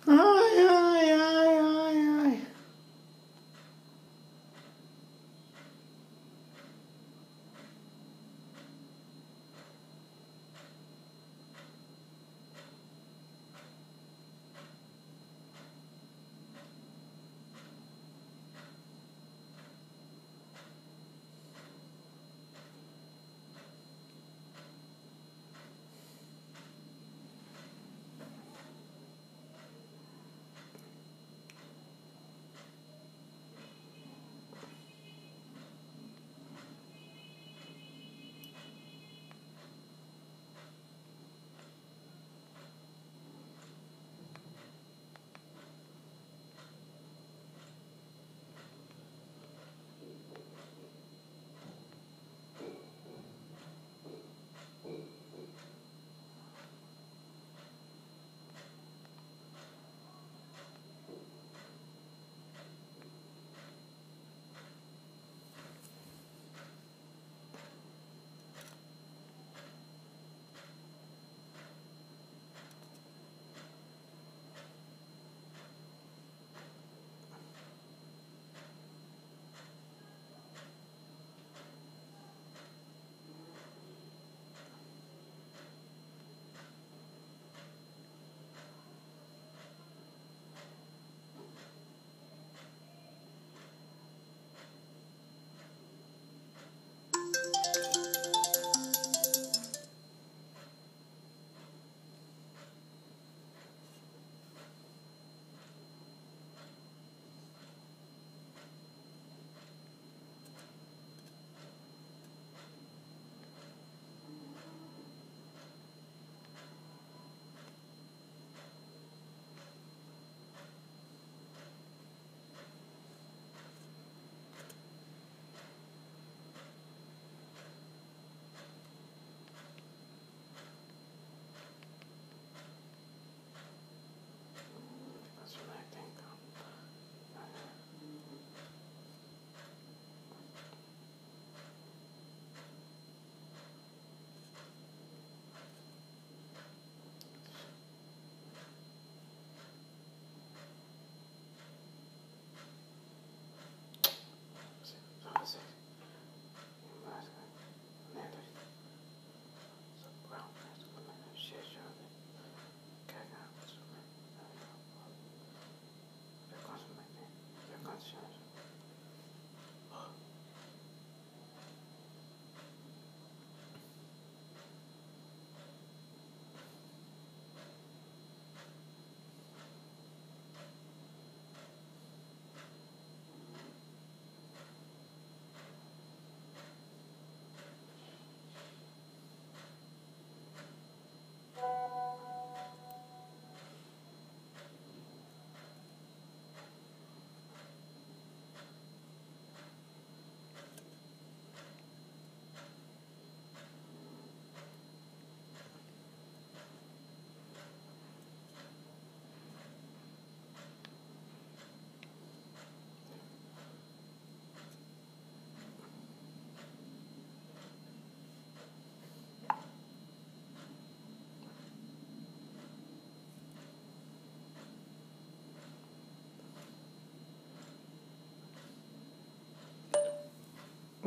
Ah. 0.07 0.44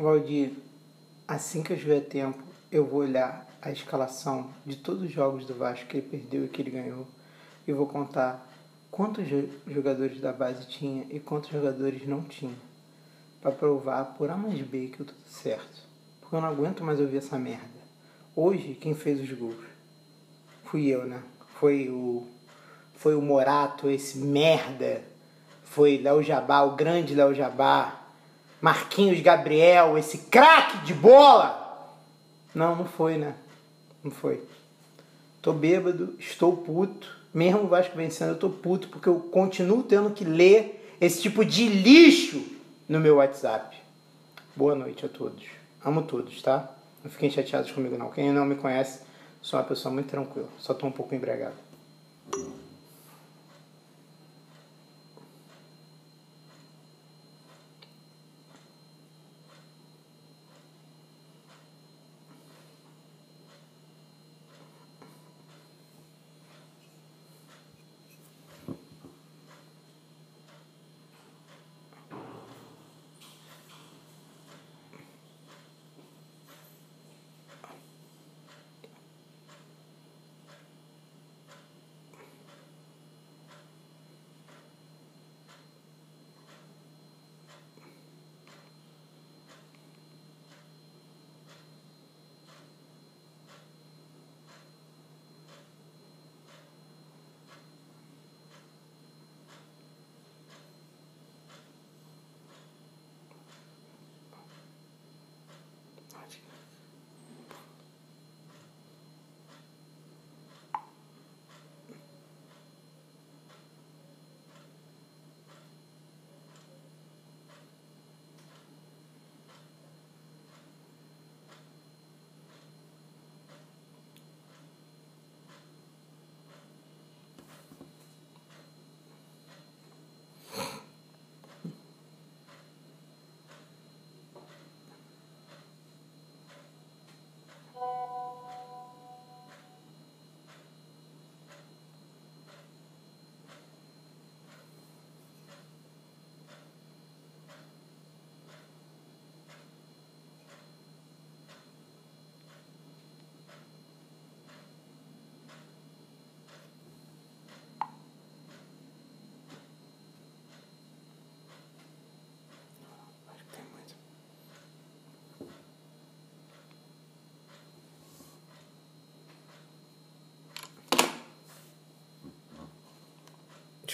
Valdir, 0.02 0.52
assim 1.26 1.62
que 1.62 1.72
eu 1.72 1.76
tiver 1.76 2.00
tempo, 2.00 2.38
eu 2.70 2.86
vou 2.86 3.00
olhar 3.00 3.46
a 3.60 3.72
escalação 3.72 4.48
de 4.64 4.76
todos 4.76 5.02
os 5.02 5.10
jogos 5.10 5.44
do 5.44 5.54
Vasco 5.54 5.86
que 5.86 5.96
ele 5.96 6.06
perdeu 6.06 6.44
e 6.44 6.48
que 6.48 6.62
ele 6.62 6.70
ganhou 6.70 7.04
e 7.66 7.72
vou 7.72 7.86
contar 7.86 8.48
quantos 8.92 9.24
jogadores 9.66 10.20
da 10.20 10.32
base 10.32 10.68
tinha 10.68 11.04
e 11.10 11.18
quantos 11.18 11.50
jogadores 11.50 12.06
não 12.06 12.22
tinha 12.22 12.54
para 13.42 13.50
provar 13.50 14.14
por 14.16 14.30
A 14.30 14.36
mais 14.36 14.60
B 14.60 14.86
que 14.86 15.00
eu 15.00 15.06
tô 15.06 15.14
certo. 15.26 15.82
Porque 16.20 16.36
eu 16.36 16.40
não 16.40 16.48
aguento 16.48 16.84
mais 16.84 17.00
ouvir 17.00 17.18
essa 17.18 17.36
merda. 17.36 17.78
Hoje, 18.36 18.78
quem 18.80 18.94
fez 18.94 19.20
os 19.20 19.36
gols? 19.36 19.66
Fui 20.64 20.86
eu, 20.86 21.06
né? 21.06 21.22
Foi 21.58 21.88
o 21.88 22.24
foi 22.94 23.16
o 23.16 23.22
Morato, 23.22 23.88
esse 23.88 24.18
merda. 24.18 25.02
Foi 25.64 25.98
Léo 25.98 26.22
Jabá, 26.22 26.62
o 26.62 26.76
grande 26.76 27.14
Léo 27.14 27.34
Jabá. 27.34 28.07
Marquinhos 28.60 29.20
Gabriel, 29.20 29.97
esse 29.97 30.18
craque 30.18 30.78
de 30.85 30.94
bola. 30.94 31.94
Não, 32.55 32.74
não 32.74 32.85
foi, 32.85 33.16
né? 33.16 33.35
Não 34.02 34.10
foi. 34.10 34.43
Tô 35.40 35.52
bêbado, 35.52 36.14
estou 36.18 36.56
puto. 36.56 37.16
Mesmo 37.32 37.64
o 37.64 37.68
Vasco 37.68 37.97
vencendo, 37.97 38.30
eu 38.30 38.39
tô 38.39 38.51
puto 38.51 38.89
porque 38.89 39.09
eu 39.09 39.20
continuo 39.20 39.82
tendo 39.82 40.10
que 40.10 40.24
ler 40.24 40.97
esse 41.01 41.22
tipo 41.22 41.44
de 41.44 41.68
lixo 41.68 42.43
no 42.89 42.98
meu 42.98 43.16
WhatsApp. 43.16 43.76
Boa 44.56 44.74
noite 44.74 45.06
a 45.06 45.09
todos. 45.09 45.44
Amo 45.85 46.02
todos, 46.02 46.43
tá? 46.43 46.68
Não 47.05 47.10
fiquem 47.10 47.30
chateados 47.30 47.70
comigo 47.70 47.97
não. 47.97 48.10
Quem 48.10 48.32
não 48.32 48.44
me 48.44 48.56
conhece, 48.56 49.01
sou 49.40 49.59
uma 49.59 49.64
pessoa 49.64 49.93
muito 49.93 50.09
tranquila. 50.09 50.48
Só 50.59 50.74
tô 50.74 50.86
um 50.86 50.93
pouco 50.93 51.14
embriagado. 51.14 51.55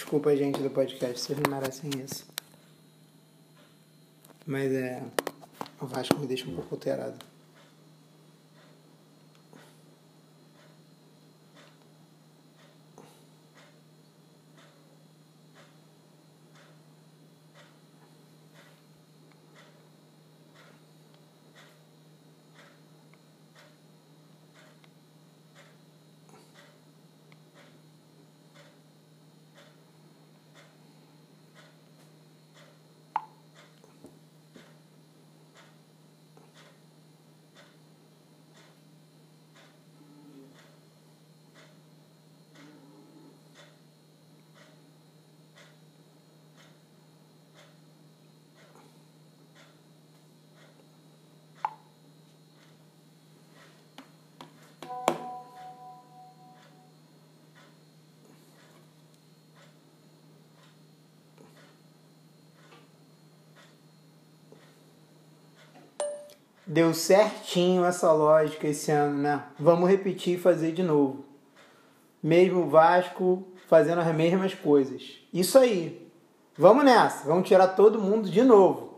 Desculpa, 0.05 0.37
gente, 0.37 0.61
do 0.61 0.69
podcast, 0.69 1.19
vocês 1.19 1.39
não 1.39 1.51
merecem 1.51 1.89
isso. 2.05 2.27
Mas 4.45 4.71
é. 4.71 5.01
O 5.81 5.87
Vasco 5.87 6.19
me 6.19 6.27
deixa 6.27 6.47
um 6.47 6.53
pouco 6.53 6.75
alterado. 6.75 7.17
Deu 66.67 66.93
certinho 66.93 67.85
essa 67.85 68.11
lógica 68.11 68.67
esse 68.67 68.91
ano, 68.91 69.19
né? 69.19 69.43
Vamos 69.59 69.87
repetir 69.89 70.37
e 70.37 70.41
fazer 70.41 70.71
de 70.71 70.81
novo. 70.81 71.23
Mesmo 72.21 72.67
Vasco 72.67 73.45
fazendo 73.67 74.01
as 74.01 74.15
mesmas 74.15 74.55
coisas. 74.55 75.19
Isso 75.31 75.59
aí. 75.59 76.09
Vamos 76.57 76.83
nessa. 76.83 77.27
Vamos 77.27 77.47
tirar 77.47 77.67
todo 77.69 78.01
mundo 78.01 78.29
de 78.29 78.41
novo. 78.41 78.94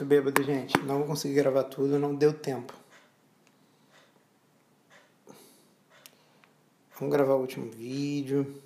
Muito 0.00 0.08
bêbado, 0.08 0.42
gente. 0.42 0.78
Não 0.78 0.96
vou 0.96 1.08
conseguir 1.08 1.34
gravar 1.34 1.64
tudo, 1.64 1.98
não 1.98 2.14
deu 2.14 2.32
tempo. 2.32 2.72
Vamos 6.98 7.14
gravar 7.14 7.34
o 7.34 7.40
último 7.40 7.70
vídeo. 7.70 8.62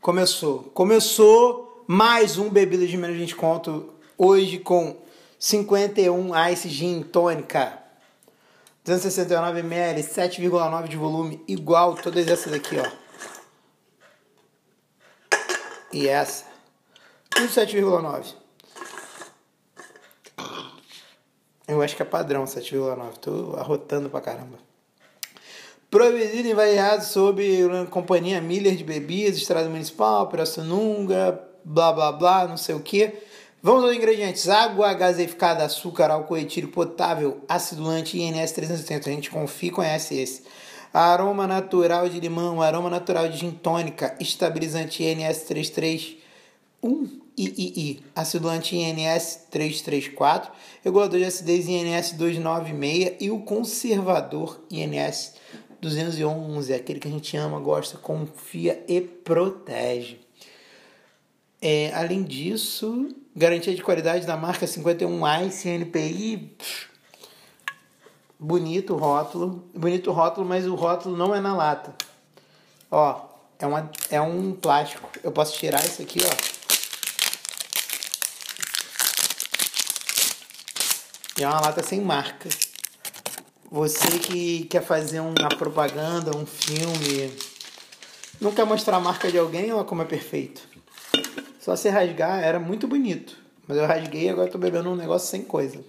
Começou. 0.00 0.62
Começou 0.72 1.84
mais 1.88 2.38
um 2.38 2.48
bebida 2.48 2.86
de 2.86 2.96
menos 2.96 3.16
20 3.16 3.34
conto. 3.34 3.99
Hoje 4.22 4.58
com 4.58 4.98
51 5.38 6.50
Ice 6.50 6.68
Gin 6.68 7.02
Tônica. 7.02 7.78
269 8.84 9.60
ml, 9.60 10.02
7,9 10.02 10.88
de 10.88 10.96
volume, 10.98 11.42
igual 11.48 11.94
todas 11.94 12.28
essas 12.28 12.52
aqui, 12.52 12.76
ó. 12.78 12.86
E 15.90 16.06
essa. 16.06 16.44
Tudo 17.30 17.48
7,9. 17.48 18.34
Eu 21.66 21.80
acho 21.80 21.96
que 21.96 22.02
é 22.02 22.04
padrão 22.04 22.44
7,9. 22.44 23.16
Tô 23.22 23.56
arrotando 23.56 24.10
pra 24.10 24.20
caramba. 24.20 24.58
Proibido 25.90 26.46
e 26.46 26.52
variado 26.52 27.04
sob 27.04 27.42
companhia 27.88 28.38
Miller 28.42 28.76
de 28.76 28.84
bebidas, 28.84 29.38
estrada 29.38 29.70
municipal, 29.70 30.28
Pirassununga, 30.28 31.42
blá 31.64 31.90
blá 31.90 32.12
blá, 32.12 32.46
não 32.46 32.58
sei 32.58 32.74
o 32.74 32.80
que. 32.80 33.29
Vamos 33.62 33.84
aos 33.84 33.94
ingredientes: 33.94 34.48
água 34.48 34.94
gaseificada, 34.94 35.64
açúcar, 35.64 36.10
álcool 36.10 36.38
etílico 36.38 36.72
potável, 36.72 37.42
acidulante 37.46 38.18
INS 38.18 38.52
380. 38.52 39.10
A 39.10 39.12
gente 39.12 39.30
confia 39.30 39.68
e 39.68 39.72
conhece 39.72 40.14
esse. 40.14 40.44
Aroma 40.94 41.46
natural 41.46 42.08
de 42.08 42.18
limão, 42.18 42.62
aroma 42.62 42.88
natural 42.88 43.28
de 43.28 43.36
gin 43.36 43.50
tônica, 43.50 44.16
estabilizante 44.18 45.04
INS 45.04 45.42
331 45.42 47.20
III, 47.36 48.02
acidulante 48.16 48.76
INS 48.76 49.46
334, 49.50 50.50
regulador 50.82 51.18
de 51.18 51.26
acidez 51.26 51.68
INS 51.68 52.12
296 52.12 53.16
e 53.20 53.30
o 53.30 53.40
conservador 53.40 54.64
INS 54.70 55.34
211, 55.80 56.72
aquele 56.72 56.98
que 56.98 57.08
a 57.08 57.10
gente 57.10 57.36
ama, 57.36 57.60
gosta, 57.60 57.98
confia 57.98 58.82
e 58.88 59.00
protege. 59.00 60.18
É, 61.62 61.92
além 61.94 62.22
disso, 62.22 63.14
garantia 63.34 63.74
de 63.74 63.82
qualidade 63.82 64.26
da 64.26 64.36
marca 64.36 64.66
51i 64.66 65.50
CNPI. 65.50 66.56
Bonito 68.38 68.96
rótulo. 68.96 69.64
Bonito 69.74 70.12
rótulo, 70.12 70.46
mas 70.46 70.66
o 70.66 70.74
rótulo 70.74 71.16
não 71.16 71.34
é 71.34 71.40
na 71.40 71.54
lata. 71.54 71.94
Ó, 72.90 73.28
é, 73.58 73.66
uma, 73.66 73.90
é 74.10 74.20
um 74.20 74.52
plástico. 74.52 75.08
Eu 75.22 75.30
posso 75.30 75.56
tirar 75.56 75.84
isso 75.84 76.02
aqui, 76.02 76.20
ó. 76.24 76.60
E 81.38 81.42
é 81.42 81.48
uma 81.48 81.60
lata 81.60 81.82
sem 81.82 82.00
marca. 82.00 82.48
Você 83.70 84.18
que 84.18 84.64
quer 84.64 84.82
fazer 84.82 85.20
uma 85.20 85.48
propaganda, 85.50 86.36
um 86.36 86.44
filme, 86.44 87.32
não 88.40 88.52
quer 88.52 88.64
mostrar 88.66 88.96
a 88.96 89.00
marca 89.00 89.30
de 89.30 89.38
alguém, 89.38 89.72
olha 89.72 89.84
como 89.84 90.02
é 90.02 90.04
perfeito. 90.04 90.60
Só 91.70 91.76
se 91.76 91.88
rasgar, 91.88 92.42
era 92.42 92.58
muito 92.58 92.88
bonito. 92.88 93.36
Mas 93.68 93.78
eu 93.78 93.86
rasguei 93.86 94.24
e 94.24 94.28
agora 94.28 94.48
estou 94.48 94.60
bebendo 94.60 94.90
um 94.90 94.96
negócio 94.96 95.28
sem 95.28 95.44
coisa. 95.44 95.84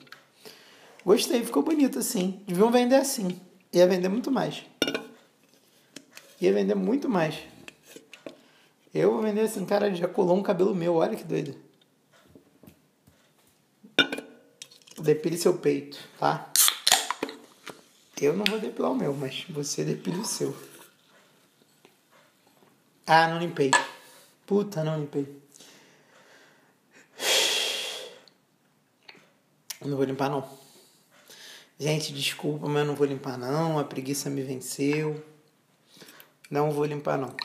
Gostei, 1.03 1.43
ficou 1.43 1.63
bonito 1.63 1.97
assim. 1.97 2.39
Deviam 2.45 2.69
vender 2.69 2.97
assim. 2.97 3.41
Ia 3.73 3.87
vender 3.87 4.07
muito 4.07 4.29
mais. 4.29 4.63
Ia 6.39 6.53
vender 6.53 6.75
muito 6.75 7.09
mais. 7.09 7.39
Eu 8.93 9.11
vou 9.11 9.23
vender 9.23 9.41
assim, 9.41 9.65
cara, 9.65 9.91
já 9.95 10.07
colou 10.07 10.37
um 10.37 10.43
cabelo 10.43 10.75
meu, 10.75 10.97
olha 10.97 11.15
que 11.15 11.23
doido. 11.23 11.55
Depile 14.99 15.35
seu 15.35 15.57
peito, 15.57 15.97
tá? 16.19 16.47
Eu 18.21 18.37
não 18.37 18.45
vou 18.47 18.59
depilar 18.59 18.91
o 18.91 18.95
meu, 18.95 19.15
mas 19.15 19.45
você 19.49 19.83
depila 19.83 20.19
o 20.19 20.25
seu. 20.25 20.55
Ah, 23.07 23.29
não 23.29 23.39
limpei. 23.39 23.71
Puta, 24.45 24.83
não 24.83 24.99
limpei. 24.99 25.40
Não 29.83 29.97
vou 29.97 30.05
limpar 30.05 30.29
não. 30.29 30.47
Gente, 31.79 32.13
desculpa, 32.13 32.67
mas 32.67 32.81
eu 32.81 32.85
não 32.85 32.95
vou 32.95 33.07
limpar 33.07 33.37
não. 33.37 33.79
A 33.79 33.83
preguiça 33.83 34.29
me 34.29 34.43
venceu. 34.43 35.25
Não 36.49 36.69
vou 36.69 36.85
limpar 36.85 37.17
não. 37.17 37.35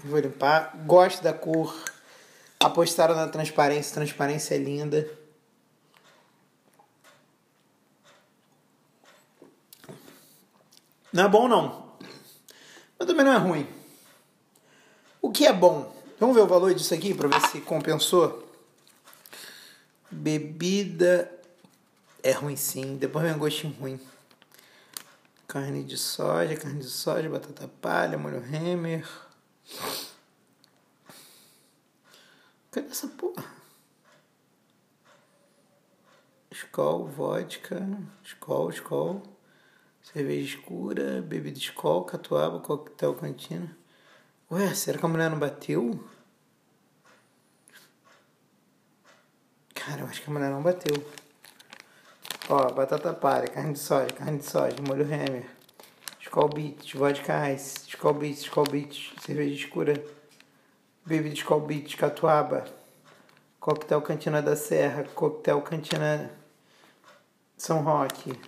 Vou 0.00 0.18
limpar. 0.18 0.76
Gosto 0.84 1.22
da 1.22 1.32
cor. 1.32 1.72
Apostaram 2.58 3.14
na 3.14 3.28
transparência. 3.28 3.94
Transparência 3.94 4.56
é 4.56 4.58
linda. 4.58 5.08
Não 11.12 11.26
é 11.26 11.28
bom 11.28 11.46
não. 11.46 11.96
Mas 12.98 13.06
também 13.06 13.24
não 13.24 13.32
é 13.32 13.36
ruim. 13.36 13.68
O 15.22 15.30
que 15.30 15.46
é 15.46 15.52
bom? 15.52 15.94
Vamos 16.18 16.34
ver 16.34 16.42
o 16.42 16.46
valor 16.48 16.74
disso 16.74 16.92
aqui 16.92 17.14
para 17.14 17.28
ver 17.28 17.40
se 17.48 17.60
compensou. 17.60 18.43
Bebida 20.14 21.30
é 22.22 22.30
ruim 22.30 22.56
sim, 22.56 22.96
depois 22.96 23.24
vem 23.24 23.34
um 23.34 23.38
gostinho 23.38 23.74
ruim. 23.74 24.00
Carne 25.46 25.82
de 25.82 25.98
soja, 25.98 26.56
carne 26.56 26.80
de 26.80 26.88
soja, 26.88 27.28
batata 27.28 27.68
palha, 27.82 28.16
molho 28.16 28.38
Hammer. 28.38 29.06
Cadê 32.70 32.88
essa 32.88 33.08
porra? 33.08 33.44
Skol, 36.50 37.06
vodka, 37.06 37.86
Skol, 38.24 38.70
Skol, 38.70 39.22
cerveja 40.00 40.56
escura, 40.56 41.20
bebida 41.22 41.58
Skol, 41.58 42.04
catuaba, 42.04 42.60
coquetel 42.60 43.14
cantina. 43.14 43.76
Ué, 44.50 44.72
será 44.74 44.96
que 44.96 45.04
a 45.04 45.08
mulher 45.08 45.28
não 45.30 45.38
bateu? 45.38 46.02
Cara, 49.84 50.00
eu 50.00 50.06
acho 50.06 50.22
que 50.22 50.30
a 50.30 50.32
mulher 50.32 50.50
não 50.50 50.62
bateu. 50.62 50.96
Ó, 52.48 52.72
batata 52.72 53.12
palha, 53.12 53.46
carne 53.48 53.74
de 53.74 53.78
soja, 53.78 54.06
carne 54.14 54.38
de 54.38 54.44
soja, 54.46 54.76
molho 54.88 55.04
Hammer, 55.04 55.44
Skol 56.20 56.48
Beats, 56.48 56.92
vodka 56.94 57.52
Ice, 57.52 57.80
Beats, 58.18 58.48
Beats, 58.70 59.12
cerveja 59.20 59.54
escura, 59.54 60.02
bebida 61.04 61.34
Skol 61.34 61.60
Beats, 61.60 61.96
catuaba, 61.96 62.64
coquetel 63.60 64.00
Cantina 64.00 64.40
da 64.40 64.56
Serra, 64.56 65.04
coquetel 65.14 65.60
Cantina 65.60 66.30
São 67.58 67.82
Roque. 67.82 68.40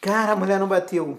Cara, 0.00 0.32
a 0.32 0.36
mulher 0.36 0.58
não 0.58 0.66
bateu. 0.66 1.16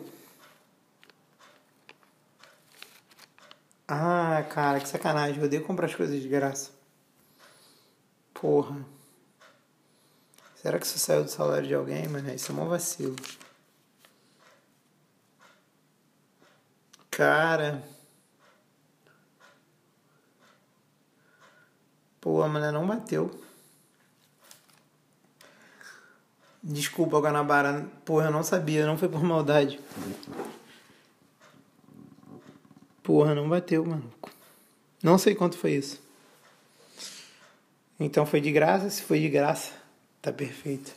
Ah, 3.87 4.45
cara, 4.49 4.79
que 4.81 4.89
sacanagem. 4.89 5.37
Eu 5.39 5.45
odeio 5.45 5.63
comprar 5.63 5.85
as 5.85 5.95
coisas 5.95 6.21
de 6.21 6.27
graça. 6.27 6.78
Porra. 8.39 8.85
Será 10.55 10.79
que 10.79 10.85
isso 10.85 10.97
saiu 10.97 11.23
do 11.23 11.29
salário 11.29 11.67
de 11.67 11.73
alguém, 11.73 12.07
mano? 12.07 12.33
Isso 12.33 12.51
é 12.51 12.55
um 12.55 12.67
vacilo. 12.67 13.15
Cara. 17.11 17.83
Pô, 22.21 22.41
a 22.41 22.47
mulher 22.47 22.71
não 22.71 22.87
bateu. 22.87 23.29
Desculpa, 26.63 27.19
Guanabara. 27.19 27.89
Porra, 28.05 28.25
eu 28.25 28.31
não 28.31 28.43
sabia, 28.43 28.85
não 28.85 28.97
foi 28.97 29.09
por 29.09 29.23
maldade. 29.23 29.79
Porra, 33.03 33.33
não 33.33 33.49
bateu, 33.49 33.85
mano. 33.85 34.13
Não 35.01 35.17
sei 35.17 35.35
quanto 35.35 35.57
foi 35.57 35.71
isso. 35.71 36.09
Então 37.99 38.26
foi 38.26 38.39
de 38.39 38.51
graça, 38.51 38.89
se 38.89 39.01
foi 39.03 39.19
de 39.19 39.27
graça, 39.27 39.73
tá 40.21 40.31
perfeito. 40.31 40.95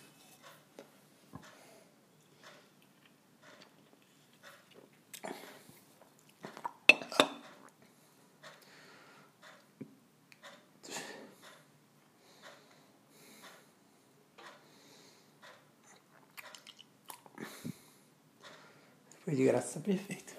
Foi 19.24 19.34
de 19.34 19.44
graça, 19.44 19.80
tá 19.80 19.84
perfeito. 19.84 20.31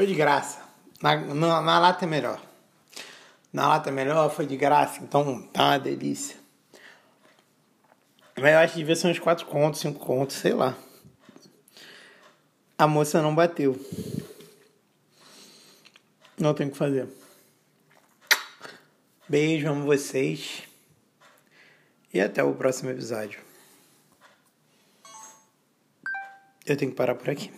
Foi 0.00 0.06
de 0.06 0.14
graça. 0.14 0.58
Na, 1.02 1.14
na, 1.14 1.60
na 1.60 1.78
lata 1.78 2.06
é 2.06 2.08
melhor. 2.08 2.40
Na 3.52 3.68
lata 3.68 3.92
melhor, 3.92 4.30
foi 4.30 4.46
de 4.46 4.56
graça, 4.56 5.02
então 5.02 5.42
tá 5.48 5.64
uma 5.64 5.78
delícia. 5.78 6.38
Mas 8.34 8.50
eu 8.50 8.58
acho 8.60 8.72
que 8.72 8.78
devia 8.78 8.96
ser 8.96 9.08
uns 9.08 9.18
4 9.18 9.44
contos, 9.44 9.78
5 9.80 9.98
contos, 9.98 10.36
sei 10.36 10.54
lá. 10.54 10.74
A 12.78 12.86
moça 12.86 13.20
não 13.20 13.34
bateu. 13.34 13.78
Não 16.38 16.54
tem 16.54 16.68
o 16.68 16.70
que 16.70 16.78
fazer. 16.78 17.06
Beijo, 19.28 19.68
amo 19.68 19.84
vocês. 19.84 20.62
E 22.10 22.22
até 22.22 22.42
o 22.42 22.54
próximo 22.54 22.88
episódio. 22.88 23.38
Eu 26.64 26.74
tenho 26.74 26.90
que 26.90 26.96
parar 26.96 27.16
por 27.16 27.28
aqui. 27.28 27.52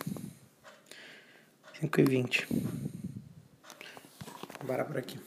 5 1.83 1.99
e 1.99 2.03
20. 2.05 2.47
Vou 2.49 2.67
parar 4.65 4.85
por 4.85 4.97
aqui. 4.97 5.19